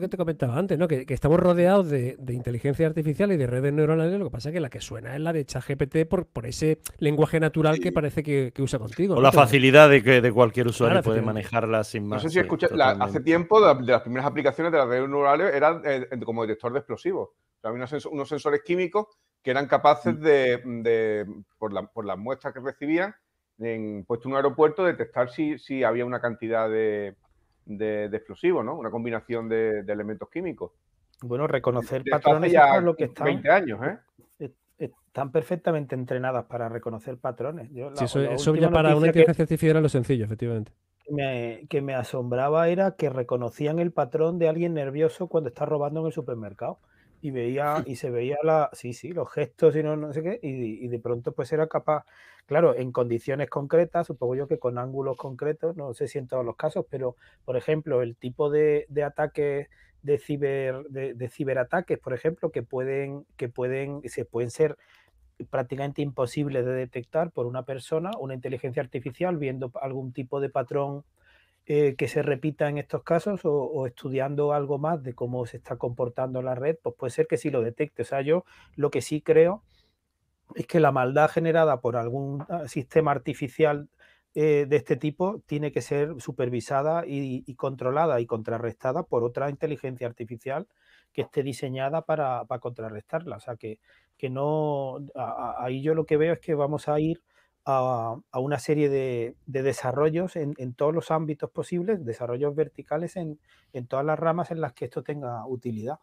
que, 0.00 0.08
te 0.08 0.16
comentaba 0.16 0.56
antes, 0.56 0.78
¿no? 0.78 0.86
Que, 0.86 1.04
estamos 1.08 1.40
rodeados 1.40 1.90
de, 1.90 2.16
inteligencia 2.28 2.86
artificial 2.86 3.32
y 3.32 3.36
de 3.36 3.46
redes 3.46 3.72
neuronales, 3.72 4.18
lo 4.18 4.26
que 4.26 4.30
pasa 4.30 4.50
es 4.50 4.52
que 4.52 4.60
la 4.60 4.70
que 4.70 4.80
suena 4.80 5.14
es 5.14 5.20
la 5.20 5.32
de 5.32 5.44
ChatGPT 5.44 6.06
por, 6.08 6.26
por 6.26 6.46
ese 6.46 6.78
lenguaje 6.98 7.40
natural 7.40 7.80
que 7.80 7.90
parece 7.90 8.22
que, 8.22 8.52
usa 8.58 8.78
contigo. 8.78 9.16
O 9.16 9.20
la 9.20 9.32
facilidad 9.32 9.90
de 9.90 10.02
que 10.02 10.20
de 10.20 10.32
cualquier 10.32 10.68
usuario 10.68 11.02
puede 11.02 11.20
manejarla 11.20 11.82
sin 11.82 12.06
más. 12.06 12.22
No 12.22 12.28
sé 12.28 12.34
si 12.34 12.38
escuchas, 12.38 12.70
hace 12.72 13.20
tiempo 13.20 13.60
de, 13.60 13.84
las 13.92 14.02
primeras 14.02 14.26
aplicaciones 14.26 14.72
de 14.72 14.78
las 14.78 14.86
redes 14.86 15.08
neuronales 15.08 15.54
eran 15.54 15.82
eh, 15.84 16.08
como 16.24 16.42
detector 16.42 16.72
de 16.72 16.78
explosivos. 16.78 17.30
había 17.62 17.84
unos, 18.04 18.28
sensores 18.28 18.62
químicos 18.64 19.06
que 19.42 19.50
eran 19.50 19.66
capaces 19.66 20.14
mm. 20.14 20.82
de, 20.82 21.26
por, 21.58 21.72
las 22.04 22.18
muestras 22.18 22.54
que 22.54 22.60
recibían, 22.60 23.12
en 23.58 24.04
puesto 24.04 24.28
en 24.28 24.32
un 24.32 24.36
aeropuerto, 24.36 24.84
detectar 24.84 25.30
si, 25.30 25.58
si 25.58 25.84
había 25.84 26.04
una 26.04 26.20
cantidad 26.20 26.68
de 26.68 27.14
de, 27.66 28.04
explosivos, 28.12 28.64
¿no? 28.64 28.76
Una 28.76 28.90
combinación 28.90 29.48
de, 29.48 29.80
elementos 29.80 30.28
químicos. 30.28 30.72
Bueno, 31.22 31.46
reconocer 31.46 32.02
patrones 32.08 32.52
ya 32.52 32.80
lo 32.80 32.96
que 32.96 33.04
están. 33.04 33.26
20 33.26 33.50
años, 33.50 33.80
¿eh? 33.86 33.98
Están 34.78 35.30
perfectamente 35.30 35.94
entrenadas 35.94 36.46
para 36.46 36.68
reconocer 36.68 37.18
patrones. 37.18 37.70
eso, 38.00 38.54
ya 38.56 38.70
para 38.70 38.96
una 38.96 39.06
inteligencia 39.06 39.42
artificial 39.42 39.70
era 39.72 39.80
lo 39.80 39.88
sencillo, 39.88 40.24
efectivamente. 40.24 40.72
Que 41.68 41.82
me, 41.82 41.94
asombraba 41.94 42.68
era 42.68 42.96
que 42.96 43.10
reconocían 43.10 43.78
el 43.78 43.92
patrón 43.92 44.38
de 44.38 44.48
alguien 44.48 44.74
nervioso 44.74 45.28
cuando 45.28 45.48
está 45.48 45.66
robando 45.66 46.00
en 46.00 46.06
el 46.06 46.12
supermercado 46.12 46.78
y 47.22 47.30
veía 47.30 47.76
y 47.86 47.96
se 47.96 48.10
veía 48.10 48.36
la 48.42 48.68
sí 48.74 48.92
sí 48.92 49.12
los 49.12 49.30
gestos 49.32 49.74
y 49.76 49.82
no, 49.82 49.96
no 49.96 50.12
sé 50.12 50.22
qué 50.22 50.38
y, 50.42 50.84
y, 50.84 50.88
de 50.88 50.98
pronto 50.98 51.32
pues 51.32 51.52
era 51.52 51.66
capaz 51.68 52.04
Claro, 52.46 52.74
en 52.76 52.92
condiciones 52.92 53.48
concretas, 53.48 54.08
supongo 54.08 54.34
yo 54.34 54.48
que 54.48 54.58
con 54.58 54.78
ángulos 54.78 55.16
concretos, 55.16 55.76
no 55.76 55.94
sé 55.94 56.08
si 56.08 56.18
en 56.18 56.26
todos 56.26 56.44
los 56.44 56.56
casos, 56.56 56.84
pero 56.90 57.16
por 57.44 57.56
ejemplo, 57.56 58.02
el 58.02 58.16
tipo 58.16 58.50
de, 58.50 58.86
ataques 59.04 59.68
de 60.02 60.18
ciber 60.18 60.82
de, 60.88 61.28
ciberataques, 61.28 61.98
por 61.98 62.12
ejemplo, 62.14 62.50
que 62.50 62.62
pueden 62.62 63.24
que 63.36 63.48
pueden 63.48 64.02
se 64.08 64.24
pueden 64.24 64.50
ser 64.50 64.76
prácticamente 65.50 66.02
imposibles 66.02 66.66
de 66.66 66.72
detectar 66.72 67.30
por 67.30 67.46
una 67.46 67.64
persona, 67.64 68.10
una 68.18 68.34
inteligencia 68.34 68.82
artificial 68.82 69.38
viendo 69.38 69.70
algún 69.80 70.12
tipo 70.12 70.40
de 70.40 70.50
patrón 70.50 71.04
eh, 71.66 71.94
que 71.96 72.08
se 72.08 72.22
repita 72.22 72.68
en 72.68 72.78
estos 72.78 73.04
casos 73.04 73.42
o, 73.44 73.86
estudiando 73.86 74.52
algo 74.52 74.78
más 74.78 75.02
de 75.04 75.14
cómo 75.14 75.46
se 75.46 75.58
está 75.58 75.76
comportando 75.76 76.42
la 76.42 76.56
red, 76.56 76.76
pues 76.82 76.96
puede 76.98 77.12
ser 77.12 77.28
que 77.28 77.36
sí 77.36 77.50
lo 77.50 77.62
detecte. 77.62 78.02
O 78.02 78.04
sea, 78.04 78.20
yo 78.20 78.44
lo 78.74 78.90
que 78.90 79.00
sí 79.00 79.22
creo 79.22 79.62
es 80.56 80.66
que 80.66 80.80
la 80.80 80.92
maldad 80.92 81.30
generada 81.30 81.80
por 81.80 81.96
algún 81.96 82.44
ah, 82.48 82.66
sistema 82.68 83.12
artificial 83.12 83.88
eh, 84.34 84.66
de 84.68 84.76
este 84.76 84.96
tipo 84.96 85.40
tiene 85.46 85.72
que 85.72 85.82
ser 85.82 86.20
supervisada 86.20 87.04
y, 87.06 87.54
controlada 87.54 88.20
y 88.20 88.26
contrarrestada 88.26 89.04
por 89.04 89.22
otra 89.24 89.48
inteligencia 89.50 90.06
artificial 90.08 90.66
que 91.12 91.22
esté 91.22 91.42
diseñada 91.44 92.02
para, 92.02 92.44
contrarrestarla. 92.60 93.36
O 93.36 93.40
sea, 93.40 93.56
que, 93.56 93.78
que 94.18 94.30
no, 94.30 94.98
ahí 95.14 95.82
yo 95.82 95.94
lo 95.94 96.06
que 96.06 96.16
veo 96.16 96.32
es 96.32 96.40
que 96.40 96.54
vamos 96.54 96.88
a 96.88 96.98
ir 96.98 97.22
a, 97.64 98.16
una 98.34 98.58
serie 98.58 98.88
de, 98.88 99.36
desarrollos 99.46 100.36
en, 100.36 100.74
todos 100.74 100.94
los 100.94 101.10
ámbitos 101.10 101.50
posibles, 101.50 102.04
desarrollos 102.04 102.54
verticales 102.54 103.16
en, 103.16 103.38
en 103.72 103.86
todas 103.86 104.04
las 104.04 104.18
ramas 104.18 104.50
en 104.50 104.60
las 104.60 104.72
que 104.72 104.86
esto 104.86 105.02
tenga 105.02 105.46
utilidad. 105.46 105.98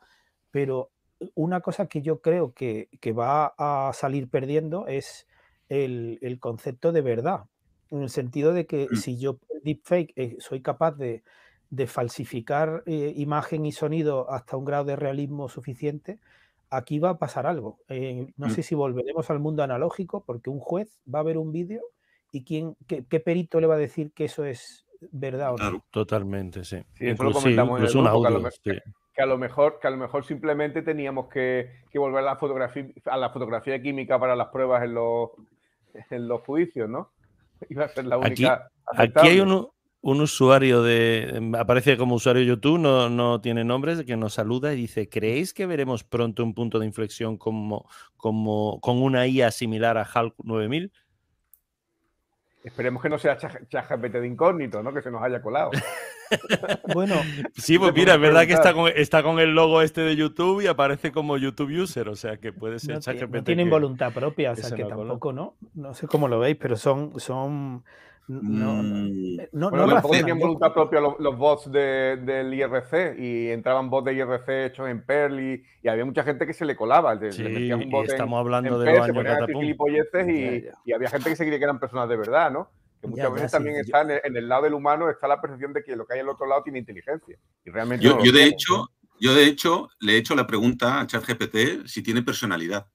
Pero 0.52 0.92
una 1.36 1.62
cosa 1.62 1.88
que 1.88 2.02
yo 2.02 2.22
creo 2.22 2.54
que, 2.54 2.88
va 3.18 3.54
a 3.58 3.92
salir 3.94 4.30
perdiendo 4.30 4.88
es 4.88 5.28
el, 5.68 6.38
concepto 6.40 6.92
de 6.92 7.02
verdad, 7.02 7.46
en 7.90 8.02
el 8.04 8.10
sentido 8.10 8.54
de 8.54 8.66
que 8.66 8.88
mm. 8.90 8.96
si 8.96 9.18
yo 9.18 9.40
deepfake 9.64 10.14
eh, 10.16 10.38
soy 10.40 10.62
capaz 10.62 10.96
de, 10.98 11.24
falsificar 11.88 12.84
eh, 12.86 13.14
imagen 13.16 13.66
y 13.66 13.72
sonido 13.72 14.32
hasta 14.32 14.58
un 14.58 14.66
grado 14.66 14.86
de 14.86 14.96
realismo 14.96 15.50
suficiente, 15.50 16.20
aquí 16.70 17.00
va 17.00 17.12
a 17.12 17.18
pasar 17.18 17.48
algo. 17.48 17.80
Eh, 17.88 18.28
no 18.38 18.48
mm. 18.48 18.52
sé 18.52 18.64
si 18.64 18.76
volveremos 18.76 19.30
al 19.30 19.40
mundo 19.40 19.64
analógico, 19.64 20.24
porque 20.26 20.50
un 20.50 20.60
juez 20.60 21.00
va 21.14 21.20
a 21.20 21.24
ver 21.24 21.38
un 21.38 21.52
vídeo 21.52 21.82
y 22.32 22.44
quién, 22.44 22.76
qué, 22.88 23.20
perito 23.20 23.60
le 23.60 23.68
va 23.68 23.76
a 23.76 23.80
decir 23.80 24.12
que 24.14 24.26
eso 24.26 24.46
es 24.46 24.86
verdad 25.12 25.54
o 25.54 25.58
no. 25.58 25.86
totalmente, 25.92 26.64
sí. 26.64 26.84
eso 27.00 27.24
lo 27.24 27.32
comentamos 27.32 27.80
en 27.80 27.86
el 27.86 28.82
que 29.20 29.24
a 29.24 29.26
lo 29.26 29.38
mejor, 29.38 29.80
que 29.82 29.88
a 29.88 29.92
lo 29.92 29.98
mejor 29.98 30.24
simplemente 30.24 30.82
teníamos 30.82 31.28
que, 31.28 31.84
volver 31.94 32.20
a 32.20 32.26
la 32.26 32.36
fotografía, 32.38 32.88
a 33.04 33.18
la 33.18 33.30
fotografía 33.30 33.82
química 33.82 34.18
para 34.18 34.34
las 34.34 34.48
pruebas 34.48 34.82
en 34.82 34.94
los, 34.94 35.32
en 36.10 36.26
los 36.30 36.42
juicios, 36.44 36.90
¿no? 36.90 37.12
Iba 37.70 37.84
a 37.84 37.90
ser 37.90 38.06
la 38.06 38.18
única. 38.18 38.72
Aquí, 38.86 39.28
hay 39.28 39.42
un, 40.02 40.22
usuario 40.22 40.84
de. 40.84 41.52
Aparece 41.58 41.98
como 41.98 42.16
usuario 42.16 42.42
de 42.42 42.48
YouTube, 42.48 42.80
no, 42.80 43.10
no 43.10 43.42
tiene 43.42 43.64
nombres, 43.64 44.04
que 44.04 44.18
nos 44.18 44.34
saluda 44.34 44.74
y 44.74 44.78
dice: 44.78 45.10
¿Creéis 45.10 45.54
que 45.54 45.66
veremos 45.66 46.04
pronto 46.04 46.44
un 46.44 46.54
punto 46.54 46.80
de 46.80 46.86
inflexión 46.86 47.38
como, 47.38 47.90
como 48.18 48.80
con 48.82 49.02
una 49.02 49.28
IA 49.28 49.52
similar 49.52 49.98
a 49.98 50.04
HAL 50.04 50.34
9000? 50.44 50.92
Esperemos 52.64 53.02
que 53.02 53.10
no 53.10 53.18
sea 53.18 53.38
ChatGPT 53.38 54.16
de 54.16 54.28
incógnito, 54.28 54.84
¿no? 54.84 54.94
Que 54.94 55.02
se 55.02 55.10
nos 55.10 55.24
haya 55.24 55.42
colado. 55.42 55.72
bueno. 56.94 57.16
Sí, 57.56 57.80
pues 57.80 57.94
mira, 57.94 58.16
es 58.16 58.20
verdad 58.20 58.46
que 58.46 58.54
está 58.54 58.74
con, 58.74 58.92
está 58.94 59.24
con 59.24 59.40
el 59.40 59.56
logo 59.56 59.82
este 59.82 60.02
de 60.02 60.16
YouTube 60.18 60.62
y 60.62 60.68
aparece 60.68 61.12
como 61.12 61.38
YouTube 61.38 61.72
User, 61.82 62.10
o 62.10 62.16
sea 62.16 62.38
que 62.38 62.52
puede 62.52 62.80
ser 62.80 63.00
ChatGPT. 63.00 63.36
No 63.36 63.44
tienen 63.44 63.70
voluntad 63.70 64.12
propia, 64.12 64.52
o 64.52 64.56
sea 64.58 64.76
que, 64.76 64.84
tampoco, 64.84 65.32
¿no? 65.32 65.56
No 65.74 65.94
sé 65.94 66.08
cómo 66.08 66.28
lo 66.28 66.40
veis, 66.40 66.58
pero 66.58 66.76
son. 66.76 67.18
son 67.20 67.84
no, 68.30 68.84
mm. 68.84 69.38
no, 69.54 69.70
bueno, 69.72 69.88
no 69.88 70.02
tenían 70.04 70.38
voluntad 70.38 70.72
propia 70.72 71.02
los, 71.02 71.36
bots 71.36 71.72
del 71.72 72.54
IRC 72.54 73.18
y 73.18 73.50
entraban 73.50 73.90
bots 73.90 74.06
de 74.06 74.14
IRC 74.14 74.50
hechos 74.66 74.88
en 74.88 75.04
Perl 75.04 75.40
y, 75.40 75.64
había 75.90 76.06
mucha 76.06 76.24
gente 76.24 76.46
que 76.46 76.54
se 76.54 76.64
le 76.64 76.76
colaba. 76.76 77.20
sí, 77.32 77.42
y 77.44 77.72
estamos 78.06 78.40
hablando 78.40 78.78
de 78.78 78.86
los 78.86 79.02
años 79.02 79.50
y, 80.28 80.66
y, 80.86 80.94
había 80.94 81.10
gente 81.10 81.30
que 81.32 81.36
se 81.36 81.44
creía 81.44 81.58
que 81.58 81.64
eran 81.64 81.80
personas 81.80 82.08
de 82.08 82.18
verdad, 82.18 82.52
¿no? 82.52 82.70
que 83.02 83.08
muchas 83.08 83.34
veces 83.34 83.52
también 83.52 83.78
está 83.78 84.02
en, 84.02 84.36
el, 84.36 84.48
lado 84.48 84.64
del 84.64 84.74
humano, 84.74 85.10
está 85.10 85.28
la 85.28 85.42
percepción 85.42 85.74
de 85.74 85.84
que 85.84 85.96
lo 85.96 86.06
que 86.06 86.16
hay 86.16 86.20
al 86.20 86.30
otro 86.30 86.46
lado 86.46 86.62
tiene 86.64 86.80
inteligencia. 86.80 87.38
Y 87.66 87.70
realmente 87.72 88.06
yo, 88.06 88.16
de 88.16 88.44
hecho, 88.44 88.92
yo 89.20 89.34
de 89.34 89.46
hecho 89.46 89.90
le 90.02 90.14
he 90.14 90.18
hecho 90.18 90.36
la 90.36 90.46
pregunta 90.46 91.00
a 91.00 91.08
ChatGPT 91.08 91.88
si 91.88 92.04
tiene 92.04 92.22
personalidad. 92.22 92.88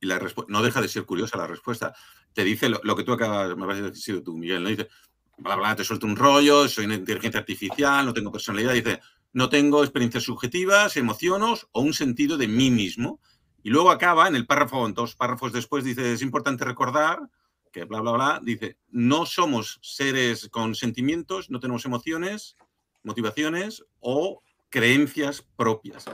Y 0.00 0.06
la 0.06 0.20
no 0.48 0.62
deja 0.62 0.80
de 0.80 0.88
ser 0.88 1.04
curiosa 1.04 1.36
la 1.36 1.46
respuesta. 1.46 1.94
Te 2.32 2.44
dice 2.44 2.68
lo, 2.68 2.96
que 2.96 3.02
tú 3.02 3.12
acabas, 3.12 3.56
me 3.56 3.66
vas 3.66 3.78
a 3.78 3.90
decir 3.90 4.22
tú, 4.22 4.36
Miguel, 4.36 4.62
¿no? 4.62 4.68
Dice, 4.68 4.88
bla, 5.38 5.56
bla, 5.56 5.76
te 5.76 5.84
suelto 5.84 6.06
un 6.06 6.16
rollo, 6.16 6.68
soy 6.68 6.84
una 6.84 6.96
inteligencia 6.96 7.40
artificial, 7.40 8.04
no 8.04 8.12
tengo 8.12 8.30
personalidad. 8.30 8.74
Dice, 8.74 9.00
no 9.32 9.48
tengo 9.48 9.82
experiencias 9.82 10.24
subjetivas, 10.24 10.96
emociones 10.96 11.66
o 11.72 11.80
un 11.80 11.94
sentido 11.94 12.36
de 12.36 12.48
mí 12.48 12.70
mismo. 12.70 13.20
Y 13.62 13.70
luego 13.70 13.90
acaba 13.90 14.28
en 14.28 14.36
el 14.36 14.46
párrafo, 14.46 14.86
en 14.86 14.94
dos 14.94 15.16
párrafos 15.16 15.52
después, 15.52 15.84
dice, 15.84 16.12
es 16.12 16.22
importante 16.22 16.64
recordar 16.64 17.20
que 17.72 17.84
bla, 17.84 18.00
bla, 18.00 18.12
bla, 18.12 18.40
dice, 18.42 18.78
no 18.88 19.26
somos 19.26 19.78
seres 19.82 20.48
con 20.50 20.74
sentimientos, 20.74 21.50
no 21.50 21.60
tenemos 21.60 21.84
emociones, 21.84 22.56
motivaciones 23.02 23.84
o 24.00 24.42
creencias 24.70 25.42
propias. 25.56 26.06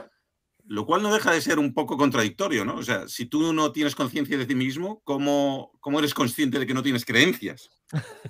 Lo 0.65 0.85
cual 0.85 1.03
no 1.03 1.13
deja 1.13 1.31
de 1.31 1.41
ser 1.41 1.59
un 1.59 1.73
poco 1.73 1.97
contradictorio, 1.97 2.63
¿no? 2.63 2.75
O 2.75 2.83
sea, 2.83 3.07
si 3.09 3.25
tú 3.25 3.51
no 3.51 3.73
tienes 3.73 3.95
conciencia 3.95 4.37
de 4.37 4.45
ti 4.45 4.55
mismo, 4.55 5.01
¿cómo, 5.03 5.71
¿cómo, 5.81 5.99
eres 5.99 6.13
consciente 6.13 6.57
de 6.57 6.65
que 6.65 6.73
no 6.73 6.83
tienes 6.83 7.03
creencias? 7.03 7.69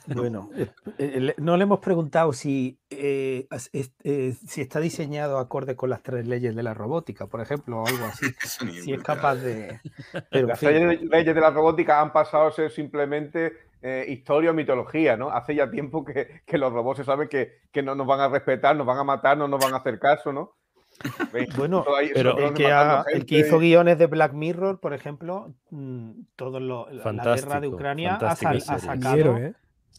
Bueno, 0.08 0.50
eh, 0.56 0.68
eh, 0.98 1.36
no 1.38 1.58
le 1.58 1.64
hemos 1.64 1.80
preguntado 1.80 2.34
si, 2.34 2.80
eh, 2.90 3.48
si 4.48 4.62
está 4.62 4.80
diseñado 4.80 5.38
acorde 5.38 5.76
con 5.76 5.92
las 5.92 6.02
tres 6.02 6.28
leyes 6.28 6.56
de 6.56 6.64
la 6.64 6.74
robótica, 6.74 7.28
por 7.28 7.40
ejemplo, 7.40 7.84
o 7.84 7.88
algo 7.88 8.06
así. 8.06 8.26
si 8.84 8.94
es 8.94 9.04
capaz 9.04 9.36
de... 9.36 9.80
Pero, 10.32 10.48
las 10.48 10.62
leyes 10.62 11.36
de 11.36 11.42
la 11.42 11.52
robótica 11.52 12.02
han 12.02 12.12
pasado 12.12 12.48
a 12.48 12.52
ser 12.52 12.72
simplemente 12.72 13.54
historia 14.08 14.52
o 14.52 14.54
mitología, 14.54 15.18
¿no? 15.18 15.30
Hace 15.30 15.56
ya 15.56 15.70
tiempo 15.70 16.06
que, 16.06 16.42
que 16.46 16.58
los 16.58 16.72
robots 16.72 17.00
se 17.00 17.04
saben 17.04 17.28
que, 17.28 17.64
que 17.70 17.84
no 17.84 17.96
nos 17.96 18.08
van 18.08 18.22
a 18.22 18.30
respetar, 18.30 18.76
nos 18.78 18.88
van 18.88 18.98
a 18.98 19.04
matar, 19.04 19.38
no 19.38 19.48
nos 19.50 19.60
van 19.60 19.74
a 19.74 19.78
hacer 19.78 20.00
caso, 20.00 20.32
¿no? 20.32 20.56
Bueno, 21.58 21.86
pero 22.14 22.38
el 22.38 23.26
que, 23.26 23.40
hizo 23.40 23.60
guiones 23.60 23.98
de 23.98 24.08
Black 24.08 24.34
Mirror, 24.34 24.80
por 24.80 24.94
ejemplo, 24.94 25.54
mm, 25.70 26.12
todo 26.36 26.60
lo, 26.60 26.90
la 26.90 27.36
guerra 27.36 27.60
de 27.60 27.68
Ucrania 27.68 28.16
ha, 28.16 28.36
sacado. 28.36 29.38
¿eh? 29.38 29.54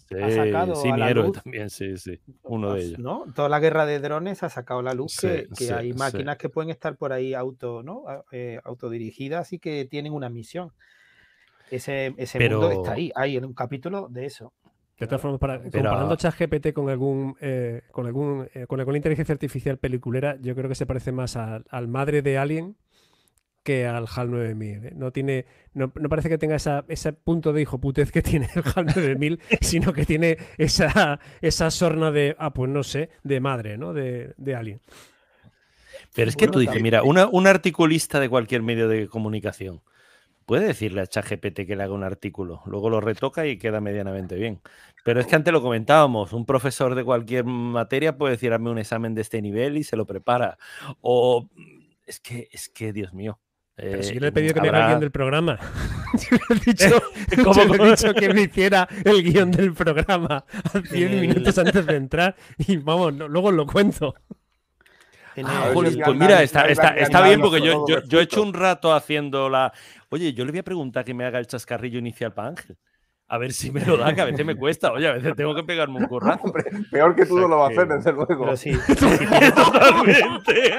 Sí, 0.09 0.93
mi 0.93 1.03
héroe 1.03 1.33
también, 1.33 1.71
sí, 1.71 1.97
sí, 1.97 2.21
uno 2.43 2.75
de 2.75 2.83
ellos. 2.83 2.99
¿no? 2.99 3.25
Toda 3.35 3.49
la 3.49 3.59
guerra 3.59 3.87
de 3.87 4.01
drones 4.01 4.43
ha 4.43 4.49
sacado 4.49 4.83
la 4.83 4.93
luz 4.95 5.19
que, 5.19 5.73
hay 5.73 5.93
máquinas 5.93 6.37
que 6.37 6.49
pueden 6.49 6.71
estar 6.71 6.97
por 6.97 7.13
ahí 7.13 7.35
auto, 7.35 7.83
¿no? 7.83 8.05
Eh, 8.31 8.61
autodirigidas 8.65 9.53
y 9.53 9.59
que 9.59 9.87
tienen 9.87 10.13
una 10.13 10.29
misión. 10.29 10.73
Ese, 11.71 12.15
ese 12.19 12.39
mundo 12.51 12.71
está 12.71 12.93
ahí, 12.93 13.11
hay 13.15 13.39
un 13.39 13.55
capítulo 13.55 14.09
de 14.09 14.27
eso. 14.27 14.53
De 14.99 15.07
todas 15.07 15.21
formas, 15.21 15.41
para, 15.41 15.61
comparando 15.61 16.15
ChatGPT 16.15 16.73
con 16.73 16.89
algún, 16.89 17.37
eh, 17.41 17.83
con 17.91 18.07
algún 18.07 18.49
eh, 18.55 18.67
con 18.67 18.79
alguna 18.79 18.97
inteligencia 18.97 19.33
artificial 19.33 19.77
peliculera, 19.79 20.37
yo 20.41 20.55
creo 20.55 20.69
que 20.69 20.77
se 20.77 20.87
parece 20.87 21.11
más 21.11 21.37
al 21.37 21.89
madre 21.89 22.23
de 22.23 22.39
Alien 22.39 22.77
que 23.65 23.87
al 23.87 24.07
HAL 24.07 24.31
9000. 24.31 24.87
¿eh? 24.87 24.93
No 24.95 25.11
tiene, 25.11 25.47
no, 25.73 25.91
parece 25.91 26.29
que 26.29 26.39
tenga 26.39 26.57
ese 26.57 27.13
punto 27.13 27.53
de 27.53 27.63
hijo 27.63 27.79
putez 27.79 28.13
que 28.13 28.23
tiene 28.23 28.49
el 28.55 28.63
HAL 28.63 28.87
9000, 28.87 29.41
sino 29.61 29.93
que 29.93 30.05
tiene 30.05 30.39
esa, 30.59 31.19
esa 31.41 31.71
sorna 31.71 32.13
de, 32.13 32.37
ah, 32.39 32.53
pues 32.53 32.71
no 32.71 32.85
sé, 32.85 33.09
de 33.25 33.41
madre, 33.41 33.77
¿no? 33.79 33.95
De, 33.95 34.35
de 34.37 34.55
Alien. 34.55 34.81
Pero 36.15 36.29
es 36.29 36.37
que 36.37 36.47
tú 36.47 36.61
dices, 36.61 36.81
mira, 36.81 37.03
una, 37.03 37.27
un 37.27 37.47
articulista 37.47 38.21
de 38.21 38.29
cualquier 38.29 38.63
medio 38.63 38.87
de 38.87 39.09
comunicación 39.09 39.81
puede 40.47 40.67
decirle 40.67 41.01
a 41.01 41.07
ChatGPT 41.07 41.67
que 41.67 41.77
le 41.77 41.83
haga 41.83 41.93
un 41.93 42.05
artículo, 42.05 42.63
luego 42.67 42.91
lo 42.91 43.01
retoca 43.01 43.47
y 43.47 43.59
queda 43.59 43.81
medianamente 43.81 44.37
bien. 44.37 44.61
Pero 45.05 45.21
es 45.21 45.27
que 45.27 45.37
antes 45.37 45.53
lo 45.53 45.61
comentábamos, 45.61 46.33
un 46.33 46.47
profesor 46.47 46.95
de 46.95 47.05
cualquier 47.05 47.45
materia 47.45 48.17
puede 48.17 48.33
decir, 48.33 48.53
hazme 48.53 48.71
un 48.71 48.79
examen 48.79 49.15
de 49.15 49.21
este 49.21 49.43
nivel 49.43 49.77
y 49.77 49.85
se 49.85 49.97
lo 49.97 50.07
prepara. 50.07 50.57
O 51.01 51.49
es 52.07 52.21
que, 52.21 52.49
es 52.51 52.69
que, 52.69 52.93
Dios 52.93 53.13
mío. 53.13 53.39
Pero 53.75 54.03
si 54.03 54.15
yo 54.15 54.21
le 54.21 54.29
he 54.29 54.33
pedido 54.33 54.55
que 54.55 54.61
me 54.61 54.69
haga 54.69 54.79
el 54.79 54.87
guion 54.87 55.01
del 55.01 55.11
programa. 55.11 55.59
yo 56.31 56.37
le 56.49 56.57
he 56.57 56.65
dicho, 56.65 57.03
¿Cómo? 57.45 57.75
he 57.75 57.91
dicho 57.91 58.15
que 58.15 58.33
me 58.33 58.43
hiciera 58.43 58.89
el 59.05 59.23
guion 59.23 59.51
del 59.51 59.75
programa 59.75 60.45
a 60.73 60.79
10 60.79 61.11
minutos 61.21 61.59
antes 61.59 61.85
de 61.85 61.97
entrar 61.97 62.37
y 62.59 62.77
vamos, 62.79 63.15
luego 63.15 63.51
lo 63.51 63.67
cuento. 63.67 64.15
Ah, 65.43 65.71
pues 65.73 65.97
mira, 66.15 66.43
está, 66.43 66.67
está, 66.67 67.23
bien 67.23 67.41
porque 67.41 67.61
yo, 67.61 67.85
yo, 68.07 68.21
he 68.21 68.23
hecho 68.23 68.43
un 68.43 68.55
rato 68.55 68.93
haciendo 68.93 69.49
la. 69.49 69.73
Oye, 70.15 70.33
yo 70.33 70.45
le 70.45 70.53
voy 70.53 70.61
a 70.61 70.63
preguntar 70.63 71.05
que 71.05 71.13
me 71.13 71.25
haga 71.25 71.41
el 71.41 71.49
chascarrillo 71.49 71.99
inicial 71.99 72.33
para 72.33 72.51
Ángel. 72.51 72.77
A 73.27 73.37
ver 73.37 73.53
si 73.53 73.73
me 73.73 73.85
lo 73.85 73.97
da, 73.97 74.15
que 74.15 74.21
a 74.21 74.27
veces 74.27 74.47
me 74.47 74.55
cuesta. 74.55 74.93
Oye, 74.93 75.09
a 75.09 75.13
veces 75.15 75.35
tengo 75.35 75.57
que 75.57 75.65
pegarme 75.65 75.99
un 75.99 76.07
currazo. 76.07 76.53
peor 76.93 77.17
que 77.17 77.27
tú 77.27 77.37
no 77.37 77.49
lo 77.49 77.59
vas 77.59 77.71
a 77.71 77.73
hacer, 77.73 77.89
desde 77.89 78.13
luego. 78.13 78.45
Pero 78.45 78.57
sí, 78.57 78.75
Totalmente. 79.57 80.71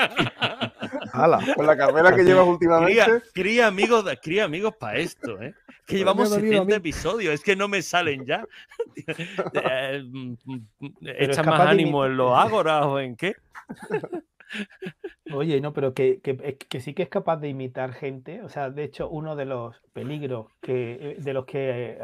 con 1.54 1.68
la 1.68 1.76
carrera 1.76 2.16
que 2.16 2.24
llevas 2.24 2.48
últimamente. 2.48 3.24
Cría, 3.34 3.68
amigos, 3.68 4.06
cría 4.24 4.46
amigos 4.46 4.74
para 4.80 5.00
esto, 5.00 5.42
¿eh? 5.42 5.54
Que 5.86 5.98
llevamos 5.98 6.30
70 6.30 6.74
episodios, 6.74 7.34
es 7.34 7.44
que 7.44 7.58
no 7.58 7.68
me 7.68 7.82
salen 7.82 8.26
ya. 8.26 8.46
Eh, 9.54 10.02
mm, 10.02 10.36
mm, 10.46 10.90
¿Echa 11.02 11.44
más 11.44 11.60
ánimo 11.60 12.06
en 12.06 12.16
los 12.16 12.38
ágoras 12.38 12.86
o 12.86 13.02
en 13.02 13.18
qué? 13.18 13.36
Oye, 15.34 15.60
no, 15.60 15.74
pero 15.74 15.94
que, 15.94 16.20
que, 16.22 16.80
sí 16.80 16.94
que 16.94 17.04
es 17.04 17.10
capaz 17.10 17.38
de 17.38 17.50
imitar 17.50 17.94
gente. 17.94 18.42
O 18.44 18.50
sea, 18.50 18.70
de 18.70 18.84
hecho, 18.84 19.10
uno 19.10 19.36
de 19.36 19.46
los 19.46 19.76
peligros 19.94 20.48
que, 20.62 20.94
eh, 20.94 21.16
de 21.20 21.34
los 21.34 21.46
que, 21.46 21.98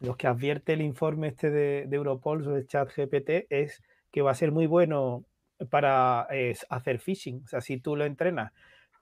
los 0.00 0.16
que 0.16 0.26
advierte 0.26 0.74
el 0.74 0.82
informe 0.82 1.28
este 1.28 1.50
de, 1.50 1.88
Europol 1.90 2.44
sobre 2.44 2.66
chat 2.66 2.90
GPT 2.94 3.46
es 3.50 3.82
que 4.12 4.22
va 4.22 4.30
a 4.30 4.34
ser 4.34 4.52
muy 4.52 4.66
bueno 4.66 5.24
para 5.70 6.26
hacer 6.68 6.98
phishing. 6.98 7.42
O 7.44 7.48
sea, 7.48 7.60
si 7.60 7.78
tú 7.78 7.96
lo 7.96 8.04
entrenas 8.04 8.52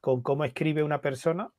con 0.00 0.22
cómo 0.22 0.44
escribe 0.44 0.82
una 0.82 1.00
persona 1.00 1.50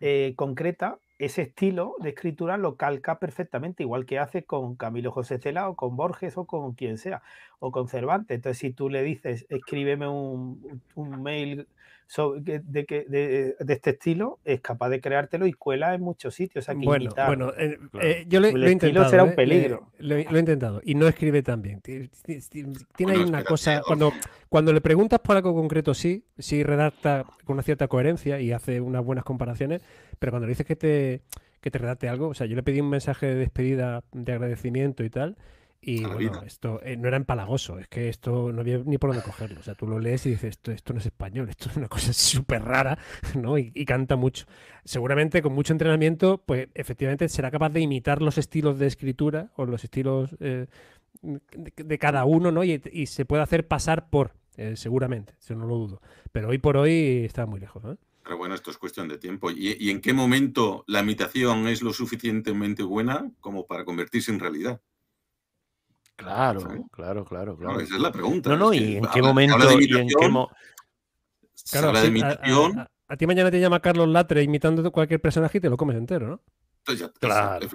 eh, 0.00 0.34
concreta, 0.36 0.98
ese 1.18 1.42
estilo 1.42 1.96
de 1.98 2.10
escritura 2.10 2.56
lo 2.56 2.76
calca 2.76 3.18
perfectamente, 3.18 3.82
igual 3.82 4.06
que 4.06 4.18
hace 4.18 4.44
con 4.44 4.76
Camilo 4.76 5.10
José 5.10 5.38
Cela 5.38 5.68
o 5.68 5.74
con 5.74 5.96
Borges 5.96 6.36
o 6.36 6.44
con 6.46 6.74
quien 6.74 6.98
sea, 6.98 7.22
o 7.58 7.72
con 7.72 7.88
Cervantes. 7.88 8.36
Entonces, 8.36 8.58
si 8.58 8.72
tú 8.72 8.88
le 8.88 9.02
dices, 9.02 9.46
escríbeme 9.48 10.08
un, 10.08 10.80
mail 10.96 11.66
de, 12.40 12.60
de, 12.60 13.54
este 13.68 13.90
estilo, 13.90 14.38
es 14.44 14.60
capaz 14.60 14.88
de 14.88 15.00
creártelo 15.00 15.46
y 15.46 15.52
cuela 15.52 15.94
en 15.94 16.00
muchos 16.00 16.34
sitios. 16.34 16.66
bueno, 16.76 17.10
bueno 17.26 17.52
eh, 17.56 17.78
eh, 18.00 18.24
yo 18.28 18.40
lo, 18.40 18.48
he 18.48 18.72
intentado. 18.72 19.08
será 19.08 19.24
un 19.24 19.30
¿eh? 19.30 19.36
peligro. 19.36 19.90
Lo, 19.98 20.16
he 20.16 20.38
intentado 20.38 20.80
y 20.84 20.94
no 20.94 21.06
escribe 21.06 21.42
tan 21.42 21.62
bien. 21.62 21.80
Tiene 21.82 23.12
ahí 23.12 23.18
una 23.18 23.44
cosa, 23.44 23.82
cuando, 23.86 24.12
cuando 24.48 24.72
le 24.72 24.80
preguntas 24.80 25.20
por 25.20 25.36
algo 25.36 25.54
concreto, 25.54 25.94
sí, 25.94 26.24
sí 26.38 26.62
redacta 26.62 27.24
con 27.44 27.54
una 27.54 27.62
cierta 27.62 27.88
coherencia 27.88 28.40
y 28.40 28.52
hace 28.52 28.80
unas 28.80 29.04
buenas 29.04 29.24
comparaciones 29.24 29.82
pero 30.18 30.32
cuando 30.32 30.46
le 30.46 30.52
dices 30.52 30.66
que 30.66 30.76
te, 30.76 31.22
que 31.60 31.70
te 31.70 31.78
redacte 31.78 32.08
algo, 32.08 32.28
o 32.28 32.34
sea, 32.34 32.46
yo 32.46 32.56
le 32.56 32.62
pedí 32.62 32.80
un 32.80 32.90
mensaje 32.90 33.26
de 33.26 33.34
despedida, 33.34 34.02
de 34.12 34.32
agradecimiento 34.32 35.04
y 35.04 35.10
tal, 35.10 35.36
y 35.80 36.04
bueno, 36.04 36.42
esto 36.42 36.80
eh, 36.82 36.96
no 36.96 37.06
era 37.06 37.16
empalagoso, 37.16 37.78
es 37.78 37.86
que 37.86 38.08
esto 38.08 38.52
no 38.52 38.60
había 38.60 38.78
ni 38.78 38.98
por 38.98 39.10
dónde 39.10 39.22
cogerlo. 39.22 39.60
O 39.60 39.62
sea, 39.62 39.74
tú 39.74 39.86
lo 39.86 40.00
lees 40.00 40.26
y 40.26 40.30
dices, 40.30 40.50
esto, 40.50 40.72
esto 40.72 40.92
no 40.92 40.98
es 40.98 41.06
español, 41.06 41.48
esto 41.48 41.70
es 41.70 41.76
una 41.76 41.88
cosa 41.88 42.12
súper 42.12 42.62
rara, 42.62 42.98
¿no? 43.34 43.56
Y, 43.58 43.70
canta 43.84 44.16
mucho. 44.16 44.46
Seguramente 44.84 45.40
con 45.40 45.52
mucho 45.52 45.72
entrenamiento, 45.72 46.42
pues 46.44 46.68
efectivamente 46.74 47.28
será 47.28 47.50
capaz 47.50 47.70
de 47.70 47.80
imitar 47.80 48.22
los 48.22 48.38
estilos 48.38 48.78
de 48.78 48.86
escritura 48.86 49.52
o 49.56 49.66
los 49.66 49.84
estilos 49.84 50.36
eh, 50.40 50.66
de, 51.22 51.98
cada 51.98 52.24
uno, 52.24 52.50
¿no? 52.50 52.64
Y, 52.64 53.06
se 53.06 53.24
puede 53.24 53.42
hacer 53.42 53.68
pasar 53.68 54.10
por, 54.10 54.32
eh, 54.56 54.74
seguramente, 54.76 55.34
eso 55.38 55.54
no 55.54 55.66
lo 55.66 55.76
dudo. 55.76 56.02
Pero 56.32 56.48
hoy 56.48 56.58
por 56.58 56.76
hoy 56.76 57.24
está 57.24 57.46
muy 57.46 57.60
lejos, 57.60 57.82
¿no? 57.84 57.96
Pero 58.28 58.36
bueno, 58.36 58.54
esto 58.54 58.70
es 58.70 58.76
cuestión 58.76 59.08
de 59.08 59.16
tiempo. 59.16 59.50
¿Y, 59.50 59.88
en 59.88 60.02
qué 60.02 60.12
momento 60.12 60.84
la 60.86 61.00
imitación 61.00 61.66
es 61.66 61.80
lo 61.80 61.94
suficientemente 61.94 62.82
buena 62.82 63.30
como 63.40 63.66
para 63.66 63.86
convertirse 63.86 64.30
en 64.30 64.38
realidad? 64.38 64.82
Claro, 66.18 66.60
claro, 66.90 67.24
claro, 67.24 67.56
claro. 67.56 67.80
esa 67.80 67.94
es 67.94 68.00
la 68.00 68.10
pregunta. 68.10 68.50
No, 68.50 68.56
no, 68.56 68.74
y 68.74 68.96
en 68.96 69.06
qué 69.06 69.22
momento. 69.22 69.54
habla 69.54 69.68
de 72.02 72.08
imitación. 72.08 72.78
A, 73.06 73.16
ti 73.16 73.26
mañana 73.26 73.52
te 73.52 73.60
llama 73.60 73.80
Carlos 73.80 74.08
Latre 74.08 74.42
imitando 74.42 74.90
cualquier 74.90 75.20
personaje 75.20 75.58
y 75.58 75.60
te 75.60 75.70
lo 75.70 75.76
comes 75.76 75.96
entero, 75.96 76.26
¿no? 76.26 76.42
claro. 77.20 77.68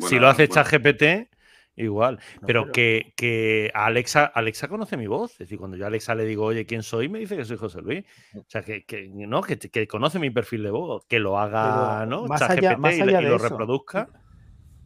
si 0.00 0.18
lo 0.18 0.28
hace 0.28 0.48
ChatGPT, 0.48 1.30
Igual, 1.76 2.18
pero, 2.44 2.72
Que, 2.72 3.14
que, 3.16 3.70
Alexa, 3.72 4.24
Alexa 4.26 4.68
conoce 4.68 4.96
mi 4.96 5.06
voz. 5.06 5.32
Es 5.32 5.38
decir, 5.38 5.58
cuando 5.58 5.76
yo 5.76 5.84
a 5.84 5.86
Alexa 5.86 6.14
le 6.14 6.24
digo, 6.24 6.44
oye, 6.44 6.66
¿quién 6.66 6.82
soy? 6.82 7.08
Me 7.08 7.20
dice 7.20 7.36
que 7.36 7.44
soy 7.44 7.56
José 7.56 7.80
Luis. 7.80 8.04
O 8.34 8.44
sea, 8.48 8.62
que, 8.62 8.84
que 8.84 9.08
¿no? 9.08 9.40
que, 9.40 9.56
que 9.58 9.86
conoce 9.86 10.18
mi 10.18 10.30
perfil 10.30 10.64
de 10.64 10.70
voz, 10.70 11.06
que 11.06 11.20
lo 11.20 11.38
haga, 11.38 12.04
¿no? 12.06 12.26
Más 12.26 12.42
allá, 12.42 12.76
más 12.76 13.00
allá 13.00 13.22
y, 13.22 13.24
lo 13.24 13.38
reproduzca. 13.38 14.08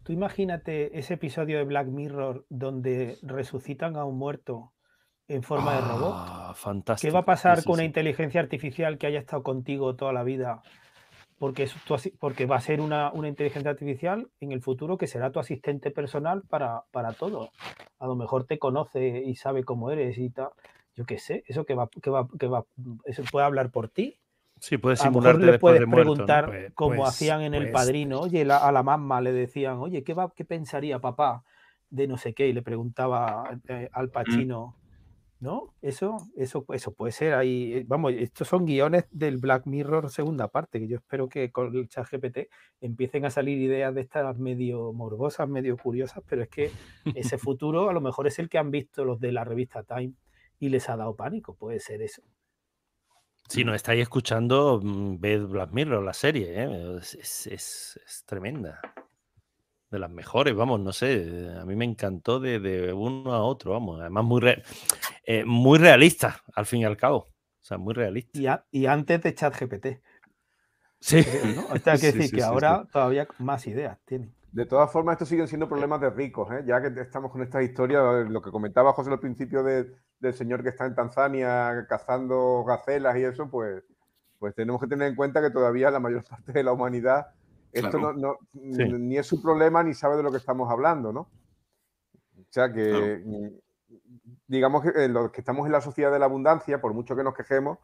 Tú 0.05 0.13
imagínate 0.13 0.99
ese 0.99 1.15
episodio 1.15 1.59
de 1.59 1.65
Black 1.65 1.89
Mirror 1.89 2.45
donde 2.51 3.17
resucitan 3.23 3.97
a 3.97 4.05
un 4.05 4.19
muerto 4.19 4.73
en 5.29 5.43
forma 5.43 5.75
de 5.75 5.81
robot. 5.81 6.13
Ah, 6.15 6.53
fantástico. 6.55 7.11
¿Qué 7.11 7.15
va 7.15 7.21
a 7.21 7.25
pasar 7.25 7.65
con 7.65 7.75
una 7.75 7.85
inteligencia 7.85 8.41
artificial 8.41 8.99
que 8.99 9.07
haya 9.07 9.19
estado 9.19 9.43
contigo 9.43 9.97
toda 9.97 10.13
la 10.13 10.23
vida 10.23 10.63
porque, 11.39 11.69
porque 12.19 12.47
va 12.47 12.57
a 12.57 12.61
ser 12.61 12.81
una, 12.81 13.13
inteligencia 13.27 13.71
artificial 13.71 14.31
en 14.41 14.53
el 14.53 14.63
futuro 14.63 14.97
que 14.97 15.07
será 15.07 15.33
tu 15.33 15.41
asistente 15.41 15.91
personal 15.91 16.43
para, 16.49 16.85
todo. 17.19 17.51
A 17.99 18.07
lo 18.07 18.15
mejor 18.15 18.47
te 18.47 18.59
conoce 18.59 19.23
y 19.25 19.35
sabe 19.37 19.65
cómo 19.65 19.91
eres 19.91 20.19
y 20.19 20.31
tal. 20.31 20.51
Yo 20.95 21.05
qué 21.05 21.19
sé, 21.19 21.43
eso 21.47 21.65
que 21.65 21.75
va, 21.75 21.89
que 21.89 22.11
va, 22.11 22.29
que 22.39 22.47
va, 22.47 22.65
eso 23.05 23.23
puede 23.31 23.47
hablar 23.47 23.71
por 23.71 23.89
ti. 23.89 24.21
Sí, 24.65 24.79
puede 24.79 24.97
simularte 24.97 25.45
le 25.45 25.59
puedes 25.59 25.87
preguntar 25.87 26.47
pues, 26.47 26.73
como 26.73 26.97
pues, 26.97 27.11
hacían 27.11 27.43
en 27.43 27.53
el 27.53 27.65
pues 27.65 27.73
padrino. 27.73 28.21
Oye, 28.21 28.51
a 28.51 28.73
la 28.73 28.83
mamá 28.83 29.21
le 29.21 29.31
decían, 29.31 29.77
oye, 29.77 30.03
¿qué, 30.03 30.15
va, 30.15 30.33
¿qué 30.35 30.47
pensaría 30.47 31.01
papá 31.01 31.45
de 31.91 32.07
no 32.07 32.17
sé 32.17 32.33
qué? 32.33 32.49
Y 32.49 32.55
le 32.55 32.63
preguntaba 32.63 33.61
eh, 33.69 33.91
al. 33.93 34.09
Pachino. 34.09 34.75
¿no? 35.39 35.75
Eso, 35.83 36.17
eso, 36.35 36.65
eso 36.73 36.95
puede 36.95 37.13
ser 37.13 37.35
ahí. 37.35 37.75
Eh, 37.75 37.85
vamos, 37.87 38.15
estos 38.15 38.49
son 38.49 38.65
guiones 38.65 39.05
del 39.11 39.37
Black 39.37 39.67
Mirror 39.67 40.09
segunda 40.09 40.49
parte, 40.49 40.81
que 40.81 40.89
yo 40.89 40.97
espero 40.97 41.29
que 41.29 41.53
con 41.53 41.77
el 41.77 41.87
chat 41.87 42.09
GPT 42.11 42.49
empiecen 42.81 43.27
a 43.27 43.31
salir 43.31 43.61
ideas 43.61 43.95
de 43.95 44.01
estas 44.01 44.39
medio 44.39 44.95
morbosas, 44.95 45.47
medio 45.47 45.77
curiosas, 45.77 46.25
pero 46.27 46.41
es 46.41 46.49
que 46.49 46.71
ese 47.15 47.37
futuro 47.39 47.91
a 47.91 47.93
lo 47.93 48.01
mejor 48.01 48.27
es 48.27 48.39
el 48.39 48.49
que 48.49 48.57
han 48.57 48.71
visto 48.71 49.05
los 49.05 49.21
de 49.21 49.33
la 49.33 49.45
revista 49.45 49.83
Time 49.83 50.15
y 50.59 50.71
les 50.71 50.89
ha 50.89 50.97
dado 50.97 51.15
pánico, 51.15 51.55
puede 51.55 51.81
ser 51.81 52.01
eso. 52.01 52.23
Si 53.49 53.65
no 53.65 53.75
estáis 53.75 54.03
escuchando, 54.03 54.81
mm, 54.83 55.21
ved 55.21 55.43
Black 55.47 55.71
Mirror, 55.73 56.03
la 56.03 56.15
serie, 56.15 56.53
¿eh? 56.55 56.99
es, 57.01 58.25
tremenda. 58.27 58.81
De 59.91 59.99
las 59.99 60.11
mejores, 60.11 60.55
vamos, 60.55 60.81
no 60.81 60.93
sé. 60.93 61.55
A 61.61 61.65
mí 61.65 61.77
me 61.77 61.85
encantó 61.85 62.41
de, 62.41 62.93
uno 62.93 63.33
a 63.33 63.45
otro, 63.45 63.73
vamos. 63.73 64.01
Además, 64.01 64.25
muy, 64.25 64.43
eh, 65.25 65.45
muy 65.45 65.79
realista, 65.79 66.43
al 66.55 66.67
fin 66.67 66.81
y 66.81 66.85
al 66.85 66.97
cabo. 66.97 67.19
O 67.19 67.67
sea, 67.67 67.79
muy 67.79 67.95
realista. 67.95 68.63
Y, 68.73 68.87
antes 68.87 69.23
de 69.23 69.35
ChatGPT. 69.35 69.87
Sí. 71.01 71.25
O 71.71 71.79
sea, 71.79 71.97
que 71.99 72.13
decir 72.13 72.31
que 72.33 72.43
ahora 72.43 72.87
todavía 72.91 73.29
más 73.39 73.67
ideas 73.67 73.99
tiene. 74.05 74.33
De 74.55 74.67
todas 74.67 74.89
formas, 74.93 75.15
estos 75.15 75.29
siguen 75.29 75.49
siendo 75.49 75.69
problemas 75.69 76.01
de 76.01 76.11
ricos, 76.11 76.49
¿eh? 76.53 76.63
ya 76.65 76.81
que 76.81 77.01
estamos 77.01 77.33
con 77.33 77.43
esta 77.43 77.61
historia, 77.61 78.01
lo 78.23 78.41
que 78.41 78.53
comentaba 78.53 78.93
José 78.93 79.11
al 79.11 79.19
principio 79.19 79.65
del 79.65 80.33
señor 80.33 80.63
que 80.63 80.69
está 80.69 80.87
en 80.87 80.95
Tanzania 80.95 81.85
cazando 81.89 82.63
gacelas 82.65 83.17
y 83.17 83.25
eso, 83.25 83.51
pues, 83.51 83.83
pues 84.39 84.55
tenemos 84.55 84.81
que 84.81 84.87
tener 84.87 85.09
en 85.09 85.17
cuenta 85.17 85.43
que 85.43 85.51
todavía 85.51 85.91
la 85.91 85.99
mayor 85.99 86.23
parte 86.31 86.53
de 86.53 86.63
la 86.63 86.71
humanidad, 86.73 87.33
esto 87.73 87.99
no, 87.99 88.39
ni 88.53 89.19
es 89.19 89.27
su 89.27 89.43
problema 89.43 89.83
ni 89.83 89.93
sabe 89.93 90.17
de 90.17 90.23
lo 90.23 90.31
que 90.31 90.37
estamos 90.37 90.71
hablando, 90.71 91.13
¿no? 91.13 91.23
O 92.39 92.47
sea 92.51 92.73
que, 92.73 93.25
digamos 94.47 94.85
que 94.85 95.09
los 95.09 95.33
que 95.33 95.41
estamos 95.41 95.67
en 95.67 95.73
la 95.73 95.81
sociedad 95.81 96.13
de 96.13 96.21
la 96.21 96.27
abundancia, 96.27 96.81
por 96.81 96.95
mucho 96.95 97.17
que 97.17 97.25
nos 97.25 97.35
quejemos, 97.35 97.79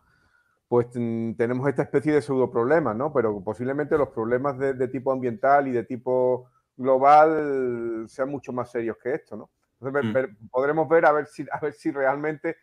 pues 0.69 0.87
mm, 0.95 1.33
tenemos 1.33 1.69
esta 1.69 1.83
especie 1.83 2.13
de 2.13 2.23
pseudo 2.23 2.49
problemas, 2.49 2.95
¿no? 2.95 3.13
Pero 3.13 3.43
posiblemente 3.43 3.99
los 3.99 4.11
problemas 4.11 4.57
de 4.57 4.87
tipo 4.87 5.11
ambiental 5.11 5.67
y 5.67 5.73
de 5.73 5.83
tipo 5.83 6.49
global 6.81 8.07
sean 8.09 8.31
mucho 8.31 8.53
más 8.53 8.71
serios 8.71 8.97
que 8.97 9.15
esto, 9.15 9.37
¿no? 9.37 9.51
Entonces, 9.81 10.31
mm. 10.31 10.49
podremos 10.49 10.89
ver 10.89 11.07
a 11.07 11.13
ver, 11.13 11.27
si, 11.27 11.45
a 11.51 11.59
ver 11.61 11.73
si 11.73 11.91
realmente 11.91 12.57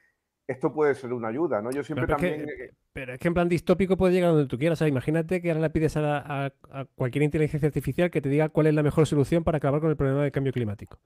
esto 0.47 0.73
puede 0.73 0.95
ser 0.95 1.13
una 1.13 1.27
ayuda, 1.27 1.61
¿no? 1.61 1.71
Yo 1.71 1.83
siempre 1.83 2.07
también... 2.07 2.47
pero 2.93 3.13
es 3.13 3.19
que 3.19 3.27
en 3.27 3.33
plan 3.33 3.49
distópico 3.49 3.97
puede 3.97 4.13
llegar 4.13 4.31
donde 4.31 4.47
tú 4.47 4.57
quieras. 4.57 4.81
imagínate 4.81 5.41
que 5.41 5.49
ahora 5.49 5.61
le 5.61 5.69
pides 5.69 5.97
a, 5.97 6.53
cualquier 6.95 7.23
inteligencia 7.23 7.67
artificial 7.67 8.09
que 8.09 8.21
te 8.21 8.29
diga 8.29 8.49
cuál 8.49 8.67
es 8.67 8.73
la 8.73 8.83
mejor 8.83 9.05
solución 9.07 9.43
para 9.43 9.57
acabar 9.57 9.81
con 9.81 9.89
el 9.89 9.97
problema 9.97 10.23
del 10.23 10.31
cambio 10.31 10.53
climático. 10.53 10.99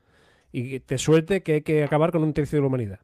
Y 0.51 0.81
te 0.81 0.97
suelte 0.97 1.43
que 1.43 1.53
hay 1.53 1.61
que 1.61 1.83
acabar 1.83 2.11
con 2.11 2.23
un 2.23 2.33
tercio 2.33 2.57
de 2.57 2.61
la 2.61 2.67
humanidad. 2.67 2.99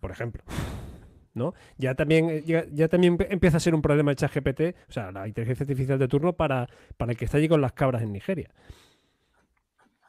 Por 0.00 0.10
ejemplo. 0.10 0.42
¿no? 1.34 1.54
Ya 1.76 1.94
también, 1.94 2.42
ya, 2.44 2.88
también 2.88 3.16
empieza 3.28 3.58
a 3.58 3.60
ser 3.60 3.74
un 3.74 3.82
problema 3.82 4.10
el 4.10 4.16
chat 4.16 4.34
GPT, 4.34 4.76
o 4.88 4.92
sea, 4.92 5.12
la 5.12 5.28
inteligencia 5.28 5.62
artificial 5.62 5.98
de 5.98 6.08
turno 6.08 6.32
para, 6.32 6.68
para 6.96 7.12
el 7.12 7.18
que 7.18 7.26
está 7.26 7.36
allí 7.38 7.48
con 7.48 7.60
las 7.60 7.72
cabras 7.72 8.02
en 8.02 8.12
Nigeria. 8.12 8.50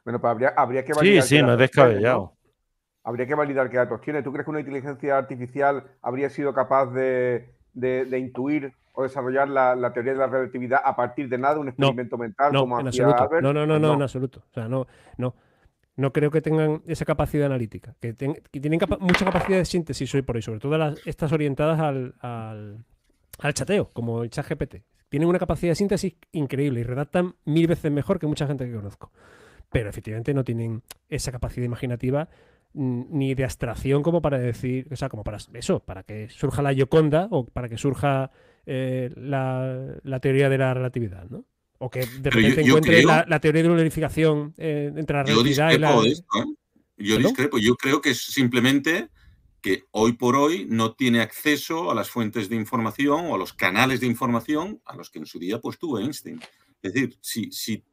Bueno, 0.06 0.20
pues 0.20 0.32
habría, 0.32 0.50
habría 0.50 0.86
que 0.86 0.94
validar. 0.94 1.24
Sí, 1.24 1.38
sí, 1.38 1.44
no 1.44 1.54
es 1.54 1.60
descabellado. 1.60 2.34
Habría 3.04 3.26
que 3.26 3.36
validar 3.36 3.70
qué 3.70 3.78
datos 3.78 4.02
tiene. 4.02 4.22
¿Tú 4.22 4.32
crees 4.32 4.46
que 4.46 4.52
una 4.52 4.60
inteligencia 4.60 5.18
artificial 5.18 5.84
habría 6.02 6.30
sido 6.30 6.54
capaz 6.54 6.88
de, 6.88 7.50
intuir 8.18 8.74
o 8.94 9.04
desarrollar 9.04 9.48
la, 9.50 9.94
teoría 9.94 10.14
de 10.14 10.20
la 10.20 10.28
relatividad 10.28 10.82
a 10.84 10.96
partir 10.96 11.30
de 11.30 11.38
nada, 11.38 11.60
un 11.60 11.70
experimento 11.70 12.18
mental 12.18 12.52
no, 12.52 12.62
como 12.62 12.80
en 12.80 12.88
absoluto. 12.88 13.30
No, 13.42 13.54
no, 13.54 13.66
no, 13.66 13.80
no, 13.80 13.94
en 13.94 14.02
absoluto. 14.02 14.44
O 14.50 14.54
sea, 14.54 14.68
no, 14.68 14.88
no. 15.18 15.34
No 15.96 16.14
creo 16.14 16.32
que 16.32 16.42
tengan 16.42 16.82
esa 16.88 17.04
capacidad 17.04 17.48
analítica. 17.48 17.94
Que, 18.00 18.14
tienen 18.14 18.80
mucha 19.00 19.26
capacidad 19.26 19.58
de 19.58 19.66
síntesis 19.66 20.14
hoy 20.16 20.22
por 20.22 20.38
hoy, 20.38 20.42
sobre 20.42 20.60
todo 20.60 20.78
las, 20.78 21.06
estas 21.06 21.32
orientadas 21.34 21.80
al, 21.80 22.16
al, 22.22 22.86
al 23.40 23.54
chateo, 23.54 23.90
como 23.92 24.24
el 24.24 24.30
chat 24.30 24.48
GPT. 24.48 24.84
Tienen 25.10 25.28
una 25.28 25.40
capacidad 25.40 25.72
de 25.72 25.76
síntesis 25.76 26.16
increíble 26.32 26.82
y 26.82 26.84
redactan 26.84 27.36
mil 27.44 27.68
veces 27.68 27.92
mejor 27.92 28.20
que 28.20 28.28
mucha 28.28 28.48
gente 28.48 28.66
que 28.66 28.74
conozco 28.74 29.12
pero 29.72 29.90
efectivamente 29.90 30.34
no 30.34 30.44
tienen 30.44 30.84
esa 31.10 31.32
capacidad 31.32 31.66
imaginativa 31.66 32.30
ni 32.74 33.34
de 33.34 33.44
abstracción 33.44 34.04
como 34.04 34.22
para 34.22 34.38
decir, 34.38 34.88
o 34.92 34.96
sea, 34.96 35.10
como 35.10 35.24
para 35.24 35.38
eso, 35.54 35.80
para 35.80 36.04
que 36.04 36.30
surja 36.30 36.62
la 36.62 36.72
Yoconda 36.72 37.28
o 37.32 37.46
para 37.46 37.68
que 37.68 37.78
surja 37.78 38.32
eh, 38.66 39.12
la, 39.16 40.20
teoría 40.22 40.50
de 40.50 40.58
la 40.58 40.74
relatividad, 40.74 41.28
¿no? 41.30 41.46
O 41.80 41.90
que 41.90 42.06
de 42.06 42.30
repente 42.30 42.62
encuentre 42.62 43.04
la, 43.04 43.40
teoría 43.40 43.64
de 43.64 43.70
una 43.70 43.82
unificación 43.82 44.54
eh, 44.58 44.92
entre 44.96 45.16
la 45.16 45.24
relatividad 45.24 45.72
y 45.72 45.78
la... 45.78 46.02
De 46.02 46.10
esto, 46.10 46.28
¿eh? 46.38 46.46
Yo 46.98 47.18
discrepo, 47.18 47.58
yo 47.58 47.76
creo 47.76 48.02
que 48.02 48.10
es 48.10 48.22
simplemente 48.22 49.10
que 49.62 49.86
hoy 49.92 50.14
por 50.14 50.36
hoy 50.36 50.68
no 50.70 50.94
tiene 50.94 51.22
acceso 51.22 51.90
a 51.90 51.96
las 51.96 52.10
fuentes 52.10 52.50
de 52.50 52.58
información 52.58 53.28
o 53.28 53.36
a 53.36 53.38
los 53.38 53.54
canales 53.54 54.02
de 54.02 54.08
información 54.08 54.82
a 54.86 54.96
los 54.96 55.10
que 55.10 55.20
en 55.20 55.26
su 55.26 55.40
día 55.40 55.60
pues 55.60 55.80
tuvo 55.80 56.00
Einstein. 56.00 56.42
Es 56.82 56.94
decir, 56.94 57.18
si, 57.22 57.52
si 57.52 57.84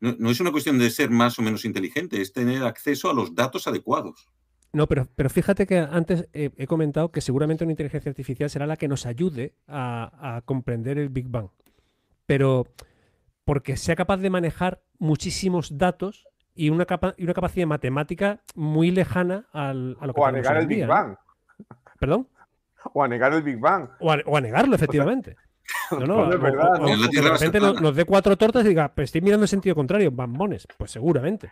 no, 0.00 0.30
es 0.30 0.40
una 0.40 0.52
cuestión 0.52 0.78
de 0.78 0.90
ser 0.90 1.10
más 1.10 1.38
o 1.38 1.42
menos 1.42 1.64
inteligente, 1.64 2.20
es 2.20 2.32
tener 2.32 2.62
acceso 2.64 3.10
a 3.10 3.14
los 3.14 3.34
datos 3.34 3.66
adecuados. 3.66 4.28
No, 4.72 4.86
pero, 4.86 5.08
pero 5.16 5.30
fíjate 5.30 5.66
que 5.66 5.78
antes 5.78 6.28
he, 6.32 6.66
comentado 6.66 7.10
que 7.10 7.20
seguramente 7.20 7.64
una 7.64 7.72
inteligencia 7.72 8.10
artificial 8.10 8.50
será 8.50 8.66
la 8.66 8.76
que 8.76 8.86
nos 8.86 9.06
ayude 9.06 9.54
a, 9.66 10.42
comprender 10.44 10.98
el 10.98 11.08
Big 11.08 11.28
Bang. 11.28 11.48
Pero 12.26 12.66
porque 13.44 13.78
sea 13.78 13.96
capaz 13.96 14.18
de 14.18 14.28
manejar 14.28 14.82
muchísimos 14.98 15.78
datos 15.78 16.26
y 16.54 16.68
una, 16.68 16.84
capa 16.84 17.14
y 17.16 17.24
una 17.24 17.32
capacidad 17.32 17.66
matemática 17.66 18.42
muy 18.54 18.90
lejana 18.90 19.46
al, 19.52 19.96
a 20.00 20.06
lo 20.06 20.12
que 20.12 20.20
O 20.20 20.26
a 20.26 20.32
negar 20.32 20.58
el 20.58 20.66
Big 20.66 20.86
Bang. 20.86 21.16
¿Perdón? 21.98 22.28
O 22.92 23.02
a 23.02 23.08
negar 23.08 23.32
el 23.32 23.42
Big 23.42 23.58
Bang. 23.58 23.88
O 24.00 24.36
a, 24.36 24.40
negarlo, 24.40 24.74
efectivamente. 24.74 25.36
No, 25.92 25.98
no, 26.06 26.28
de 26.28 26.36
verdad, 26.36 26.80
de 26.80 27.22
repente 27.22 27.60
nos, 27.60 27.94
dé 27.94 28.04
cuatro 28.04 28.36
tortas 28.36 28.64
y 28.64 28.68
diga, 28.68 28.92
pero 28.94 29.04
estoy 29.04 29.20
mirando 29.20 29.44
en 29.44 29.48
sentido 29.48 29.74
contrario, 29.74 30.10
bambones. 30.10 30.66
Pues 30.76 30.90
seguramente. 30.90 31.50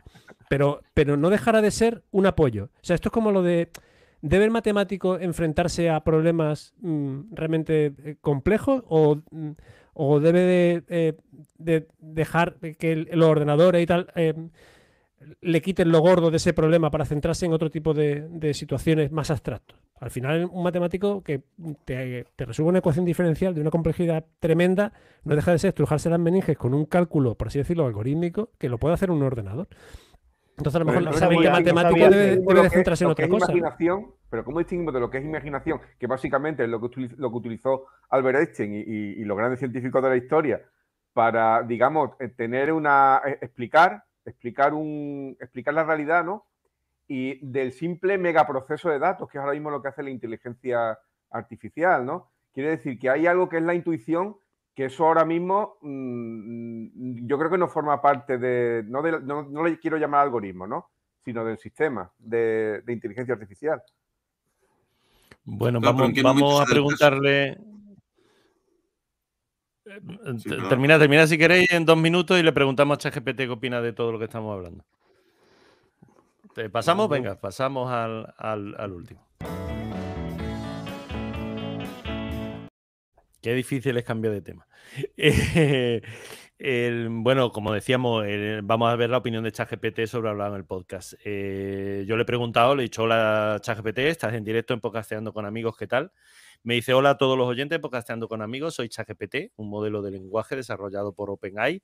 Pero, 0.48 0.82
pero 0.94 1.16
no 1.16 1.30
dejará 1.30 1.62
de 1.62 1.70
ser 1.70 2.02
un 2.10 2.26
apoyo. 2.26 2.64
O 2.64 2.84
sea, 2.84 2.94
esto 2.94 3.08
es 3.08 3.12
como 3.12 3.30
lo 3.32 3.42
de. 3.42 3.70
¿Debe 4.22 4.44
el 4.46 4.50
matemático 4.50 5.18
enfrentarse 5.18 5.90
a 5.90 6.02
problemas 6.02 6.74
mm, 6.80 7.34
realmente 7.34 7.92
eh, 8.02 8.16
complejos 8.20 8.82
o, 8.88 9.16
mm, 9.30 9.50
o 9.92 10.20
debe 10.20 10.40
de, 10.40 10.84
eh, 10.88 11.86
dejar 11.98 12.56
que 12.78 12.96
los 12.96 13.28
ordenadores 13.28 13.82
y 13.82 13.86
tal 13.86 14.08
eh, 14.14 14.34
le 15.40 15.62
quiten 15.62 15.90
lo 15.90 16.00
gordo 16.00 16.30
de 16.30 16.36
ese 16.36 16.52
problema 16.52 16.90
para 16.90 17.04
centrarse 17.04 17.46
en 17.46 17.52
otro 17.52 17.70
tipo 17.70 17.94
de, 17.94 18.52
situaciones 18.54 19.10
más 19.12 19.30
abstractas. 19.30 19.78
Al 19.98 20.10
final, 20.10 20.48
un 20.52 20.62
matemático 20.62 21.22
que 21.22 21.42
te, 21.84 22.26
resuelve 22.36 22.70
una 22.70 22.78
ecuación 22.80 23.04
diferencial 23.04 23.54
de 23.54 23.60
una 23.60 23.70
complejidad 23.70 24.24
tremenda 24.40 24.92
no 25.24 25.34
deja 25.34 25.52
de 25.52 25.58
ser 25.58 25.68
estrujarse 25.68 26.10
las 26.10 26.20
meninges 26.20 26.56
con 26.56 26.74
un 26.74 26.84
cálculo, 26.84 27.34
por 27.34 27.48
así 27.48 27.58
decirlo, 27.58 27.86
algorítmico, 27.86 28.50
que 28.58 28.68
lo 28.68 28.78
puede 28.78 28.94
hacer 28.94 29.10
un 29.10 29.22
ordenador. 29.22 29.68
Entonces, 30.58 30.76
a 30.76 30.78
lo 30.78 30.84
mejor 30.86 31.02
no 31.02 31.12
sabe 31.12 31.36
que 31.38 31.50
matemático 31.50 32.08
debe, 32.08 32.70
centrarse 32.70 33.04
en 33.04 33.10
otra 33.10 33.28
cosa. 33.28 33.52
pero 34.30 34.44
¿cómo 34.44 34.58
distinguimos 34.58 34.94
de 34.94 35.00
lo 35.00 35.10
que 35.10 35.18
es 35.18 35.24
imaginación? 35.24 35.80
Que 35.98 36.06
básicamente 36.06 36.64
es 36.64 36.68
lo 36.68 36.80
que, 36.80 36.86
utilizó, 37.36 37.86
Albert 38.08 38.38
Einstein 38.38 38.72
y, 38.74 39.24
los 39.24 39.36
grandes 39.36 39.58
científicos 39.58 40.02
de 40.02 40.08
la 40.08 40.16
historia 40.16 40.62
para, 41.12 41.62
digamos, 41.62 42.10
eh, 42.20 42.28
tener 42.28 42.72
una. 42.72 43.22
Eh, 43.26 43.38
explicar 43.40 44.04
explicar, 44.26 44.74
un, 44.74 45.36
explicar 45.40 45.74
la 45.74 45.84
realidad, 45.84 46.24
¿no? 46.24 46.46
Y 47.08 47.44
del 47.46 47.72
simple 47.72 48.18
megaproceso 48.18 48.90
de 48.90 48.98
datos, 48.98 49.30
que 49.30 49.38
es 49.38 49.40
ahora 49.40 49.54
mismo 49.54 49.70
lo 49.70 49.80
que 49.80 49.88
hace 49.88 50.02
la 50.02 50.10
inteligencia 50.10 50.98
artificial, 51.30 52.04
¿no? 52.04 52.30
Quiere 52.52 52.70
decir 52.70 52.98
que 52.98 53.10
hay 53.10 53.26
algo 53.26 53.48
que 53.48 53.58
es 53.58 53.62
la 53.62 53.74
intuición, 53.74 54.36
que 54.74 54.86
eso 54.86 55.06
ahora 55.06 55.24
mismo 55.24 55.78
mm, 55.80 57.26
yo 57.26 57.38
creo 57.38 57.50
que 57.50 57.58
no 57.58 57.68
forma 57.68 58.00
parte 58.02 58.38
de 58.38 58.84
no, 58.86 59.02
no, 59.02 59.64
le 59.64 59.78
quiero 59.78 59.96
llamar 59.96 60.22
algoritmo, 60.22 60.66
¿no? 60.66 60.90
Sino 61.24 61.44
del 61.44 61.58
sistema 61.58 62.10
de, 62.18 62.82
inteligencia 62.88 63.34
artificial. 63.34 63.82
Bueno, 65.44 65.80
vamos, 65.80 66.12
vamos 66.22 66.60
a 66.60 66.64
preguntarle. 66.64 67.56
Termina, 70.68 70.98
termina 70.98 71.26
si 71.28 71.38
queréis 71.38 71.70
en 71.70 71.84
dos 71.84 71.96
minutos 71.96 72.40
y 72.40 72.42
le 72.42 72.52
preguntamos 72.52 72.96
a 72.96 72.98
ChatGPT 72.98 73.36
qué 73.36 73.50
opina 73.50 73.80
de 73.80 73.92
todo 73.92 74.10
lo 74.10 74.18
que 74.18 74.24
estamos 74.24 74.52
hablando. 74.52 74.84
¿Pasamos? 76.72 77.08
Venga, 77.08 77.38
pasamos 77.38 77.88
al, 77.92 78.92
último. 78.92 79.24
Qué 83.40 83.54
difícil 83.54 83.96
es 83.96 84.04
cambiar 84.04 84.32
de 84.32 84.42
tema. 84.42 84.66
bueno, 87.22 87.52
como 87.52 87.72
decíamos, 87.72 88.24
vamos 88.64 88.90
a 88.90 88.96
ver 88.96 89.10
la 89.10 89.18
opinión 89.18 89.44
de 89.44 89.52
ChatGPT 89.52 90.06
sobre 90.06 90.30
hablar 90.30 90.50
en 90.50 90.56
el 90.56 90.64
podcast. 90.64 91.14
Eh, 91.24 92.04
yo 92.08 92.16
le 92.16 92.22
he 92.22 92.26
preguntado, 92.26 92.74
le 92.74 92.82
he 92.82 92.86
dicho, 92.86 93.04
hola 93.04 93.58
ChatGPT, 93.60 93.98
estás 93.98 94.34
en 94.34 94.42
directo 94.42 94.74
en 94.74 94.80
Podcasteando 94.80 95.32
con 95.32 95.46
amigos, 95.46 95.76
¿qué 95.76 95.86
tal? 95.86 96.10
Me 96.66 96.74
dice, 96.74 96.94
hola 96.94 97.10
a 97.10 97.16
todos 97.16 97.38
los 97.38 97.46
oyentes, 97.46 97.78
podcasteando 97.78 98.26
con 98.26 98.42
amigos, 98.42 98.74
soy 98.74 98.88
ChatGPT, 98.88 99.52
un 99.54 99.70
modelo 99.70 100.02
de 100.02 100.10
lenguaje 100.10 100.56
desarrollado 100.56 101.12
por 101.12 101.30
OpenAI 101.30 101.80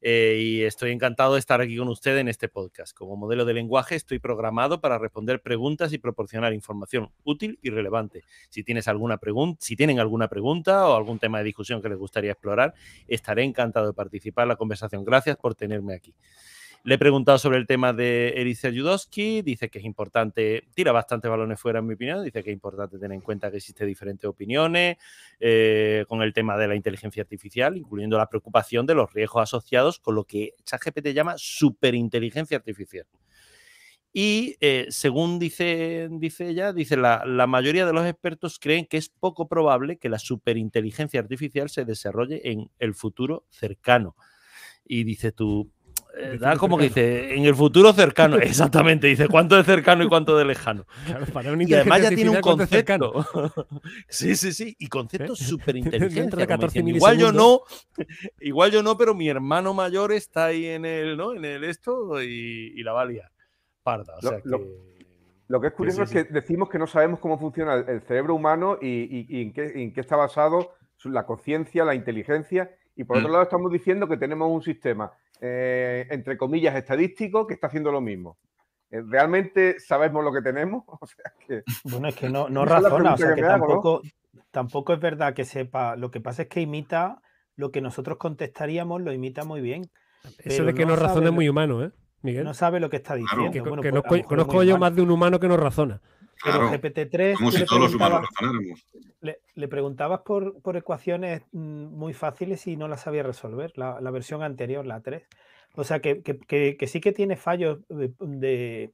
eh, 0.00 0.40
y 0.42 0.62
estoy 0.64 0.90
encantado 0.90 1.34
de 1.34 1.38
estar 1.38 1.60
aquí 1.60 1.76
con 1.76 1.86
ustedes 1.86 2.20
en 2.20 2.26
este 2.26 2.48
podcast. 2.48 2.96
Como 2.96 3.14
modelo 3.14 3.44
de 3.44 3.54
lenguaje 3.54 3.94
estoy 3.94 4.18
programado 4.18 4.80
para 4.80 4.98
responder 4.98 5.40
preguntas 5.40 5.92
y 5.92 5.98
proporcionar 5.98 6.52
información 6.52 7.12
útil 7.22 7.60
y 7.62 7.70
relevante. 7.70 8.24
Si, 8.48 8.64
tienes 8.64 8.88
alguna 8.88 9.20
si 9.60 9.76
tienen 9.76 10.00
alguna 10.00 10.26
pregunta 10.26 10.88
o 10.88 10.96
algún 10.96 11.20
tema 11.20 11.38
de 11.38 11.44
discusión 11.44 11.80
que 11.80 11.88
les 11.88 11.98
gustaría 11.98 12.32
explorar, 12.32 12.74
estaré 13.06 13.44
encantado 13.44 13.86
de 13.86 13.92
participar 13.92 14.46
en 14.46 14.48
la 14.48 14.56
conversación. 14.56 15.04
Gracias 15.04 15.36
por 15.36 15.54
tenerme 15.54 15.94
aquí. 15.94 16.12
Le 16.86 16.96
he 16.96 16.98
preguntado 16.98 17.38
sobre 17.38 17.56
el 17.56 17.66
tema 17.66 17.94
de 17.94 18.34
Elisa 18.36 18.68
Judowski, 18.70 19.40
dice 19.40 19.70
que 19.70 19.78
es 19.78 19.86
importante, 19.86 20.68
tira 20.74 20.92
bastantes 20.92 21.30
balones 21.30 21.58
fuera 21.58 21.78
en 21.78 21.86
mi 21.86 21.94
opinión, 21.94 22.22
dice 22.22 22.42
que 22.42 22.50
es 22.50 22.54
importante 22.54 22.98
tener 22.98 23.14
en 23.14 23.22
cuenta 23.22 23.50
que 23.50 23.56
existen 23.56 23.86
diferentes 23.86 24.28
opiniones 24.28 24.98
eh, 25.40 26.04
con 26.08 26.20
el 26.20 26.34
tema 26.34 26.58
de 26.58 26.68
la 26.68 26.74
inteligencia 26.74 27.22
artificial, 27.22 27.78
incluyendo 27.78 28.18
la 28.18 28.28
preocupación 28.28 28.84
de 28.84 28.94
los 28.94 29.10
riesgos 29.14 29.44
asociados 29.44 29.98
con 29.98 30.14
lo 30.14 30.24
que 30.24 30.52
ChatGPT 30.64 31.14
llama 31.14 31.36
superinteligencia 31.38 32.58
artificial. 32.58 33.06
Y 34.12 34.56
eh, 34.60 34.84
según 34.90 35.38
dice, 35.38 36.08
dice 36.10 36.50
ella, 36.50 36.74
dice 36.74 36.98
la, 36.98 37.24
la, 37.24 37.46
mayoría 37.46 37.86
de 37.86 37.94
los 37.94 38.06
expertos 38.06 38.58
creen 38.58 38.84
que 38.84 38.98
es 38.98 39.08
poco 39.08 39.48
probable 39.48 39.96
que 39.96 40.10
la 40.10 40.18
superinteligencia 40.18 41.20
artificial 41.20 41.70
se 41.70 41.86
desarrolle 41.86 42.42
en 42.50 42.70
el 42.78 42.92
futuro 42.92 43.46
cercano. 43.48 44.16
Y 44.84 45.04
dice 45.04 45.32
tú, 45.32 45.72
da 46.38 46.56
como 46.56 46.78
que 46.78 46.84
dice, 46.84 47.34
en 47.34 47.44
el 47.44 47.54
futuro 47.54 47.92
cercano, 47.92 48.36
exactamente, 48.42 49.06
dice 49.06 49.28
cuánto 49.28 49.56
de 49.56 49.64
cercano 49.64 50.04
y 50.04 50.08
cuánto 50.08 50.36
de 50.36 50.44
lejano. 50.44 50.86
y 51.06 51.74
además 51.74 52.02
ya 52.02 52.08
tiene 52.10 52.30
un 52.30 52.40
concepto. 52.40 53.26
sí, 54.08 54.36
sí, 54.36 54.52
sí, 54.52 54.76
y 54.78 54.88
conceptos 54.88 55.38
súper 55.38 55.76
inteligentes. 55.76 56.48
Igual 56.74 57.18
yo 57.18 57.32
no, 57.32 57.62
igual 58.40 58.70
yo 58.70 58.82
no, 58.82 58.96
pero 58.96 59.14
mi 59.14 59.28
hermano 59.28 59.74
mayor 59.74 60.12
está 60.12 60.46
ahí 60.46 60.66
en 60.66 60.84
el, 60.84 61.16
¿no? 61.16 61.34
En 61.34 61.44
el 61.44 61.64
esto 61.64 62.22
y, 62.22 62.72
y 62.76 62.82
la 62.82 62.92
va 62.92 63.02
a 63.02 63.06
liar 63.06 63.34
parda. 63.84 64.16
O 64.16 64.20
sea 64.20 64.40
lo, 64.42 64.58
que, 64.58 64.64
lo, 65.46 65.60
que, 65.60 65.66
es 65.68 65.72
curioso 65.74 66.02
es 66.02 66.10
que 66.10 66.24
decimos 66.24 66.68
que 66.68 66.78
no 66.78 66.88
sabemos 66.88 67.20
cómo 67.20 67.38
funciona 67.38 67.74
el, 67.74 68.00
cerebro 68.02 68.34
humano 68.34 68.78
y, 68.80 69.42
en, 69.42 69.52
qué, 69.52 69.66
en, 69.76 69.92
qué, 69.92 70.00
está 70.00 70.16
basado 70.16 70.72
la 71.04 71.24
conciencia, 71.24 71.84
la 71.84 71.94
inteligencia. 71.94 72.74
Y 72.96 73.04
por 73.04 73.18
otro 73.18 73.28
mm. 73.28 73.32
lado 73.32 73.44
estamos 73.44 73.70
diciendo 73.70 74.08
que 74.08 74.16
tenemos 74.16 74.50
un 74.50 74.62
sistema, 74.62 75.12
eh, 75.46 76.06
entre 76.08 76.38
comillas, 76.38 76.74
estadístico 76.74 77.46
que 77.46 77.52
está 77.52 77.66
haciendo 77.66 77.92
lo 77.92 78.00
mismo. 78.00 78.38
Eh, 78.90 79.02
¿Realmente 79.06 79.78
sabemos 79.78 80.24
lo 80.24 80.32
que 80.32 80.40
tenemos? 80.40 80.84
O 81.00 81.06
sea 81.06 81.32
que, 81.46 81.62
bueno, 81.84 82.08
es 82.08 82.16
que 82.16 82.30
no, 82.30 82.48
no 82.48 82.64
razona, 82.64 83.12
o 83.12 83.16
sea 83.18 83.34
que, 83.34 83.42
tampoco, 83.42 84.00
tampoco 84.50 84.94
es 84.94 85.00
verdad 85.00 85.34
que 85.34 85.44
sepa. 85.44 85.96
Lo 85.96 86.10
que 86.10 86.22
pasa 86.22 86.42
es 86.42 86.48
que 86.48 86.62
imita 86.62 87.20
lo 87.56 87.70
que 87.70 87.82
nosotros 87.82 88.16
contestaríamos, 88.16 89.02
lo 89.02 89.12
imita 89.12 89.44
muy 89.44 89.60
bien. 89.60 89.90
Eso 90.38 90.64
de 90.64 90.72
que 90.72 90.86
no, 90.86 90.96
razona 90.96 91.26
es 91.26 91.34
muy 91.34 91.46
humano, 91.48 91.84
¿eh? 91.84 91.92
No 92.22 92.54
sabe 92.54 92.80
lo 92.80 92.88
que 92.88 92.96
está 92.96 93.14
diciendo. 93.14 94.02
Pues, 94.08 94.24
conozco 94.24 94.62
yo 94.62 94.78
más 94.78 94.96
de 94.96 95.02
un 95.02 95.10
humano 95.10 95.38
que 95.38 95.48
no 95.48 95.58
razona. 95.58 96.00
Pero 96.42 96.70
GPT-3. 96.70 97.34
Como 97.36 97.52
si 97.52 97.64
todos 97.64 97.82
los 97.82 97.94
humanos 97.94 98.22
razonáramos. 98.22 98.86
Le, 99.20 99.68
preguntabas 99.68 100.20
por, 100.20 100.54
ecuaciones 100.76 101.42
mm, 101.52 101.86
muy 101.86 102.12
fáciles 102.12 102.66
y 102.66 102.76
no 102.76 102.88
las 102.88 103.02
sabía 103.02 103.22
resolver. 103.22 103.72
La, 103.76 104.10
versión 104.10 104.42
anterior, 104.42 104.86
la 104.86 105.00
3. 105.00 105.22
O 105.76 105.84
sea 105.84 106.00
que, 106.00 106.22
sí 106.86 107.00
que 107.00 107.12
tiene 107.12 107.36
fallos 107.36 107.78
de, 107.88 108.92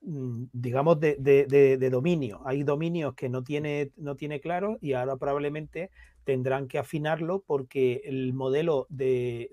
mm, 0.00 0.44
digamos, 0.52 1.00
de, 1.00 1.88
dominio. 1.90 2.42
Hay 2.44 2.62
dominios 2.62 3.14
que 3.14 3.28
no 3.28 3.42
tiene, 3.42 3.90
no 3.96 4.16
tiene 4.16 4.40
claro 4.40 4.78
y 4.80 4.92
ahora 4.92 5.16
probablemente 5.16 5.90
tendrán 6.24 6.66
que 6.66 6.78
afinarlo 6.78 7.44
porque 7.46 8.02
el 8.04 8.34
modelo 8.34 8.86
de, 8.90 9.48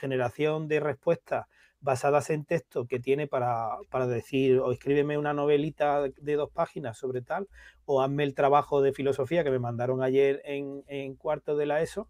generación 0.00 0.66
de 0.66 0.80
respuestas 0.80 1.46
basadas 1.80 2.30
en 2.30 2.44
texto 2.44 2.86
que 2.86 2.98
tiene 2.98 3.26
para, 3.26 3.78
decir 4.08 4.58
o 4.58 4.72
escríbeme 4.72 5.18
una 5.18 5.32
novelita 5.32 6.02
de 6.02 6.34
dos 6.34 6.50
páginas 6.50 6.98
sobre 6.98 7.22
tal 7.22 7.48
o 7.84 8.02
hazme 8.02 8.24
el 8.24 8.34
trabajo 8.34 8.82
de 8.82 8.92
filosofía 8.92 9.44
que 9.44 9.50
me 9.50 9.58
mandaron 9.58 10.02
ayer 10.02 10.42
en, 10.44 11.14
cuarto 11.16 11.56
de 11.56 11.66
la 11.66 11.80
ESO, 11.80 12.08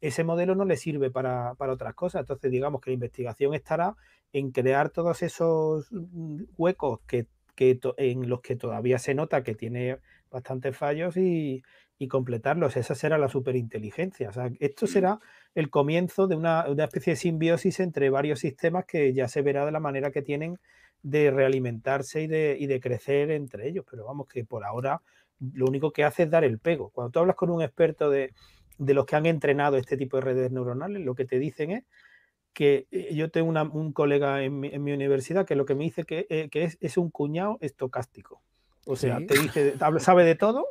ese 0.00 0.24
modelo 0.24 0.54
no 0.54 0.64
le 0.64 0.76
sirve 0.76 1.10
para, 1.10 1.54
otras 1.58 1.94
cosas. 1.94 2.20
Entonces 2.20 2.50
digamos 2.50 2.80
que 2.80 2.90
la 2.90 2.94
investigación 2.94 3.54
estará 3.54 3.96
en 4.32 4.50
crear 4.50 4.90
todos 4.90 5.22
esos 5.22 5.90
mm, 5.92 6.42
huecos 6.56 7.00
que, 7.06 7.26
en 7.96 8.28
los 8.28 8.40
que 8.40 8.56
todavía 8.56 8.98
se 8.98 9.14
nota 9.14 9.44
que 9.44 9.54
tiene 9.54 9.98
bastantes 10.34 10.76
fallos 10.76 11.16
y, 11.16 11.62
y 11.98 12.08
completarlos. 12.08 12.76
Esa 12.76 12.94
será 12.94 13.18
la 13.18 13.28
superinteligencia. 13.28 14.28
O 14.28 14.32
sea, 14.32 14.50
esto 14.60 14.86
será 14.86 15.20
el 15.54 15.70
comienzo 15.70 16.26
de 16.26 16.36
una, 16.36 16.66
especie 16.78 17.12
de 17.12 17.16
simbiosis 17.16 17.80
entre 17.80 18.10
varios 18.10 18.40
sistemas 18.40 18.84
que 18.86 19.12
ya 19.14 19.28
se 19.28 19.42
verá 19.42 19.64
de 19.64 19.72
la 19.72 19.80
manera 19.80 20.10
que 20.10 20.22
tienen 20.22 20.58
de 21.02 21.30
realimentarse 21.30 22.22
y 22.22 22.26
de, 22.26 22.56
y 22.58 22.66
de 22.66 22.80
crecer 22.80 23.30
entre 23.30 23.68
ellos. 23.68 23.84
Pero 23.88 24.04
vamos, 24.04 24.26
que 24.28 24.44
por 24.44 24.64
ahora 24.64 25.00
lo 25.40 25.66
único 25.66 25.92
que 25.92 26.04
hace 26.04 26.24
es 26.24 26.30
dar 26.30 26.44
el 26.44 26.58
pego. 26.58 26.90
Cuando 26.90 27.10
tú 27.10 27.18
hablas 27.20 27.36
con 27.36 27.50
un 27.50 27.62
experto 27.62 28.10
de, 28.10 28.32
los 28.78 29.06
que 29.06 29.16
han 29.16 29.26
entrenado 29.26 29.76
este 29.76 29.96
tipo 29.96 30.16
de 30.16 30.22
redes 30.22 30.50
neuronales, 30.50 31.04
lo 31.04 31.14
que 31.14 31.24
te 31.24 31.38
dicen 31.38 31.70
es 31.70 31.84
que 32.52 32.86
eh, 32.90 33.14
yo 33.14 33.30
tengo 33.30 33.48
un 33.50 33.92
colega 33.92 34.42
en 34.42 34.60
mi, 34.60 34.92
universidad 34.92 35.46
que 35.46 35.56
lo 35.56 35.64
que 35.64 35.74
me 35.74 35.84
dice 35.84 36.04
que, 36.04 36.26
eh, 36.30 36.48
que 36.50 36.64
es, 36.64 36.78
es, 36.80 36.96
un 36.96 37.10
cuñado 37.10 37.58
estocástico. 37.60 38.42
O 38.86 38.96
sea, 38.96 39.18
te 39.26 39.38
dice, 39.38 39.74
sabe 39.98 40.24
de 40.24 40.34
todo, 40.34 40.66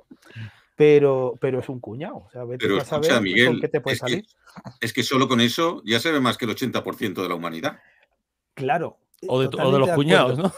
pero, 0.76 1.36
pero 1.40 1.60
es 1.60 1.70
un 1.70 1.80
cuñado. 1.80 2.18
O 2.18 2.30
sea, 2.32 2.44
pero 2.58 2.78
escucha, 2.78 3.20
Miguel, 3.22 3.60
qué 3.60 3.68
te 3.68 3.82
puede 3.82 3.96
es 3.96 4.00
salir. 4.00 4.26
Que, 4.26 4.86
es 4.86 4.94
que 4.94 5.04
solo 5.04 5.28
con 5.28 5.42
eso 5.42 5.82
ya 5.86 6.00
se 6.00 6.12
ve 6.12 6.20
más 6.20 6.38
que 6.38 6.46
el 6.46 6.52
80% 6.56 7.22
de 7.22 7.30
la 7.30 7.36
humanidad. 7.36 7.80
Claro. 8.54 8.98
O 9.28 9.42
de, 9.42 9.50
los 9.80 9.90
cuñados, 9.92 10.38
¿no? 10.38 10.52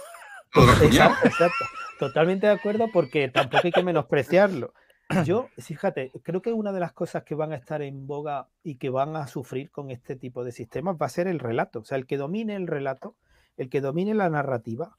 Exacto, 0.82 1.28
exacto. 1.28 1.66
Totalmente 1.99 2.47
de 2.47 2.53
acuerdo 2.53 2.89
porque 2.91 3.30
tampoco 3.30 3.62
hay 3.66 3.72
que 3.72 3.84
menospreciarlo. 3.84 4.74
Yo, 5.24 5.49
fíjate, 5.58 6.12
creo 6.24 6.41
que 6.41 6.51
una 6.51 6.72
de 6.72 6.80
las 6.80 6.91
cosas 6.91 7.24
que 7.24 7.36
van 7.36 7.51
a 7.51 7.56
estar 7.56 7.82
en 7.82 8.08
boga 8.08 8.47
y 8.64 8.76
que 8.76 8.89
van 8.89 9.16
a 9.16 9.28
sufrir 9.28 9.70
con 9.70 9.91
este 9.91 10.16
tipo 10.16 10.43
de 10.43 10.51
sistemas 10.51 10.97
va 10.99 11.06
a 11.06 11.10
ser 11.10 11.28
el 11.28 11.39
relato. 11.39 11.80
O 11.80 11.86
sea, 11.86 11.97
el 11.97 12.08
que 12.08 12.18
domine 12.18 12.56
el 12.56 12.68
relato, 12.68 13.16
el 13.56 13.70
que 13.70 13.82
domine 13.82 14.16
la 14.16 14.30
narrativa, 14.30 14.97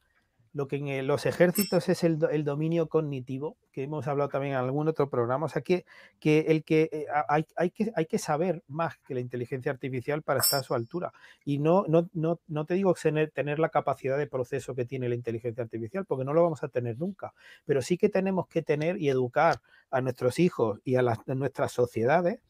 lo 0.56 0.68
que 0.68 0.76
en 0.76 1.06
los 1.06 1.26
ejércitos 1.26 1.86
es 1.90 2.02
el, 2.02 2.18
dominio 2.18 2.88
cognitivo, 2.88 3.58
que 3.72 3.82
hemos 3.82 4.06
hablado 4.08 4.30
también 4.30 4.54
en 4.54 4.58
algún 4.58 4.88
otro 4.88 5.10
programa, 5.10 5.44
o 5.44 5.48
sea, 5.50 5.60
que, 5.60 5.84
que 6.18 6.46
el 6.48 6.64
que, 6.64 6.88
eh, 6.90 7.06
hay, 7.28 7.70
que 7.70 7.92
hay 7.94 8.06
que 8.06 8.18
saber 8.18 8.62
más 8.66 8.96
que 9.06 9.12
la 9.12 9.20
inteligencia 9.20 9.70
artificial 9.70 10.22
para 10.22 10.40
estar 10.40 10.60
a 10.60 10.62
su 10.62 10.72
altura. 10.72 11.12
Y 11.44 11.58
no, 11.58 11.84
no, 11.88 12.08
no, 12.14 12.40
no 12.46 12.64
te 12.64 12.72
digo 12.72 12.94
tener, 12.94 13.58
la 13.58 13.68
capacidad 13.68 14.16
de 14.16 14.26
proceso 14.26 14.74
que 14.74 14.86
tiene 14.86 15.10
la 15.10 15.14
inteligencia 15.14 15.62
artificial, 15.62 16.06
porque 16.06 16.24
no 16.24 16.32
lo 16.32 16.42
vamos 16.42 16.62
a 16.62 16.68
tener 16.68 16.98
nunca, 16.98 17.34
pero 17.66 17.82
sí 17.82 17.98
que 17.98 18.08
tenemos 18.08 18.48
que 18.48 18.62
tener 18.62 18.96
y 18.96 19.10
educar 19.10 19.60
a 19.90 20.00
nuestros 20.00 20.38
hijos 20.38 20.80
y 20.84 20.96
a 20.96 21.02
nuestras 21.26 21.70
sociedades 21.70 22.40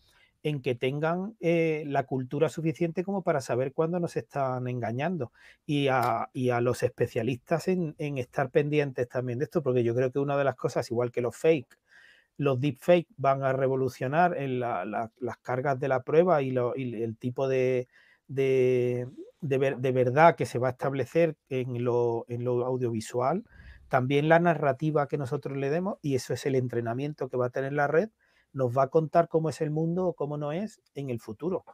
en 0.47 0.62
que 0.62 0.76
tengan 0.76 1.34
eh, 1.40 1.82
la 1.88 2.05
cultura 2.05 2.49
suficiente 2.49 3.03
como 3.03 3.22
para 3.22 3.40
saber 3.40 3.72
cuándo 3.72 3.99
nos 3.99 4.16
están 4.16 4.68
engañando 4.68 5.32
y 5.66 5.88
a, 5.88 6.28
los 6.61 6.84
especialistas 6.84 7.66
en, 7.66 7.97
estar 7.99 8.51
pendientes 8.51 9.09
también 9.09 9.40
de 9.40 9.47
esto, 9.47 9.61
porque 9.61 9.82
yo 9.82 9.92
creo 9.92 10.12
que 10.12 10.20
una 10.20 10.36
de 10.36 10.44
las 10.44 10.55
cosas, 10.55 10.88
igual 10.92 11.11
que 11.11 11.20
los 11.20 11.36
fake, 11.36 11.76
los 12.36 12.61
deepfake 12.61 13.09
van 13.16 13.42
a 13.42 13.55
revolucionar 13.55 14.36
en 14.36 14.61
las 14.61 15.38
cargas 15.42 15.80
de 15.80 15.88
la 15.88 16.05
prueba 16.05 16.40
y, 16.42 16.57
el 16.57 17.16
tipo 17.16 17.49
de, 17.49 17.88
de, 18.28 19.09
verdad 19.40 20.36
que 20.36 20.47
se 20.47 20.61
va 20.61 20.68
a 20.68 20.72
establecer 20.72 21.34
en 21.49 21.82
lo, 21.82 22.24
en 22.28 22.44
lo 22.44 22.64
audiovisual, 22.64 23.42
también 23.88 24.28
la 24.28 24.38
narrativa 24.38 25.09
que 25.09 25.18
nosotros 25.18 25.57
le 25.57 25.70
demos, 25.70 25.99
y 26.03 26.14
eso 26.14 26.34
es 26.34 26.47
el 26.47 26.55
entrenamiento 26.55 27.28
que 27.28 27.36
va 27.36 27.47
a 27.47 27.51
tener 27.51 27.72
la 27.72 27.88
red 27.88 28.11
nos 28.57 28.76
va 28.76 28.84
a 28.84 28.88
contar 28.88 29.28
cómo 29.28 29.50
es 29.50 29.61
el 29.61 29.70
mundo 29.70 30.07
o 30.07 30.14
cómo 30.14 30.38
no 30.38 30.50
es 30.50 30.80
en 30.94 31.11
el 31.11 31.20
futuro. 31.20 31.64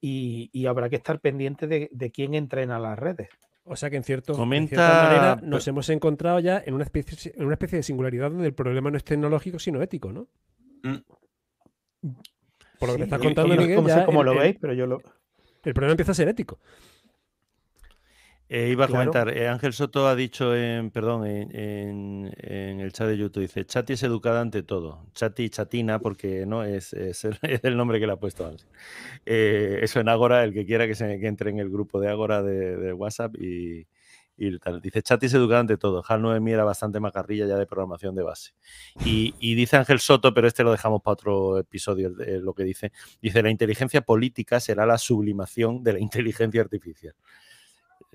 Y, 0.00 0.64
habrá 0.66 0.88
que 0.88 0.96
estar 0.96 1.20
pendiente 1.20 1.66
de, 1.66 2.10
quién 2.12 2.34
entrena 2.34 2.78
las 2.78 2.98
redes. 2.98 3.28
O 3.64 3.76
sea 3.76 3.90
que 3.90 3.96
en, 3.96 4.04
cierto, 4.04 4.34
cierta 4.34 5.04
manera 5.04 5.40
nos 5.42 5.66
hemos 5.68 5.88
encontrado 5.88 6.38
ya 6.38 6.62
en 6.64 6.74
una, 6.74 6.84
especie, 6.84 7.32
en 7.34 7.46
una 7.46 7.54
especie 7.54 7.78
de 7.78 7.82
singularidad 7.82 8.30
donde 8.30 8.46
el 8.46 8.54
problema 8.54 8.90
no 8.90 8.96
es 8.96 9.04
tecnológico, 9.04 9.58
sino 9.58 9.82
ético, 9.82 10.12
¿no? 10.12 10.28
Mm. 10.82 10.98
Por 12.78 12.88
lo 12.88 12.94
que 12.94 12.98
me 12.98 13.04
estás 13.04 13.20
contando, 13.20 13.56
Miguel. 13.56 13.82
No 13.82 13.88
sé 13.88 14.04
cómo 14.04 14.22
lo 14.22 14.34
veis, 14.34 14.56
pero 14.60 14.74
yo 14.74 14.86
lo. 14.86 15.00
El 15.64 15.72
problema 15.72 15.92
empieza 15.92 16.12
a 16.12 16.14
ser 16.14 16.28
ético. 16.28 16.58
Eh, 18.56 18.68
iba 18.70 18.84
a 18.84 18.88
comentar, 18.88 19.36
eh, 19.36 19.48
Ángel 19.48 19.72
Soto 19.72 20.06
ha 20.06 20.14
dicho 20.14 20.54
en, 20.54 20.92
perdón, 20.92 21.26
en, 21.26 22.30
el 22.38 22.92
chat 22.92 23.08
de 23.08 23.18
YouTube, 23.18 23.40
dice, 23.40 23.66
Chati 23.66 23.94
es 23.94 24.04
educada 24.04 24.40
ante 24.40 24.62
todo. 24.62 25.08
Chati, 25.12 25.50
chatina, 25.50 25.98
porque 25.98 26.46
no 26.46 26.62
es, 26.62 26.92
el, 27.42 27.76
nombre 27.76 27.98
que 27.98 28.06
le 28.06 28.12
ha 28.12 28.16
puesto 28.16 28.46
antes. 28.46 28.68
Eh, 29.26 29.80
eso 29.82 29.98
en 29.98 30.08
Ágora, 30.08 30.44
el 30.44 30.52
que 30.52 30.64
quiera 30.66 30.86
que, 30.86 30.94
se, 30.94 31.14
entre 31.26 31.50
en 31.50 31.58
el 31.58 31.68
grupo 31.68 31.98
de 31.98 32.08
Ágora 32.08 32.44
de, 32.44 32.92
WhatsApp 32.92 33.34
y, 33.40 33.88
tal. 34.60 34.80
Dice, 34.80 35.02
Chati 35.02 35.26
es 35.26 35.34
educada 35.34 35.58
ante 35.58 35.76
todo. 35.76 36.04
HAL 36.06 36.22
9000 36.22 36.54
era 36.54 36.62
bastante 36.62 37.00
macarrilla 37.00 37.48
ya 37.48 37.56
de 37.56 37.66
programación 37.66 38.14
de 38.14 38.22
base. 38.22 38.52
Y, 39.04 39.34
y, 39.40 39.56
dice 39.56 39.78
Ángel 39.78 39.98
Soto, 39.98 40.32
pero 40.32 40.46
este 40.46 40.62
lo 40.62 40.70
dejamos 40.70 41.02
para 41.02 41.14
otro 41.14 41.58
episodio, 41.58 42.08
lo 42.08 42.54
que 42.54 42.62
dice. 42.62 42.92
Dice, 43.20 43.42
la 43.42 43.50
inteligencia 43.50 44.02
política 44.02 44.60
será 44.60 44.86
la 44.86 44.98
sublimación 44.98 45.82
de 45.82 45.94
la 45.94 45.98
inteligencia 46.08 46.60
artificial. 46.60 47.16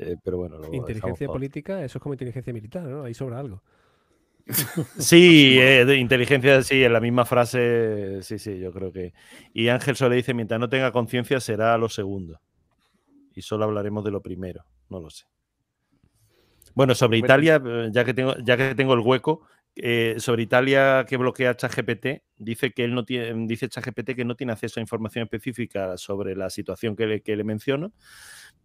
Eh, 0.02 0.16
pero 0.24 0.38
bueno, 0.38 0.62
inteligencia 0.72 1.28
política, 1.28 1.84
eso 1.84 1.98
es 1.98 2.02
como 2.02 2.14
inteligencia 2.14 2.54
militar, 2.54 2.84
¿no? 2.84 3.04
Ahí 3.04 3.14
sobra 3.14 3.40
algo. 3.40 3.62
Sí, 4.98 5.60
eh, 5.60 5.86
de 5.86 5.98
inteligencia, 5.98 6.64
sí, 6.64 6.84
en 6.84 6.94
la 6.94 7.00
misma 7.00 7.26
frase, 7.26 8.24
sí, 8.24 8.40
sí, 8.40 8.58
yo 8.60 8.72
creo 8.72 8.92
que. 8.92 9.14
Y 9.54 9.68
Ángel 9.68 9.96
solo 9.96 10.16
dice: 10.16 10.34
mientras 10.34 10.60
no 10.60 10.70
tenga 10.70 10.92
conciencia, 10.92 11.40
será 11.40 11.78
lo 11.78 11.90
segundo. 11.90 12.40
Y 13.36 13.42
solo 13.42 13.66
hablaremos 13.66 14.04
de 14.04 14.12
lo 14.12 14.22
primero. 14.22 14.66
no 14.90 15.02
lo 15.02 15.10
sé. 15.10 15.26
Bueno, 16.74 16.96
sobre 16.96 17.18
Italia, 17.18 17.62
eh, 17.64 17.90
ya 17.92 18.06
que 18.06 18.14
tengo, 18.14 18.36
ya 18.44 18.56
que 18.56 18.74
tengo 18.74 18.94
el 18.94 19.02
hueco, 19.02 19.42
eh, 19.76 20.16
sobre 20.18 20.44
Italia 20.44 21.06
que 21.08 21.18
bloquea 21.18 21.56
ChatGPT, 21.56 22.24
dice 22.38 22.72
que 22.72 22.84
él 22.84 22.94
no 22.94 23.06
tiene, 23.06 23.48
dice 23.48 23.70
ChatGPT 23.70 24.16
que 24.16 24.26
no 24.26 24.36
tiene 24.36 24.54
acceso 24.54 24.80
a 24.80 24.82
información 24.82 25.24
específica 25.24 25.98
sobre 25.98 26.36
la 26.36 26.50
situación 26.50 26.96
que 26.96 27.06
le, 27.06 27.22
que 27.22 27.36
le 27.36 27.44
menciono, 27.44 27.94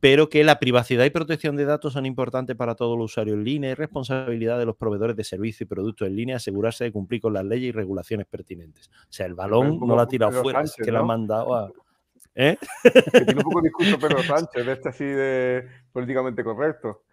pero 0.05 0.28
que 0.28 0.44
la 0.44 0.59
privacidad 0.59 1.07
y 1.07 1.09
protección 1.09 1.57
de 1.57 1.64
datos 1.64 1.94
son 1.94 2.05
importantes 2.05 2.55
para 2.55 2.74
todo 2.74 2.94
el 2.94 3.00
usuario 3.00 3.32
en 3.32 3.42
línea 3.42 3.70
y 3.70 3.74
responsabilidad 3.74 4.59
de 4.59 4.66
los 4.66 4.76
proveedores 4.76 5.16
de 5.16 5.24
servicios 5.24 5.62
y 5.62 5.64
productos 5.64 6.07
en 6.07 6.14
línea 6.14 6.36
asegurarse 6.36 6.84
de 6.84 6.92
cumplir 6.92 7.22
con 7.22 7.32
las 7.32 7.42
leyes 7.42 7.70
y 7.70 7.72
regulaciones 7.72 8.26
pertinentes. 8.26 8.90
O 8.92 9.07
sea, 9.09 9.24
el 9.24 9.32
balón 9.32 9.80
no 9.80 9.94
lo 9.94 10.00
ha 10.02 10.07
tirado 10.07 10.42
fuera, 10.42 10.61
es 10.61 10.74
que 10.74 10.92
lo 10.92 10.98
ha 10.98 11.05
mandado 11.05 11.55
a. 11.55 11.72
¿Eh? 12.34 12.59
Que 12.82 13.20
tiene 13.22 13.36
un 13.36 13.44
poco 13.44 13.62
discurso 13.62 13.98
Pedro 13.98 14.22
Sánchez, 14.22 14.66
de 14.66 14.72
este 14.72 14.88
así 14.90 15.05
de 15.07 15.68
políticamente 15.90 16.44
correcto. 16.44 17.05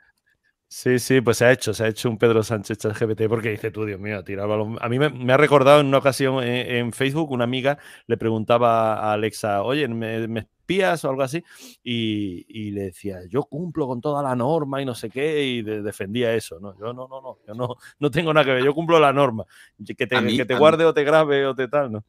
Sí, 0.74 1.00
sí, 1.00 1.20
pues 1.20 1.36
se 1.36 1.44
ha 1.44 1.52
hecho, 1.52 1.74
se 1.74 1.84
ha 1.84 1.90
hecho 1.90 2.10
un 2.10 2.18
Pedro 2.18 2.44
Sánchez 2.44 2.78
GPT 2.98 3.28
porque 3.28 3.50
dice 3.50 3.72
tú, 3.72 3.84
Dios 3.84 4.00
mío, 4.00 4.24
tirar 4.24 4.48
balón. 4.48 4.78
A 4.80 4.88
mí 4.88 5.00
me, 5.00 5.34
ha 5.34 5.36
recordado 5.36 5.82
en 5.82 5.88
una 5.88 5.98
ocasión 5.98 6.42
en, 6.42 6.94
Facebook, 6.94 7.30
una 7.32 7.44
amiga 7.44 7.78
le 8.08 8.16
preguntaba 8.16 8.94
a 8.94 9.12
Alexa, 9.12 9.64
oye, 9.64 9.86
¿me, 9.90 10.40
espías 10.40 11.04
o 11.04 11.10
algo 11.10 11.24
así? 11.24 11.44
Y, 11.84 12.72
le 12.72 12.84
decía, 12.84 13.20
yo 13.28 13.44
cumplo 13.44 13.86
con 13.86 14.00
toda 14.00 14.24
la 14.24 14.34
norma 14.34 14.82
y 14.82 14.86
no 14.86 14.96
sé 14.96 15.10
qué, 15.10 15.44
y 15.44 15.62
defendía 15.62 16.34
eso, 16.34 16.58
¿no? 16.62 16.74
Yo 16.80 16.94
no, 16.94 17.06
no, 17.06 17.20
no, 17.22 17.38
yo 17.46 17.54
no, 17.54 17.76
no 18.00 18.10
tengo 18.10 18.34
nada 18.34 18.46
que 18.46 18.54
ver, 18.54 18.64
yo 18.64 18.74
cumplo 18.74 18.98
la 18.98 19.12
norma. 19.12 19.44
Que 19.86 20.08
te, 20.08 20.38
que 20.38 20.46
te 20.46 20.56
guarde 20.56 20.86
o 20.86 20.94
te 20.94 21.04
grabe 21.04 21.48
o 21.48 21.54
te 21.54 21.68
tal, 21.68 21.92
¿no? 21.92 22.06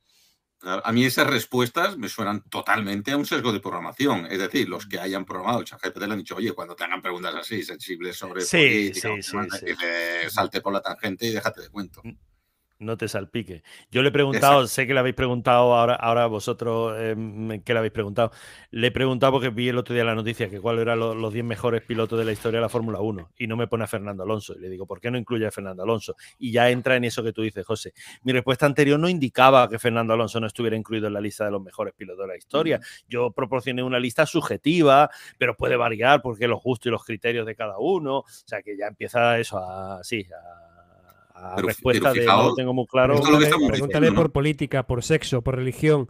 A 0.64 0.92
mí 0.92 1.04
esas 1.04 1.26
respuestas 1.26 1.98
me 1.98 2.08
suenan 2.08 2.42
totalmente 2.42 3.10
a 3.10 3.16
un 3.16 3.26
sesgo 3.26 3.52
de 3.52 3.60
programación. 3.60 4.26
Es 4.30 4.38
decir, 4.38 4.68
los 4.68 4.86
que 4.86 5.00
hayan 5.00 5.24
programado 5.24 5.60
el 5.60 5.66
ChatGPT 5.66 5.98
le 5.98 6.12
han 6.12 6.18
dicho, 6.18 6.36
oye, 6.36 6.52
cuando 6.52 6.76
te 6.76 6.84
hagan 6.84 7.02
preguntas 7.02 7.34
así 7.34 7.62
sensibles 7.62 8.16
sobre 8.16 8.42
sí, 8.42 8.92
sí, 8.94 9.22
sí, 9.22 9.36
salte 10.28 10.60
por 10.60 10.72
la 10.72 10.80
tangente 10.80 11.26
y 11.26 11.32
déjate 11.32 11.62
de 11.62 11.68
cuento. 11.68 12.02
No 12.82 12.96
te 12.96 13.06
salpique. 13.06 13.62
Yo 13.92 14.02
le 14.02 14.08
he 14.08 14.12
preguntado, 14.12 14.66
sé 14.66 14.88
que 14.88 14.92
le 14.92 14.98
habéis 14.98 15.14
preguntado 15.14 15.72
ahora, 15.74 15.94
ahora 15.94 16.26
vosotros, 16.26 16.96
eh, 16.98 17.14
¿qué 17.64 17.72
le 17.72 17.78
habéis 17.78 17.92
preguntado? 17.92 18.32
Le 18.72 18.88
he 18.88 18.90
preguntado 18.90 19.34
porque 19.34 19.50
vi 19.50 19.68
el 19.68 19.78
otro 19.78 19.94
día 19.94 20.02
la 20.02 20.16
noticia 20.16 20.50
que 20.50 20.60
cuáles 20.60 20.82
eran 20.82 20.98
los 20.98 21.32
10 21.32 21.44
mejores 21.44 21.82
pilotos 21.82 22.18
de 22.18 22.24
la 22.24 22.32
historia 22.32 22.58
de 22.58 22.62
la 22.62 22.68
Fórmula 22.68 22.98
1 22.98 23.30
y 23.38 23.46
no 23.46 23.56
me 23.56 23.68
pone 23.68 23.84
a 23.84 23.86
Fernando 23.86 24.24
Alonso. 24.24 24.56
Y 24.56 24.60
le 24.60 24.68
digo, 24.68 24.84
¿por 24.84 25.00
qué 25.00 25.12
no 25.12 25.16
incluye 25.16 25.46
a 25.46 25.52
Fernando 25.52 25.84
Alonso? 25.84 26.16
Y 26.40 26.50
ya 26.50 26.70
entra 26.70 26.96
en 26.96 27.04
eso 27.04 27.22
que 27.22 27.32
tú 27.32 27.42
dices, 27.42 27.64
José. 27.64 27.94
Mi 28.24 28.32
respuesta 28.32 28.66
anterior 28.66 28.98
no 28.98 29.08
indicaba 29.08 29.68
que 29.68 29.78
Fernando 29.78 30.12
Alonso 30.12 30.40
no 30.40 30.48
estuviera 30.48 30.76
incluido 30.76 31.06
en 31.06 31.12
la 31.12 31.20
lista 31.20 31.44
de 31.44 31.52
los 31.52 31.62
mejores 31.62 31.94
pilotos 31.94 32.26
de 32.26 32.32
la 32.32 32.36
historia. 32.36 32.80
Yo 33.08 33.30
proporcioné 33.30 33.84
una 33.84 34.00
lista 34.00 34.26
subjetiva, 34.26 35.08
pero 35.38 35.56
puede 35.56 35.76
variar 35.76 36.20
porque 36.20 36.48
los 36.48 36.60
gustos 36.60 36.86
y 36.88 36.90
los 36.90 37.04
criterios 37.04 37.46
de 37.46 37.54
cada 37.54 37.78
uno. 37.78 38.18
O 38.18 38.24
sea 38.26 38.60
que 38.60 38.76
ya 38.76 38.88
empieza 38.88 39.38
eso 39.38 39.58
a, 39.58 40.02
sí, 40.02 40.26
a 40.32 40.71
respuesta 41.56 42.12
de 42.12 42.24
no 42.24 42.54
tengo 42.54 42.74
muy 42.74 42.86
claro. 42.86 43.20
Pregúntale 43.68 44.12
por 44.12 44.32
política, 44.32 44.86
por 44.86 45.02
sexo, 45.02 45.42
por 45.42 45.56
religión. 45.56 46.08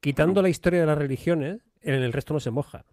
Quitando 0.00 0.42
la 0.42 0.48
historia 0.48 0.80
de 0.80 0.86
las 0.86 0.98
religiones, 0.98 1.60
en 1.80 1.94
el 1.94 2.12
resto 2.12 2.34
no 2.34 2.40
se 2.40 2.50
moja. 2.50 2.84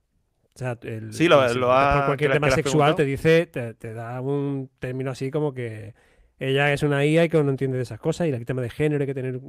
O 0.56 0.58
sea, 0.60 0.78
el, 0.82 1.14
sí, 1.14 1.28
lo, 1.28 1.42
lo 1.54 1.68
por 1.68 2.06
cualquier 2.06 2.34
tema 2.34 2.52
sexual 2.52 2.96
te 2.96 3.06
dice, 3.06 3.46
te, 3.46 3.94
da 3.94 4.20
un 4.20 4.70
término 4.80 5.12
así 5.12 5.32
como 5.32 5.54
que 5.54 5.94
ella 6.38 6.74
es 6.74 6.84
una 6.84 7.06
IA 7.06 7.26
y 7.26 7.30
que 7.30 7.42
no 7.44 7.50
entiende 7.50 7.78
de 7.78 7.84
esas 7.84 8.00
cosas 8.00 8.28
y 8.28 8.32
el 8.32 8.46
tema 8.46 8.62
de 8.62 8.70
género 8.70 9.04
hay 9.04 9.08
que 9.08 9.14
tener 9.14 9.40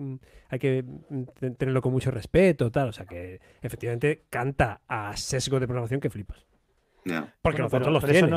hay 0.49 0.59
que 0.59 0.85
tenerlo 1.57 1.83
con 1.83 1.93
mucho 1.93 2.11
respeto 2.11 2.73
tal 2.73 2.89
o 2.89 2.93
sea 2.93 3.07
que 3.07 3.41
efectivamente 3.63 4.25
canta 4.29 4.81
a 4.89 5.17
sesgo 5.17 5.61
de 5.61 5.69
programación 5.69 6.01
que 6.01 6.11
flipas 6.11 6.50
porque 7.43 7.63
nosotros 7.63 7.93
los 7.93 8.05
tienen. 8.05 8.35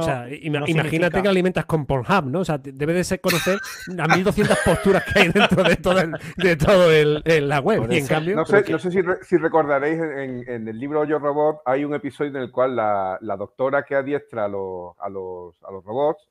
imagínate 0.68 1.22
que 1.22 1.28
alimentas 1.28 1.66
con 1.66 1.86
Pornhub, 1.86 2.26
¿no? 2.26 2.39
O 2.39 2.45
sea, 2.45 2.57
debe 2.57 2.93
de 2.93 3.03
ser 3.03 3.22
conocer 3.22 3.59
a 3.97 4.16
1200 4.16 4.57
posturas 4.66 5.03
que 5.03 5.20
hay 5.20 5.30
dentro 5.30 5.64
de 5.64 5.76
todo, 5.76 6.01
de 6.38 6.55
todo 6.55 6.91
el, 6.91 7.24
la 7.47 7.59
web. 7.59 7.91
Y 7.91 7.97
en 7.97 8.07
cambio. 8.07 8.36
No 8.36 8.45
sé, 8.45 8.64
no 8.70 8.80
sé 8.80 8.91
si, 8.91 9.38
recordaréis 9.38 9.99
en, 9.99 10.68
el 10.68 10.80
libro 10.80 11.05
Yo 11.05 11.20
Robot 11.20 11.61
hay 11.66 11.86
un 11.86 11.93
episodio 11.93 12.32
en 12.32 12.38
el 12.38 12.51
cual 12.51 12.76
la, 12.76 13.36
doctora 13.38 13.84
que 13.84 13.95
adiestra 13.95 14.45
a 14.45 14.47
los, 14.47 14.95
a, 14.99 15.09
los, 15.09 15.61
a 15.64 15.72
los 15.72 15.84
robots, 15.84 16.30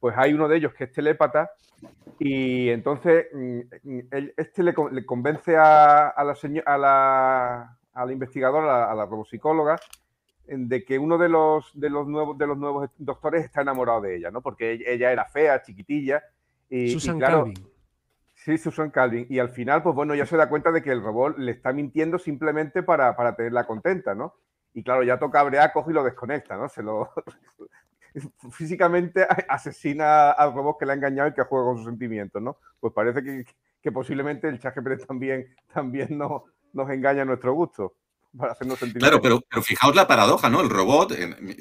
pues 0.00 0.14
hay 0.16 0.32
uno 0.32 0.48
de 0.48 0.56
ellos 0.56 0.72
que 0.74 0.84
es 0.84 0.92
telépata 0.92 1.50
y 2.18 2.68
entonces 2.68 3.26
mm, 3.32 3.60
este 4.36 4.62
le, 4.62 4.74
convence 4.74 5.56
a, 5.56 6.08
a, 6.08 6.24
la, 6.24 6.34
a, 6.66 6.78
la, 6.78 7.76
a 7.92 8.06
la 8.06 8.12
investigadora, 8.12 8.90
a 8.90 8.94
la 8.94 9.06
robopsicóloga, 9.06 9.76
de 10.46 10.84
que 10.84 10.98
uno 10.98 11.18
de 11.18 11.28
los, 11.28 11.70
de 11.74 11.90
los, 11.90 12.06
nuevos, 12.06 12.36
de 12.36 12.46
los 12.46 12.58
nuevos 12.58 12.90
doctores 12.98 13.44
está 13.44 13.62
enamorado 13.62 14.02
de 14.02 14.16
ella, 14.16 14.30
¿no? 14.30 14.42
Porque 14.42 14.82
ella 14.86 15.12
era 15.12 15.24
fea, 15.24 15.62
chiquitilla. 15.62 16.22
Y, 16.68 16.90
Susan 16.90 17.18
Calvin. 17.18 17.54
Sí, 18.34 18.58
Susan 18.58 18.90
Calvin. 18.90 19.26
Y 19.30 19.38
al 19.38 19.50
final, 19.50 19.82
pues 19.82 19.94
bueno, 19.94 20.14
ya 20.14 20.26
se 20.26 20.36
da 20.36 20.48
cuenta 20.48 20.70
de 20.70 20.82
que 20.82 20.90
el 20.90 21.02
robot 21.02 21.38
le 21.38 21.52
está 21.52 21.72
mintiendo 21.72 22.18
simplemente 22.18 22.82
para, 22.82 23.16
para 23.16 23.34
tenerla 23.34 23.66
contenta, 23.66 24.14
¿no? 24.14 24.34
Y 24.74 24.82
claro, 24.82 25.02
ya 25.02 25.18
toca 25.18 25.40
abrear, 25.40 25.72
coge 25.72 25.92
y 25.92 25.94
lo 25.94 26.04
desconecta, 26.04 26.56
¿no? 26.56 26.68
Se 26.68 26.82
lo... 26.82 27.10
Físicamente 28.52 29.26
asesina 29.48 30.30
al 30.30 30.54
robot 30.54 30.78
que 30.78 30.86
le 30.86 30.92
ha 30.92 30.96
engañado 30.96 31.28
y 31.28 31.32
que 31.32 31.42
juega 31.42 31.66
con 31.66 31.76
sus 31.78 31.86
sentimientos, 31.86 32.40
¿no? 32.40 32.58
Pues 32.78 32.92
parece 32.92 33.22
que, 33.22 33.44
que 33.82 33.92
posiblemente 33.92 34.48
el 34.48 34.58
ChatGPT 34.58 35.06
también, 35.06 35.54
también 35.72 36.16
no, 36.16 36.44
nos 36.72 36.90
engaña 36.90 37.22
a 37.22 37.24
nuestro 37.24 37.54
gusto. 37.54 37.94
Claro, 38.94 39.20
pero, 39.22 39.40
pero, 39.48 39.62
fijaos 39.62 39.94
la 39.94 40.08
paradoja, 40.08 40.50
¿no? 40.50 40.60
El 40.60 40.68
robot, 40.68 41.14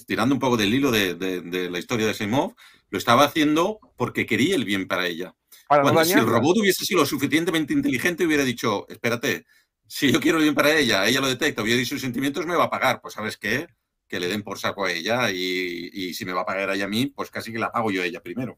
tirando 0.08 0.34
un 0.34 0.40
poco 0.40 0.58
del 0.58 0.74
hilo 0.74 0.92
de, 0.92 1.70
la 1.70 1.80
historia 1.80 2.08
de 2.08 2.14
Simov, 2.14 2.56
lo 2.90 2.98
estaba 2.98 3.26
haciendo 3.26 3.80
porque 3.96 4.26
quería 4.26 4.56
el 4.56 4.66
bien 4.66 4.88
para 4.88 5.08
ella. 5.08 5.36
Cuando 5.68 6.04
si 6.04 6.14
el 6.14 6.26
robot 6.26 6.58
hubiese 6.58 6.86
sido 6.86 7.02
lo 7.02 7.06
suficientemente 7.06 7.74
inteligente, 7.74 8.26
hubiera 8.26 8.44
dicho, 8.44 8.88
espérate, 8.90 9.46
si 9.88 10.12
yo 10.12 10.20
quiero 10.20 10.38
el 10.38 10.44
bien 10.44 10.56
para 10.56 10.76
ella, 10.76 11.06
ella 11.08 11.22
lo 11.22 11.28
detecta, 11.28 11.62
hubiera 11.62 11.78
dicho 11.78 11.96
sus 11.96 12.02
sentimientos, 12.02 12.46
me 12.46 12.56
va 12.56 12.66
a 12.66 12.70
pagar. 12.70 13.02
Pues 13.02 13.14
¿sabes 13.14 13.38
qué? 13.38 13.68
Que 14.08 14.20
le 14.20 14.28
den 14.28 14.44
por 14.44 14.60
saco 14.60 14.86
a 14.86 14.92
ella 14.92 15.32
y, 15.32 15.90
y 15.94 16.14
si 16.14 16.26
me 16.26 16.34
va 16.34 16.42
a 16.42 16.46
pagar 16.46 16.70
a 16.70 16.76
ella 16.76 16.86
a 16.86 16.90
mí, 16.90 17.08
pues 17.08 17.30
casi 17.30 17.52
que 17.52 17.60
la 17.60 17.72
pago 17.72 17.92
yo 17.92 18.02
a 18.02 18.06
ella 18.06 18.22
primero. 18.22 18.58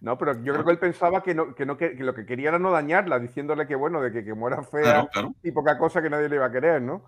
No, 0.00 0.18
pero 0.18 0.32
yo 0.42 0.52
creo 0.52 0.64
que 0.64 0.72
él 0.72 0.78
pensaba 0.78 1.22
que, 1.22 1.34
no, 1.34 1.54
que, 1.54 1.64
no, 1.64 1.76
que, 1.76 1.94
lo 1.94 2.14
que 2.14 2.26
quería 2.26 2.50
era 2.50 2.58
no 2.58 2.70
dañarla, 2.70 3.18
diciéndole 3.18 3.66
que 3.66 3.74
bueno, 3.74 4.00
de 4.00 4.12
que, 4.12 4.24
que 4.24 4.34
muera 4.34 4.62
fea 4.62 5.08
y 5.42 5.50
poca 5.52 5.78
cosa 5.78 6.02
que 6.02 6.10
nadie 6.10 6.28
le 6.28 6.36
iba 6.36 6.46
a 6.46 6.52
querer, 6.52 6.82
¿no? 6.82 7.04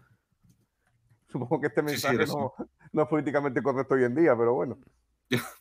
Supongo 1.29 1.61
que 1.61 1.67
este 1.67 1.83
mensaje 1.83 2.27
no, 2.27 2.55
no, 2.93 3.03
es 3.03 3.09
políticamente 3.09 3.63
correcto 3.63 3.95
hoy 3.95 4.05
en 4.05 4.15
día, 4.15 4.35
pero 4.37 4.55
bueno. 4.55 4.79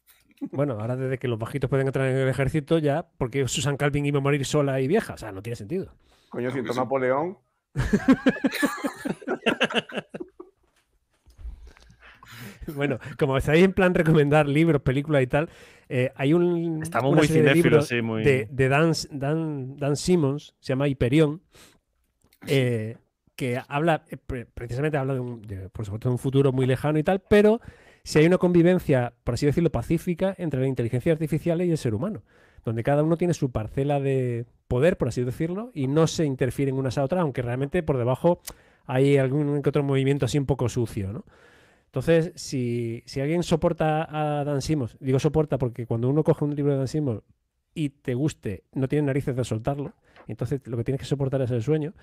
Bueno, 0.51 0.79
ahora 0.79 0.95
desde 0.95 1.17
que 1.17 1.27
los 1.27 1.39
bajitos 1.39 1.67
pueden 1.67 1.87
entrar 1.87 2.07
en 2.07 2.15
el 2.15 2.29
ejército, 2.29 2.77
ya, 2.77 3.07
porque 3.17 3.47
Susan 3.47 3.75
Calvin 3.75 4.05
iba 4.05 4.19
a 4.19 4.21
morir 4.21 4.45
sola 4.45 4.79
y 4.79 4.87
vieja, 4.87 5.15
o 5.15 5.17
sea, 5.17 5.31
no 5.31 5.41
tiene 5.41 5.55
sentido. 5.55 5.95
Coño, 6.29 6.51
siento 6.51 6.75
Napoleón. 6.75 7.39
bueno, 12.75 12.99
como 13.17 13.37
estáis 13.37 13.63
en 13.63 13.73
plan 13.73 13.93
recomendar 13.93 14.47
libros, 14.47 14.81
películas 14.81 15.23
y 15.23 15.27
tal, 15.27 15.49
eh, 15.89 16.11
hay 16.15 16.33
un. 16.33 16.81
Estamos 16.83 17.15
muy 17.15 17.27
cinéfilos, 17.27 17.87
sí, 17.87 18.01
muy. 18.01 18.23
De, 18.23 18.47
Dan, 18.69 18.93
Dan, 19.11 19.95
Simmons, 19.95 20.55
se 20.59 20.69
llama 20.69 20.87
Hyperion, 20.87 21.41
eh, 22.47 22.97
que 23.35 23.61
habla, 23.67 24.03
eh, 24.09 24.17
precisamente 24.53 24.97
habla 24.97 25.13
de, 25.13 25.19
un, 25.19 25.41
por 25.71 25.85
supuesto, 25.85 26.09
de 26.09 26.13
un 26.13 26.19
futuro 26.19 26.51
muy 26.51 26.65
lejano 26.65 26.99
y 26.99 27.03
tal, 27.03 27.21
pero 27.27 27.61
si 28.03 28.19
hay 28.19 28.25
una 28.25 28.37
convivencia, 28.37 29.13
por 29.23 29.35
así 29.35 29.45
decirlo, 29.45 29.71
pacífica 29.71 30.33
entre 30.37 30.61
la 30.61 30.67
inteligencia 30.67 31.11
artificial 31.11 31.61
y 31.61 31.71
el 31.71 31.77
ser 31.77 31.93
humano, 31.93 32.23
donde 32.63 32.83
cada 32.83 33.03
uno 33.03 33.17
tiene 33.17 33.33
su 33.33 33.51
parcela 33.51 33.99
de 33.99 34.45
poder, 34.67 34.97
por 34.97 35.09
así 35.09 35.23
decirlo, 35.23 35.71
y 35.73 35.87
no 35.87 36.07
se 36.07 36.25
interfieren 36.25 36.75
unas 36.75 36.97
a 36.97 37.03
otras, 37.03 37.21
aunque 37.21 37.41
realmente 37.41 37.83
por 37.83 37.97
debajo 37.97 38.41
hay 38.85 39.17
algún 39.17 39.61
que 39.61 39.69
otro 39.69 39.83
movimiento 39.83 40.25
así 40.25 40.37
un 40.37 40.45
poco 40.45 40.69
sucio, 40.69 41.11
¿no? 41.11 41.25
Entonces, 41.87 42.31
si, 42.35 43.03
alguien 43.19 43.43
soporta 43.43 44.07
a 44.09 44.43
Dan 44.43 44.61
Simmons, 44.61 44.97
digo 44.99 45.19
soporta 45.19 45.57
porque 45.57 45.87
cuando 45.87 46.09
uno 46.09 46.23
coge 46.23 46.45
un 46.45 46.55
libro 46.55 46.73
de 46.73 46.77
Dan 46.79 46.87
Simmons 46.87 47.21
y 47.73 47.89
te 47.89 48.13
guste, 48.13 48.63
no 48.73 48.87
tiene 48.87 49.07
narices 49.07 49.35
de 49.35 49.43
soltarlo, 49.43 49.93
entonces 50.27 50.61
lo 50.67 50.77
que 50.77 50.83
tienes 50.83 50.99
que 50.99 51.05
soportar 51.05 51.41
es 51.41 51.51
el 51.51 51.63
sueño. 51.63 51.93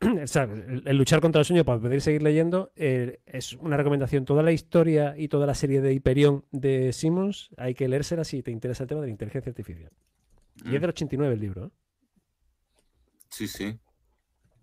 el, 0.00 0.96
luchar 0.96 1.20
contra 1.20 1.40
el 1.40 1.44
sueño 1.44 1.64
para 1.64 1.78
poder 1.78 2.00
seguir 2.00 2.22
leyendo 2.22 2.72
eh, 2.76 3.20
es 3.26 3.54
una 3.54 3.76
recomendación. 3.76 4.24
Toda 4.24 4.42
la 4.42 4.52
historia 4.52 5.14
y 5.16 5.28
toda 5.28 5.46
la 5.46 5.54
serie 5.54 5.80
de 5.80 5.92
Hyperion 5.92 6.44
de 6.52 6.92
Simmons 6.92 7.50
hay 7.56 7.74
que 7.74 7.88
leérsela 7.88 8.24
si 8.24 8.42
te 8.42 8.50
interesa 8.50 8.84
el 8.84 8.88
tema 8.88 9.00
de 9.02 9.08
la 9.08 9.12
inteligencia 9.12 9.50
artificial. 9.50 9.92
Y 10.64 10.74
es 10.74 10.80
del 10.80 10.90
89 10.90 11.34
el 11.34 11.40
libro. 11.40 11.66
¿eh? 11.66 11.70
Sí, 13.30 13.46
sí. 13.48 13.78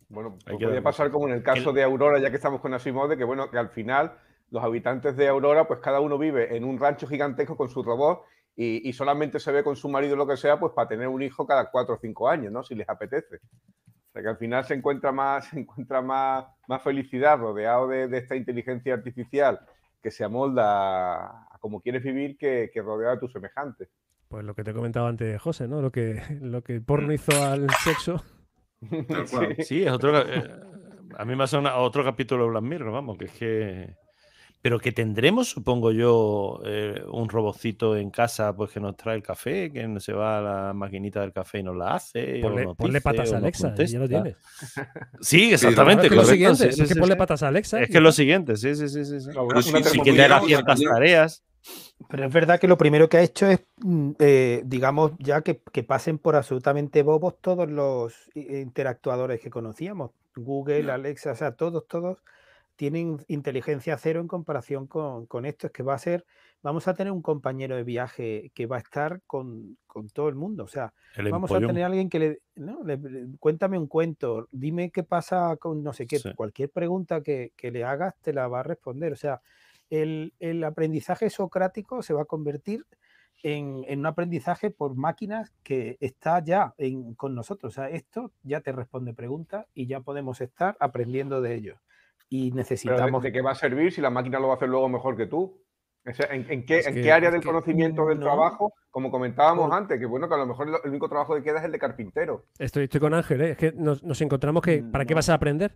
Bueno, 0.10 0.38
pues 0.44 0.58
podría 0.58 0.82
pasar 0.82 1.12
como 1.12 1.28
en 1.28 1.34
el 1.34 1.44
caso 1.44 1.74
de 1.74 1.84
Aurora, 1.84 2.20
ya 2.20 2.30
que 2.30 2.38
estamos 2.38 2.62
con 2.62 2.74
Asimov, 2.74 3.10
de 3.10 3.18
que 3.18 3.24
bueno, 3.24 3.52
que 3.52 3.58
al 3.58 3.70
final 3.70 4.14
los 4.50 4.64
habitantes 4.64 5.18
de 5.18 5.28
Aurora, 5.28 5.68
pues 5.68 5.80
cada 5.80 6.00
uno 6.00 6.18
vive 6.18 6.56
en 6.56 6.64
un 6.64 6.80
rancho 6.80 7.08
gigantesco 7.08 7.58
con 7.58 7.70
su 7.70 7.84
robot 7.84 8.24
y, 8.56 8.92
solamente 8.94 9.40
se 9.40 9.52
ve 9.52 9.64
con 9.64 9.76
su 9.76 9.88
marido 9.88 10.16
lo 10.16 10.26
que 10.26 10.36
sea, 10.36 10.60
pues 10.60 10.74
para 10.74 10.88
tener 10.88 11.08
un 11.08 11.22
hijo 11.22 11.46
cada 11.46 11.70
cuatro 11.70 11.96
o 11.96 12.00
cinco 12.00 12.28
años, 12.28 12.52
¿no? 12.52 12.64
Si 12.64 12.74
les 12.74 12.90
apetece. 12.90 13.36
O 13.36 14.12
sea 14.14 14.24
que 14.24 14.30
al 14.30 14.38
final 14.38 14.64
se 14.66 14.74
encuentra 14.74 15.12
más, 15.12 15.46
se 15.50 15.60
encuentra 15.60 16.02
más, 16.02 16.46
más 16.68 16.82
felicidad 16.82 17.38
rodeado 17.38 17.88
de, 17.88 18.18
esta 18.18 18.36
inteligencia 18.36 18.96
artificial 18.96 19.60
que 20.02 20.10
se 20.10 20.24
amolda 20.24 21.26
a 21.26 21.58
como 21.60 21.82
quieres 21.82 22.04
vivir 22.04 22.38
que, 22.38 22.72
que 22.74 22.82
rodear 22.82 23.14
a 23.14 23.20
tus 23.20 23.32
semejantes. 23.32 23.90
Pues 24.28 24.44
lo 24.44 24.56
que 24.56 24.64
te 24.64 24.72
he 24.72 24.74
comentado 24.74 25.08
antes, 25.08 25.40
José, 25.42 25.68
¿no? 25.68 25.82
Lo 25.82 25.92
que, 25.92 26.22
lo 26.42 26.64
que 26.64 26.74
el 26.74 26.84
porno 26.84 27.14
hizo 27.14 27.32
al 27.44 27.70
sexo. 27.84 28.24
Sí, 29.66 29.84
es 29.84 29.92
otro. 29.92 30.20
eh, 30.22 30.44
a 31.18 31.26
mí 31.26 31.36
me 31.36 31.44
ha 31.44 31.48
sonado 31.48 31.82
otro 31.82 32.04
capítulo 32.04 32.44
de 32.44 32.50
Black 32.52 32.64
Mirror, 32.64 32.92
vamos, 32.92 33.18
que 33.18 33.26
es 33.26 33.32
que. 33.32 33.96
Pero 34.60 34.80
que 34.80 34.92
tendremos, 34.92 35.50
supongo 35.50 35.92
yo, 35.92 36.62
eh, 36.66 37.02
un 37.12 37.30
robocito 37.30 37.96
en 37.96 38.10
casa 38.10 38.56
pues 38.56 38.72
que 38.72 38.80
nos 38.80 38.98
trae 38.98 39.16
el 39.16 39.22
café, 39.22 39.72
que 39.72 40.00
se 40.00 40.14
va 40.14 40.40
a 40.40 40.42
la 40.42 40.74
maquinita 40.74 41.22
del 41.22 41.32
café 41.32 41.60
y 41.60 41.64
nos 41.64 41.78
la 41.78 41.94
hace. 41.94 42.40
Ponle, 42.42 42.66
nos 42.66 42.76
ponle 42.76 42.94
dice, 42.94 43.02
patas 43.02 43.34
a 43.34 43.38
Alexa, 43.38 43.76
y 43.78 43.86
ya 43.86 44.00
lo 44.00 44.08
tienes. 44.10 44.36
Sí, 45.22 45.54
exactamente. 45.54 46.08
es 46.08 46.10
que 46.10 46.16
lo 46.16 46.24
sí, 46.26 46.44
es 46.44 46.88
que 46.92 47.00
ponle 47.00 47.16
patas 47.16 47.44
a 47.44 47.50
Alexa. 47.50 47.82
Es 47.82 47.90
que 47.90 47.98
es 47.98 48.04
lo 48.04 48.12
siguiente, 48.12 48.58
sí, 48.58 48.76
sí, 48.76 48.90
sí, 48.90 49.06
sí. 49.06 49.22
sí. 49.22 49.30
Una- 49.38 49.62
sí, 49.62 49.70
una 49.70 49.84
sí 49.84 49.90
Sí, 49.92 50.02
que 50.02 50.12
te 50.12 50.18
da 50.18 50.24
digamos, 50.26 50.48
ciertas 50.48 50.82
tareas. 50.82 51.44
Pero 52.10 52.26
es 52.26 52.34
verdad 52.34 52.60
que 52.60 52.68
lo 52.68 52.78
primero 52.78 53.10
que 53.10 53.18
ha 53.18 53.22
hecho 53.24 53.48
es, 53.48 53.66
mm, 53.78 54.12
eh, 54.20 54.62
digamos, 54.66 55.12
ya 55.20 55.42
que, 55.42 55.62
que 55.74 55.84
pasen 55.84 56.18
por 56.20 56.36
absolutamente 56.36 57.04
bobos 57.04 57.40
todos 57.42 57.70
los 57.70 58.30
interactuadores 58.36 59.42
que 59.42 59.50
conocíamos. 59.50 60.12
Google. 60.36 60.92
Alexa, 60.92 61.32
o 61.32 61.36
sea, 61.36 61.54
todos, 61.56 61.88
todos 61.88 62.24
tienen 62.76 63.18
inteligencia 63.28 63.98
cero 63.98 64.22
en 64.22 64.28
comparación 64.28 64.86
con, 64.88 65.26
con 65.26 65.46
esto. 65.46 65.68
Es 65.68 65.74
que 65.74 65.82
va 65.82 65.96
a 65.96 66.00
ser, 66.00 66.26
vamos 66.62 66.88
a 66.88 66.94
tener 66.94 67.12
un 67.12 67.24
compañero 67.24 67.76
de 67.76 67.84
viaje 67.84 68.52
que 68.54 68.68
va 68.68 68.76
a 68.76 68.80
estar 68.80 69.22
con, 69.26 69.78
con 69.88 70.08
todo 70.10 70.30
el 70.30 70.36
mundo. 70.36 70.64
O 70.64 70.68
sea, 70.68 70.94
El 71.16 71.32
vamos 71.32 71.52
a 71.52 71.60
tener 71.60 71.84
a 71.84 71.88
alguien 71.88 72.08
que 72.10 72.20
le, 72.20 72.40
no, 72.56 72.84
le- 72.84 73.00
cuéntame 73.40 73.80
un 73.80 73.88
cuento, 73.88 74.48
dime 74.52 74.92
qué 74.92 75.02
pasa 75.02 75.58
con 75.58 75.82
no 75.84 75.92
sé 75.92 76.06
qué, 76.06 76.20
Sí. 76.20 76.30
cualquier 76.36 76.70
pregunta 76.70 77.22
que, 77.22 77.52
que 77.58 77.72
le 77.72 77.84
hagas 77.84 78.14
te 78.22 78.32
la 78.32 78.48
va 78.48 78.60
a 78.60 78.64
responder. 78.64 79.12
O 79.12 79.18
sea, 79.18 79.42
el, 79.90 80.34
el 80.40 80.64
aprendizaje 80.64 81.30
socrático 81.30 82.02
se 82.02 82.14
va 82.14 82.24
a 82.24 82.26
convertir 82.26 82.86
en, 83.44 83.84
en 83.88 84.00
un 84.00 84.06
aprendizaje 84.08 84.72
por 84.72 84.96
máquinas 84.96 85.54
que 85.64 85.98
está 86.00 86.44
ya 86.44 86.74
en- 86.78 87.14
con 87.14 87.36
nosotros. 87.36 87.74
O 87.74 87.76
sea, 87.76 87.90
esto 87.90 88.32
ya 88.44 88.62
te 88.62 88.72
responde 88.72 89.14
preguntas 89.14 89.66
y 89.74 89.86
ya 89.88 90.00
podemos 90.02 90.42
estar 90.42 90.76
aprendiendo 90.80 91.42
de 91.42 91.54
ello. 91.56 91.76
Y 92.30 92.50
Pero 92.50 92.56
¿de, 92.56 92.58
necesitamos... 92.62 93.24
de 93.24 93.32
qué 93.32 93.42
va 93.42 93.52
a 93.52 93.56
servir 93.56 93.92
si 93.94 94.02
la 94.02 94.10
máquina 94.10 94.40
lo 94.40 94.48
va 94.48 94.54
a 94.54 94.58
hacer 94.58 94.70
luego 94.70 94.90
mejor 94.90 95.16
que 95.16 95.28
tú? 95.28 95.62
¿en, 96.04 96.50
en 96.50 96.66
qué, 96.66 96.82
que- 96.82 96.94
qué 97.02 97.12
área 97.12 97.30
del 97.30 97.42
que 97.42 97.48
conocimiento 97.48 98.06
del 98.06 98.20
no. 98.20 98.26
trabajo, 98.26 98.74
como 98.90 99.12
comentábamos 99.12 99.68
Por- 99.70 99.78
antes, 99.78 100.00
que 100.00 100.06
bueno, 100.06 100.28
que 100.30 100.36
a 100.36 100.38
lo 100.38 100.46
mejor 100.48 100.70
el 100.84 100.90
único 100.90 101.10
trabajo 101.10 101.36
que 101.36 101.44
queda 101.44 101.60
es 101.60 101.66
el 101.66 101.72
de 101.74 101.80
carpintero? 101.80 102.46
Estoy, 102.58 102.86
estoy 102.86 103.02
con 103.02 103.14
Ángel, 103.14 103.42
¿eh? 103.42 103.50
es 103.52 103.58
que 103.58 103.72
nos, 103.74 104.04
nos 104.04 104.22
encontramos 104.22 104.64
que 104.64 104.82
¿para 104.84 105.04
qué 105.06 105.14
vas 105.14 105.28
a 105.30 105.34
aprender? 105.34 105.76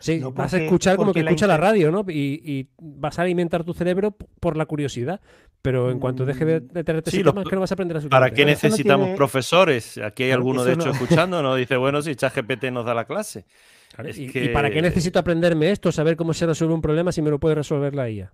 Sí, 0.00 0.18
No, 0.20 0.32
vas 0.32 0.54
a 0.54 0.58
escuchar 0.62 0.96
como 0.96 1.12
que 1.12 1.22
la 1.22 1.30
escucha 1.30 1.46
la 1.46 1.56
radio, 1.56 1.90
¿no? 1.90 2.04
Y, 2.08 2.40
y 2.44 2.68
vas 2.80 3.18
a 3.18 3.22
alimentar 3.22 3.64
tu 3.64 3.74
cerebro 3.74 4.16
por 4.40 4.56
la 4.56 4.64
curiosidad, 4.66 5.20
pero 5.60 5.90
en 5.90 5.98
cuanto 5.98 6.24
deje 6.24 6.44
de, 6.44 6.60
Mm, 6.60 6.68
de 6.68 6.84
tenerte 6.84 7.10
sí, 7.10 7.22
los 7.22 7.34
pro- 7.34 7.42
que 7.44 7.54
no 7.56 7.60
vas 7.62 7.72
a 7.72 7.74
aprender 7.74 7.96
¿Para 7.96 8.26
absolutamente 8.26 8.36
qué 8.36 8.44
no 8.44 8.50
necesitamos 8.50 9.04
tiene- 9.06 9.16
profesores? 9.16 9.98
Aquí 9.98 10.22
hay 10.24 10.30
alguno, 10.30 10.62
de 10.64 10.74
hecho, 10.74 10.86
no- 10.86 10.92
escuchando, 10.92 11.42
nos 11.42 11.56
dice, 11.56 11.76
bueno, 11.76 12.00
si 12.02 12.14
ChatGPT 12.14 12.64
nos 12.70 12.84
da 12.86 12.94
la 12.94 13.06
clase. 13.06 13.44
Claro, 13.92 14.08
es 14.10 14.18
y, 14.18 14.28
que- 14.30 14.44
y 14.44 14.48
para 14.50 14.70
qué 14.70 14.80
necesito 14.82 15.18
aprenderme 15.18 15.70
esto? 15.72 15.90
Saber 15.90 16.16
cómo 16.16 16.32
se 16.32 16.46
resuelve 16.46 16.74
un 16.74 16.82
problema 16.82 17.10
si 17.10 17.20
me 17.22 17.30
lo 17.30 17.38
puede 17.40 17.56
resolver 17.56 17.94
la 17.94 18.08
IA. 18.08 18.32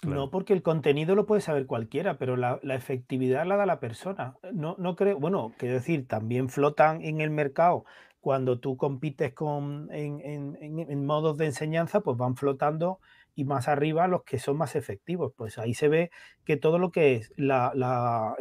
Claro. 0.00 0.14
No, 0.16 0.30
porque 0.30 0.52
el 0.52 0.62
contenido 0.62 1.16
lo 1.16 1.26
puede 1.26 1.40
saber 1.40 1.66
cualquiera, 1.66 2.18
pero 2.18 2.36
la, 2.36 2.60
la 2.62 2.76
efectividad 2.76 3.44
la 3.46 3.56
da 3.56 3.66
la 3.66 3.80
persona. 3.80 4.34
No, 4.52 4.76
no 4.78 4.94
creo, 4.94 5.18
bueno, 5.18 5.52
quiero 5.58 5.74
decir, 5.74 6.06
también 6.06 6.48
flotan 6.50 7.02
en 7.02 7.20
el 7.20 7.30
mercado. 7.30 7.84
Cuando 8.20 8.58
tú 8.60 8.76
compites 8.76 9.32
con, 9.34 9.88
en, 9.92 10.20
en- 10.24 11.06
modos 11.06 11.38
de 11.38 11.46
enseñanza, 11.46 12.00
pues 12.00 12.16
van 12.16 12.36
flotando 12.36 13.00
y 13.34 13.44
más 13.44 13.68
arriba 13.68 14.08
los 14.08 14.24
que 14.24 14.38
son 14.40 14.56
más 14.56 14.74
efectivos. 14.76 15.32
Pues 15.36 15.58
ahí 15.58 15.72
se 15.74 15.88
ve 15.88 16.10
que 16.44 16.56
todo 16.56 16.78
lo 16.78 16.90
que 16.90 17.14
es 17.14 17.32
la, 17.36 17.72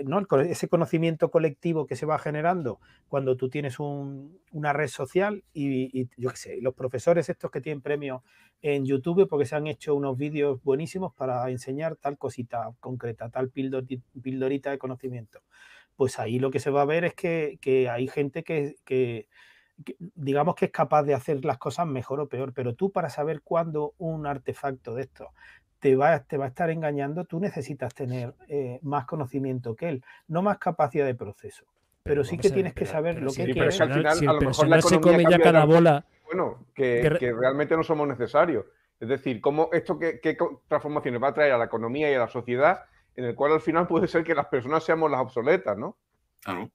¿no? 0.03 0.21
Ese 0.41 0.67
conocimiento 0.67 1.29
colectivo 1.29 1.85
que 1.85 1.95
se 1.95 2.05
va 2.07 2.17
generando 2.19 2.79
cuando 3.07 3.37
tú 3.37 3.49
tienes 3.49 3.79
un- 3.79 4.39
una 4.51 4.73
red 4.73 4.87
social 4.87 5.43
y, 5.53 6.07
yo 6.17 6.29
qué 6.31 6.37
sé, 6.37 6.57
los 6.61 6.73
profesores 6.73 7.29
estos 7.29 7.51
que 7.51 7.61
tienen 7.61 7.81
premios 7.81 8.21
en 8.61 8.85
YouTube 8.85 9.27
porque 9.29 9.45
se 9.45 9.55
han 9.55 9.67
hecho 9.67 9.93
unos 9.95 10.17
vídeos 10.17 10.61
buenísimos 10.63 11.13
para 11.13 11.49
enseñar 11.51 11.95
tal 11.97 12.17
cosita 12.17 12.71
concreta, 12.79 13.29
tal 13.29 13.51
pildori- 13.51 14.01
pildorita 14.21 14.71
de 14.71 14.77
conocimiento. 14.79 15.41
Pues 15.95 16.19
ahí 16.19 16.39
lo 16.39 16.51
que 16.51 16.59
se 16.59 16.69
va 16.71 16.81
a 16.83 16.85
ver 16.85 17.05
es 17.05 17.13
que, 17.15 17.57
que 17.61 17.89
hay 17.89 18.07
gente 18.07 18.43
que- 18.43 18.75
que, 18.85 19.27
digamos 20.15 20.55
que 20.55 20.65
es 20.65 20.71
capaz 20.71 21.03
de 21.03 21.13
hacer 21.13 21.43
las 21.45 21.57
cosas 21.57 21.85
mejor 21.87 22.19
o 22.19 22.27
peor, 22.27 22.53
pero 22.53 22.73
tú 22.73 22.91
para 22.91 23.09
saber 23.09 23.41
cuándo 23.41 23.93
un 23.97 24.25
artefacto 24.25 24.95
de 24.95 25.03
esto 25.03 25.29
te 25.79 25.95
va, 25.95 26.19
te 26.23 26.37
va 26.37 26.45
a 26.45 26.47
estar 26.47 26.69
engañando, 26.71 27.25
tú 27.25 27.39
necesitas 27.39 27.93
tener 27.93 28.33
eh, 28.47 28.79
más 28.81 29.05
conocimiento 29.05 29.75
que 29.75 29.89
él, 29.89 30.03
no 30.27 30.41
más 30.41 30.57
capacidad 30.57 31.05
de 31.05 31.13
proceso. 31.13 31.65
Pero, 32.01 32.23
sí 32.23 32.37
que 32.37 32.47
ver, 32.47 32.53
tienes 32.55 32.73
que 32.73 32.85
saber 32.85 33.15
pero 33.15 33.27
lo 33.27 33.33
que 33.33 33.43
al 33.43 33.51
quieres. 33.51 33.75
final, 33.77 34.15
si 34.17 34.25
a 34.25 34.33
lo 34.33 34.39
mejor 34.39 34.67
la 34.67 34.77
personal 34.77 34.81
se 34.81 34.95
economía 34.95 35.11
come 35.11 35.23
ya 35.23 35.29
cambia 35.29 35.43
cada 35.43 35.59
tanto- 35.59 35.75
bola. 35.75 36.05
Bueno, 36.25 36.65
que, 36.73 36.99
Que 37.01 37.09
re- 37.09 37.19
que 37.19 37.33
realmente 37.33 37.75
no 37.77 37.83
somos 37.83 38.07
necesarios. 38.07 38.65
Es 38.99 39.07
decir, 39.09 39.39
cómo 39.39 39.69
esto 39.71 39.99
qué, 39.99 40.37
transformaciones 40.67 41.21
va 41.21 41.27
a 41.27 41.33
traer 41.33 41.51
a 41.53 41.57
la 41.59 41.65
economía 41.65 42.09
y 42.09 42.15
a 42.15 42.19
la 42.19 42.27
sociedad, 42.27 42.85
en 43.15 43.25
el 43.25 43.35
cual 43.35 43.53
al 43.53 43.61
final 43.61 43.85
puede 43.87 44.07
ser 44.07 44.23
que 44.23 44.33
las 44.33 44.47
personas 44.47 44.83
seamos 44.83 45.11
las 45.11 45.21
obsoletas, 45.21 45.77
¿no? 45.77 45.97
Claro. 46.41 46.71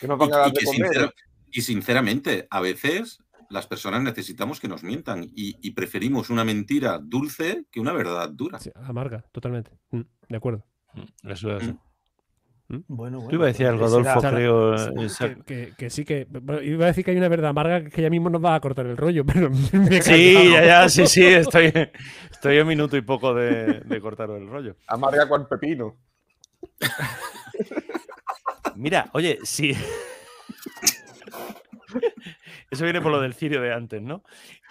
Que 0.00 0.08
nos 0.08 0.18
van 0.18 0.32
a 0.32 0.36
dar 0.38 0.48
y 0.48 0.52
de 0.52 0.58
que 0.60 0.64
comer. 0.64 1.14
Y 1.52 1.62
sinceramente, 1.62 2.46
a 2.50 2.60
veces 2.60 3.18
las 3.48 3.66
personas 3.66 4.02
necesitamos 4.02 4.60
que 4.60 4.68
nos 4.68 4.82
mientan 4.84 5.24
y, 5.34 5.56
y 5.60 5.72
preferimos 5.72 6.30
una 6.30 6.44
mentira 6.44 6.98
dulce 7.02 7.64
que 7.70 7.80
una 7.80 7.92
verdad 7.92 8.28
dura. 8.30 8.58
Sí, 8.60 8.70
amarga, 8.76 9.24
totalmente. 9.32 9.72
Mm, 9.90 10.02
de 10.28 10.36
acuerdo. 10.36 10.64
Eso 11.24 11.56
es. 11.56 11.66
Mm. 11.68 11.76
Bueno, 12.86 13.18
Tú 13.18 13.24
bueno, 13.24 13.34
ibas 13.34 13.44
a 13.46 13.48
decir 13.48 13.66
algo, 13.66 13.88
será- 13.88 14.12
Adolfo, 14.12 14.28
creo. 14.36 14.74
Eh, 14.76 15.10
que, 15.18 15.42
que- 15.44 15.74
que 15.76 15.90
sí 15.90 16.04
que. 16.04 16.24
bueno, 16.30 16.62
iba 16.62 16.84
a 16.84 16.88
decir 16.88 17.04
que 17.04 17.10
hay 17.10 17.16
una 17.16 17.26
verdad 17.28 17.50
amarga 17.50 17.82
que 17.90 18.00
ya 18.02 18.08
mismo 18.10 18.30
nos 18.30 18.44
va 18.44 18.54
a 18.54 18.60
cortar 18.60 18.86
el 18.86 18.96
rollo, 18.96 19.24
pero 19.26 19.50
me 19.50 20.00
Sí, 20.00 20.34
ya, 20.52 20.64
ya, 20.64 20.88
sí, 20.88 21.04
sí, 21.08 21.24
estoy, 21.26 21.72
estoy 22.30 22.58
a 22.58 22.62
un 22.62 22.68
minuto 22.68 22.96
y 22.96 23.00
poco 23.02 23.34
de, 23.34 23.80
de 23.80 24.00
cortar 24.00 24.30
el 24.30 24.46
rollo. 24.46 24.76
Amarga 24.86 25.28
con 25.28 25.48
pepino. 25.48 25.96
Mira, 28.76 29.10
oye, 29.14 29.38
sí. 29.42 29.74
Eso 32.70 32.84
viene 32.84 33.00
por 33.00 33.10
lo 33.12 33.20
del 33.20 33.34
cirio 33.34 33.60
de 33.60 33.72
antes, 33.72 34.00
¿no? 34.02 34.22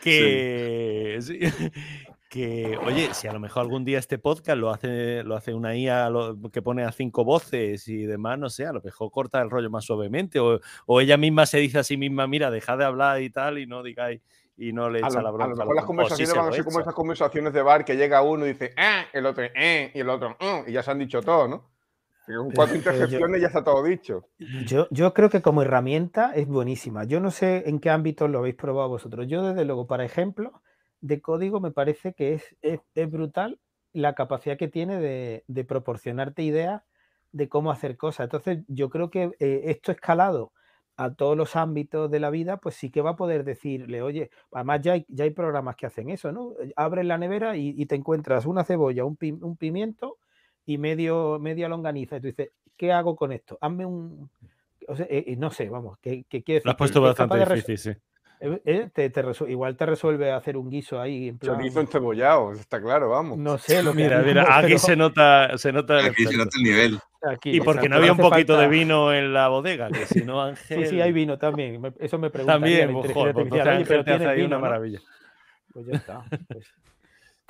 Que, 0.02 1.18
sí, 1.22 1.40
que, 2.30 2.78
oye, 2.86 3.14
si 3.14 3.28
a 3.28 3.34
lo 3.34 3.40
mejor 3.40 3.62
algún 3.64 3.84
día 3.86 4.00
este 4.00 4.20
podcast 4.20 4.58
lo 4.58 4.70
hace, 4.70 5.24
lo 5.24 5.36
hace 5.36 5.54
una 5.54 5.76
IA 5.76 6.10
lo- 6.10 6.38
que 6.52 6.62
pone 6.62 6.84
a 6.84 6.92
cinco 6.92 7.24
voces 7.26 7.88
y 7.88 8.06
demás, 8.06 8.38
no 8.40 8.50
sé, 8.50 8.66
a 8.66 8.74
lo 8.74 8.82
mejor 8.82 9.12
corta 9.12 9.42
el 9.42 9.50
rollo 9.50 9.70
más 9.70 9.86
suavemente 9.86 10.40
o, 10.40 10.60
o 10.86 11.02
ella 11.02 11.18
misma 11.18 11.46
se 11.46 11.58
dice 11.60 11.80
a 11.80 11.84
sí 11.84 11.98
misma, 11.98 12.28
mira, 12.28 12.52
dejad 12.52 12.78
de 12.78 12.86
hablar 12.86 13.22
y 13.22 13.30
tal 13.30 13.58
y 13.58 13.66
no 13.68 13.84
digáis 13.84 14.22
y 14.58 14.74
no 14.74 14.90
le 14.90 15.00
A 15.00 15.08
echa 15.08 15.22
lo, 15.22 15.22
la 15.22 15.30
a 15.30 15.32
bronca. 15.32 15.46
lo 15.48 15.52
al 15.52 15.58
mejor 15.58 15.76
las 15.76 15.84
sí 15.86 15.88
conversaciones 15.88 16.36
van 16.36 16.46
a 16.46 16.50
lo 16.50 16.54
ser 16.56 16.66
como 16.66 16.80
esas 16.82 16.94
conversaciones 16.94 17.54
de 17.54 17.62
bar 17.62 17.86
que 17.86 17.96
llega 17.96 18.22
uno 18.22 18.46
y 18.46 18.50
dice, 18.50 18.74
eh, 18.78 19.06
el 19.14 19.26
otro, 19.26 19.44
eh, 19.56 19.92
y 19.94 20.00
el 20.00 20.10
otro, 20.10 20.32
"Mm", 20.40 20.70
y 20.70 20.74
ya 20.74 20.84
se 20.84 20.92
han 20.92 21.00
dicho 21.00 21.22
todo, 21.22 21.48
¿no? 21.48 21.70
Con 22.38 22.52
cuatro 22.52 22.80
Pero 22.84 23.08
yo- 23.08 23.38
ya 23.38 23.48
está 23.48 23.64
todo 23.64 23.84
dicho. 23.84 24.26
Yo, 24.66 24.88
yo 24.92 25.14
creo 25.14 25.30
que 25.30 25.42
como 25.42 25.62
herramienta 25.62 26.34
es 26.36 26.48
buenísima. 26.48 27.04
Yo 27.04 27.20
no 27.20 27.32
sé 27.32 27.68
en 27.70 27.80
qué 27.80 27.90
ámbito 27.90 28.28
lo 28.28 28.40
habéis 28.40 28.56
probado 28.56 28.90
vosotros. 28.90 29.28
Yo, 29.28 29.44
desde 29.44 29.66
luego, 29.66 29.88
para 29.88 30.06
ejemplo 30.06 30.62
de 31.02 31.22
código, 31.22 31.60
me 31.60 31.72
parece 31.72 32.14
que 32.14 32.34
es, 32.34 32.56
es- 32.62 32.82
es 32.96 33.12
brutal 33.12 33.60
la 33.94 34.14
capacidad 34.16 34.58
que 34.58 34.68
tiene 34.68 35.00
de, 35.00 35.44
de 35.48 35.64
proporcionarte 35.66 36.44
ideas 36.44 36.84
de 37.32 37.50
cómo 37.50 37.72
hacer 37.72 37.98
cosas. 37.98 38.26
Entonces, 38.26 38.60
yo 38.68 38.90
creo 38.90 39.10
que 39.10 39.32
eh, 39.40 39.62
esto 39.66 39.92
escalado 39.92 40.52
a 40.98 41.14
todos 41.14 41.36
los 41.38 41.56
ámbitos 41.56 42.12
de 42.12 42.20
la 42.20 42.30
vida, 42.30 42.58
pues 42.58 42.76
sí 42.76 42.92
que 42.92 43.02
va 43.02 43.12
a 43.12 43.16
poder 43.16 43.44
decirle, 43.46 44.02
oye, 44.02 44.30
además 44.52 44.82
ya 44.82 44.94
hay, 44.94 45.06
ya 45.08 45.24
hay 45.24 45.30
programas 45.32 45.76
que 45.78 45.86
hacen 45.86 46.10
eso, 46.10 46.32
¿no? 46.32 46.54
Abres 46.76 47.06
la 47.06 47.18
nevera 47.18 47.56
y, 47.56 47.74
y 47.78 47.86
te 47.86 47.96
encuentras 47.96 48.46
una 48.46 48.64
cebolla, 48.66 49.06
un, 49.06 49.16
pi- 49.16 49.32
un 49.32 49.56
pimiento 49.58 50.18
y 50.70 50.78
medio, 50.78 51.40
media 51.40 51.68
longaniza. 51.68 52.18
Y 52.18 52.22
tú 52.22 52.28
dices, 52.28 52.52
¿qué 52.78 52.92
hago 52.92 53.16
con 53.16 53.32
esto? 53.32 53.58
Hazme 53.60 53.86
un... 53.86 54.30
o 54.88 54.96
sea, 54.96 55.06
eh, 55.10 55.24
eh, 55.28 55.36
no 55.36 55.50
sé, 55.52 55.68
vamos, 55.70 55.98
¿qué, 56.00 56.26
qué 56.30 56.44
quiere 56.44 56.60
decir? 56.60 56.66
Lo 56.68 56.72
has 56.72 56.78
puesto 56.78 57.02
bastante 57.02 57.40
difícil, 57.40 57.78
sí. 57.78 57.92
eh, 58.40 58.90
te- 58.94 59.10
te 59.10 59.24
resol- 59.24 59.50
igual 59.50 59.76
te 59.76 59.86
resuelve 59.86 60.32
hacer 60.32 60.56
un 60.58 60.70
guiso 60.70 61.02
ahí 61.02 61.30
en 61.30 61.38
plan... 61.40 61.56
Chorizo 61.58 61.82
encebollado, 61.82 62.52
está 62.54 62.80
claro, 62.80 63.10
vamos. 63.10 63.38
No 63.40 63.58
sé 63.58 63.82
lo 63.84 63.92
que 63.94 64.04
Mira, 64.04 64.22
mira, 64.22 64.44
aquí 64.58 64.68
pero 64.68 64.80
se 64.80 64.96
nota, 64.96 65.58
se 65.58 65.74
nota 65.74 66.00
el 66.00 66.06
Aquí 66.06 66.26
se 66.26 66.38
nota 66.38 66.52
el 66.58 66.64
nivel. 66.64 67.00
aquí, 67.24 67.50
Y 67.58 67.62
porque 67.62 67.80
exacto, 67.88 67.90
no 67.90 67.96
había 67.98 68.12
un 68.12 68.18
poquito 68.20 68.58
de 68.58 68.68
vino 68.68 69.12
en 69.14 69.34
la 69.34 69.48
bodega, 69.48 69.90
que 69.90 70.06
si 70.06 70.24
no, 70.24 70.42
Ángel. 70.42 70.84
Sí, 70.86 70.90
sí, 70.92 71.02
hay 71.02 71.12
vino 71.12 71.38
también. 71.40 71.82
Eso 72.00 72.18
me 72.20 72.30
pregunta. 72.30 72.54
También, 72.54 72.94
pues, 72.94 73.12
pues 73.12 73.36
Ángel 73.36 73.86
pero 73.88 74.04
te 74.04 74.12
hace 74.12 74.20
tienes 74.20 74.28
ahí 74.28 74.36
vino, 74.38 74.48
una 74.48 74.56
¿no? 74.58 74.62
maravilla. 74.62 75.00
Pues 75.74 75.86
ya 75.88 75.94
está. 75.98 76.24
pues. 76.48 76.68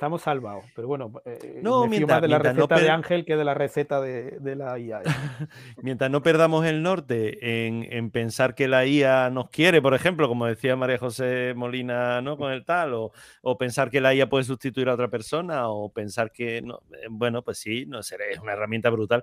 Estamos 0.00 0.22
salvados, 0.22 0.64
pero 0.74 0.88
bueno, 0.88 1.12
eh, 1.26 1.60
no, 1.62 1.82
me 1.82 1.98
mientras, 1.98 2.22
de 2.22 2.28
la 2.28 2.38
receta 2.38 2.74
no 2.74 2.80
de 2.80 2.88
Ángel 2.88 3.26
que 3.26 3.36
de 3.36 3.44
la 3.44 3.52
receta 3.52 4.00
de, 4.00 4.38
de 4.40 4.56
la 4.56 4.78
IA. 4.78 5.02
mientras 5.82 6.10
no 6.10 6.22
perdamos 6.22 6.64
el 6.64 6.82
norte 6.82 7.66
en, 7.66 7.86
en, 7.90 8.10
pensar 8.10 8.54
que 8.54 8.66
la 8.66 8.86
IA 8.86 9.28
nos 9.28 9.50
quiere, 9.50 9.82
por 9.82 9.92
ejemplo, 9.92 10.26
como 10.26 10.46
decía 10.46 10.74
María 10.74 10.96
José 10.96 11.52
Molina, 11.54 12.22
¿no? 12.22 12.38
Con 12.38 12.50
el 12.50 12.64
tal, 12.64 12.94
o, 12.94 13.12
o 13.42 13.58
pensar 13.58 13.90
que 13.90 14.00
la 14.00 14.14
IA 14.14 14.30
puede 14.30 14.44
sustituir 14.44 14.88
a 14.88 14.94
otra 14.94 15.08
persona, 15.08 15.68
o 15.68 15.92
pensar 15.92 16.32
que, 16.32 16.62
no, 16.62 16.80
eh, 16.94 17.08
bueno, 17.10 17.42
pues 17.42 17.58
sí, 17.58 17.84
no 17.84 18.02
será, 18.02 18.24
es 18.24 18.38
una 18.38 18.54
herramienta 18.54 18.88
brutal. 18.88 19.22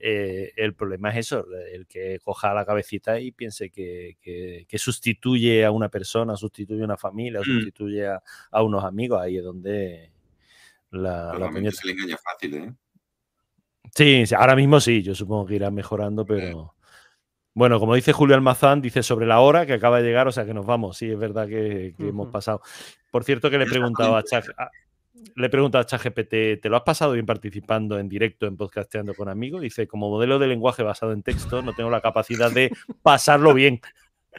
Eh, 0.00 0.52
el 0.56 0.74
problema 0.74 1.10
es 1.10 1.18
eso, 1.18 1.46
el 1.72 1.86
que 1.86 2.18
coja 2.18 2.52
la 2.52 2.66
cabecita 2.66 3.20
y 3.20 3.30
piense 3.30 3.70
que, 3.70 4.16
que, 4.20 4.66
que 4.68 4.78
sustituye 4.78 5.64
a 5.64 5.70
una 5.70 5.88
persona, 5.88 6.34
sustituye 6.34 6.82
a 6.82 6.86
una 6.86 6.96
familia, 6.96 7.42
mm. 7.42 7.44
sustituye 7.44 8.08
a, 8.08 8.20
a 8.50 8.62
unos 8.64 8.82
amigos, 8.82 9.20
ahí 9.20 9.36
es 9.38 9.44
donde 9.44 10.15
la, 10.90 11.34
la 11.38 11.70
se 11.72 11.86
le 11.86 11.92
engaña 11.92 12.16
fácil, 12.16 12.54
¿eh? 12.54 12.74
Sí, 13.94 14.24
ahora 14.36 14.56
mismo 14.56 14.80
sí, 14.80 15.02
yo 15.02 15.14
supongo 15.14 15.46
que 15.46 15.56
irá 15.56 15.70
mejorando, 15.70 16.24
pero. 16.26 16.74
Bueno, 17.54 17.80
como 17.80 17.94
dice 17.94 18.12
Julio 18.12 18.34
Almazán, 18.36 18.82
dice 18.82 19.02
sobre 19.02 19.24
la 19.24 19.40
hora 19.40 19.64
que 19.64 19.72
acaba 19.72 19.98
de 19.98 20.04
llegar, 20.06 20.28
o 20.28 20.32
sea 20.32 20.44
que 20.44 20.52
nos 20.52 20.66
vamos. 20.66 20.98
Sí, 20.98 21.10
es 21.10 21.18
verdad 21.18 21.48
que, 21.48 21.94
que 21.96 22.02
uh 22.02 22.06
-huh. 22.06 22.10
hemos 22.10 22.28
pasado. 22.28 22.60
Por 23.10 23.24
cierto, 23.24 23.48
que 23.48 23.56
le 23.56 23.64
he 23.64 23.68
preguntado 23.68 24.14
a 24.14 24.22
Chag, 24.22 24.44
le 25.34 25.46
he 25.46 25.50
preguntado 25.50 25.82
a 25.82 25.86
ChatGPT, 25.86 26.60
¿te 26.60 26.68
lo 26.68 26.76
has 26.76 26.82
pasado 26.82 27.12
bien 27.12 27.26
participando 27.26 27.98
en 27.98 28.08
directo 28.08 28.46
en 28.46 28.56
Podcasteando 28.56 29.14
con 29.14 29.28
Amigos? 29.28 29.62
Dice, 29.62 29.86
como 29.86 30.10
modelo 30.10 30.38
de 30.38 30.46
lenguaje 30.46 30.82
basado 30.82 31.12
en 31.12 31.22
texto, 31.22 31.62
no 31.62 31.72
tengo 31.74 31.90
la 31.90 32.00
capacidad 32.00 32.50
de 32.50 32.70
pasarlo 33.02 33.54
bien 33.54 33.80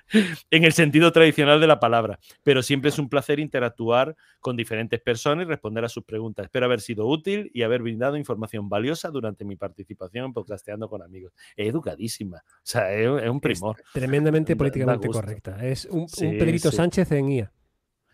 en 0.52 0.64
el 0.64 0.74
sentido 0.74 1.12
tradicional 1.12 1.60
de 1.60 1.68
la 1.68 1.80
palabra, 1.80 2.20
pero 2.44 2.62
siempre 2.62 2.90
es 2.90 3.00
un 3.00 3.10
placer 3.10 3.40
interactuar 3.40 4.16
con 4.40 4.56
diferentes 4.56 5.00
personas 5.02 5.46
y 5.46 5.48
responder 5.48 5.86
a 5.86 5.90
sus 5.90 6.04
preguntas. 6.04 6.46
Espero 6.46 6.66
haber 6.66 6.82
sido 6.82 7.08
útil 7.08 7.52
y 7.54 7.64
haber 7.64 7.82
brindado 7.82 8.18
información 8.18 8.70
valiosa 8.70 9.10
durante 9.10 9.46
mi 9.46 9.56
participación 9.56 10.26
en 10.26 10.34
Podcasteando 10.34 10.90
con 10.90 11.02
Amigos. 11.02 11.34
Es 11.56 11.68
educadísima, 11.68 12.38
o 12.38 12.60
sea, 12.64 12.94
es, 12.94 13.30
un 13.30 13.42
primor. 13.42 13.78
Es 13.80 13.92
tremendamente 13.94 14.56
políticamente 14.56 15.08
correcta. 15.08 15.66
Es 15.66 15.86
un, 15.86 16.08
sí, 16.08 16.26
un 16.26 16.38
Pedrito 16.38 16.72
sí. 16.72 16.78
Sánchez 16.78 17.12
en 17.12 17.30
IA. 17.30 17.52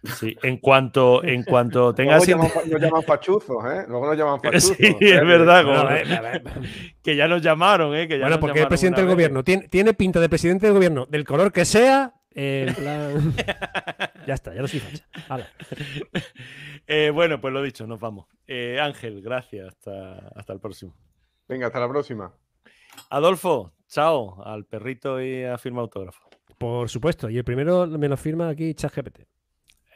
Sí, 0.04 0.36
en 0.44 0.58
cuanto, 0.58 1.24
en 1.24 1.44
cuanto 1.44 1.96
tengas. 1.96 2.28
Luego 2.28 2.44
llaman, 2.44 2.70
nos 2.70 2.82
llaman 2.82 3.04
pachuzos, 3.04 3.64
¿eh? 3.66 3.86
Luego 3.88 4.08
nos 4.08 4.18
llaman 4.18 4.40
pachuzos. 4.42 4.78
Sí, 4.78 4.96
es 5.00 5.26
verdad. 5.26 6.42
Que 7.02 7.16
ya 7.16 7.28
nos 7.28 7.42
llamaron, 7.42 7.96
¿eh? 7.96 8.08
Que 8.08 8.20
ya 8.20 8.26
bueno, 8.26 8.40
porque 8.40 8.62
es 8.62 8.68
presidente 8.68 9.02
del 9.02 9.10
gobierno. 9.10 9.44
Tiene, 9.44 9.68
tiene, 9.70 9.94
pinta 9.94 10.20
de 10.20 10.28
presidente 10.28 10.66
del 10.66 10.76
gobierno, 10.76 11.06
del 11.06 11.24
color 11.24 11.54
que 11.54 11.64
sea. 11.64 12.14
Eh, 12.36 12.74
plan... 12.76 13.34
ya 14.28 14.34
está, 14.34 14.56
ya 14.56 14.62
lo 14.62 14.68
soy 14.68 14.82
eh, 16.88 17.12
bueno, 17.14 17.40
pues 17.40 17.54
lo 17.54 17.62
dicho, 17.62 17.88
nos 17.88 18.00
vamos. 18.00 18.28
Eh, 18.46 18.80
Ángel, 18.82 19.22
gracias. 19.22 19.70
Hasta, 19.70 20.32
hasta 20.36 20.52
el 20.52 20.60
próximo. 20.60 20.94
Venga, 21.48 21.68
hasta 21.68 21.80
la 21.80 21.88
próxima. 21.88 22.34
Adolfo, 23.10 23.72
chao. 23.88 24.44
Al 24.44 24.66
perrito 24.66 25.22
y 25.22 25.46
a 25.46 25.58
firma 25.58 25.82
autógrafo. 25.82 26.30
Por 26.58 26.90
supuesto. 26.90 27.30
Y 27.30 27.38
el 27.38 27.46
primero 27.46 27.88
me 27.88 28.10
lo 28.10 28.18
firma 28.18 28.50
aquí 28.50 28.74
ChatGPT. 28.74 29.22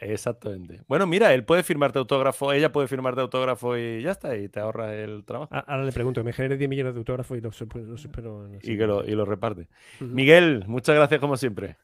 Exactamente. 0.01 0.81
Bueno, 0.87 1.07
mira, 1.07 1.33
él 1.33 1.43
puede 1.43 1.63
firmarte 1.63 1.99
autógrafo, 1.99 2.51
ella 2.53 2.71
puede 2.71 2.87
firmarte 2.87 3.21
autógrafo 3.21 3.77
y 3.77 4.01
ya 4.01 4.11
está, 4.11 4.35
y 4.37 4.49
te 4.49 4.59
ahorra 4.59 4.93
el 4.95 5.23
trabajo. 5.25 5.53
Ahora 5.53 5.83
le 5.83 5.91
pregunto, 5.91 6.23
me 6.23 6.33
genere 6.33 6.57
10 6.57 6.69
millones 6.69 6.93
de 6.93 6.99
autógrafos 6.99 7.37
y 7.37 7.41
los, 7.41 7.59
los 7.59 8.01
espero. 8.05 8.47
y, 8.61 8.77
que 8.77 8.87
lo, 8.87 9.05
y 9.05 9.11
lo 9.11 9.25
reparte. 9.25 9.67
Uh 9.99 10.03
-huh. 10.05 10.07
Miguel, 10.09 10.63
muchas 10.67 10.95
gracias 10.95 11.19
como 11.19 11.37
siempre. 11.37 11.77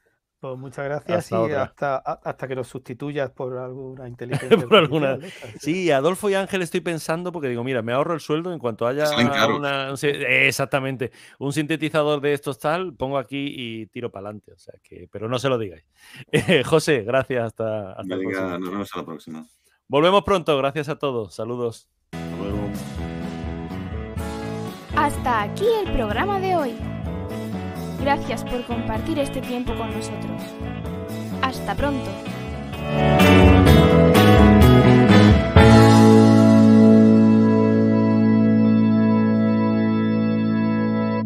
Pues 0.43 0.59
muchas 0.59 0.83
gracias 0.83 1.19
hasta 1.19 1.47
y 1.47 1.51
hasta, 1.53 1.95
hasta, 1.95 2.47
que 2.49 2.55
lo 2.55 2.65
sustituyas 2.65 3.31
por 3.31 3.57
alguna 3.57 4.09
inteligencia. 4.09 4.57
por 4.67 4.75
alguna... 4.75 5.17
Sí, 5.57 5.89
Adolfo 5.89 6.29
y 6.29 6.33
Ángel 6.33 6.61
estoy 6.61 6.81
pensando 6.81 7.31
porque 7.31 7.47
digo, 7.47 7.63
mira, 7.63 7.81
me 7.81 7.93
ahorro 7.93 8.13
el 8.13 8.19
sueldo 8.19 8.51
en 8.51 8.59
cuanto 8.59 8.85
haya 8.85 9.05
una, 9.47 9.93
exactamente 10.27 11.13
un 11.39 11.53
sintetizador 11.53 12.19
de 12.19 12.33
estos 12.33 12.59
tal, 12.59 12.93
pongo 12.93 13.17
aquí 13.17 13.53
y 13.55 13.85
tiro 13.85 14.11
para 14.11 14.27
adelante. 14.27 14.51
O 14.51 14.59
sea 14.59 14.73
que, 14.83 15.07
pero 15.09 15.29
no 15.29 15.39
se 15.39 15.47
lo 15.47 15.57
digáis. 15.57 15.85
José, 16.65 17.03
gracias 17.03 17.45
hasta, 17.45 17.93
hasta 17.93 18.15
Venga, 18.17 18.59
nos 18.59 18.69
vemos 18.69 18.93
a 18.93 18.97
la 18.97 19.05
próxima. 19.05 19.45
Volvemos 19.87 20.23
pronto, 20.25 20.57
gracias 20.57 20.89
a 20.89 20.99
todos. 20.99 21.35
Saludos. 21.35 21.87
Hasta 22.11 22.35
luego. 22.35 22.69
Hasta 24.97 25.41
aquí 25.43 25.67
el 25.85 25.93
programa 25.93 26.41
de 26.41 26.55
hoy. 26.57 26.92
Gracias 28.03 28.43
por 28.43 28.65
compartir 28.65 29.17
este 29.17 29.39
tiempo 29.39 29.73
con 29.75 29.89
nosotros. 29.93 30.41
Hasta 31.41 31.73
pronto. 31.73 32.11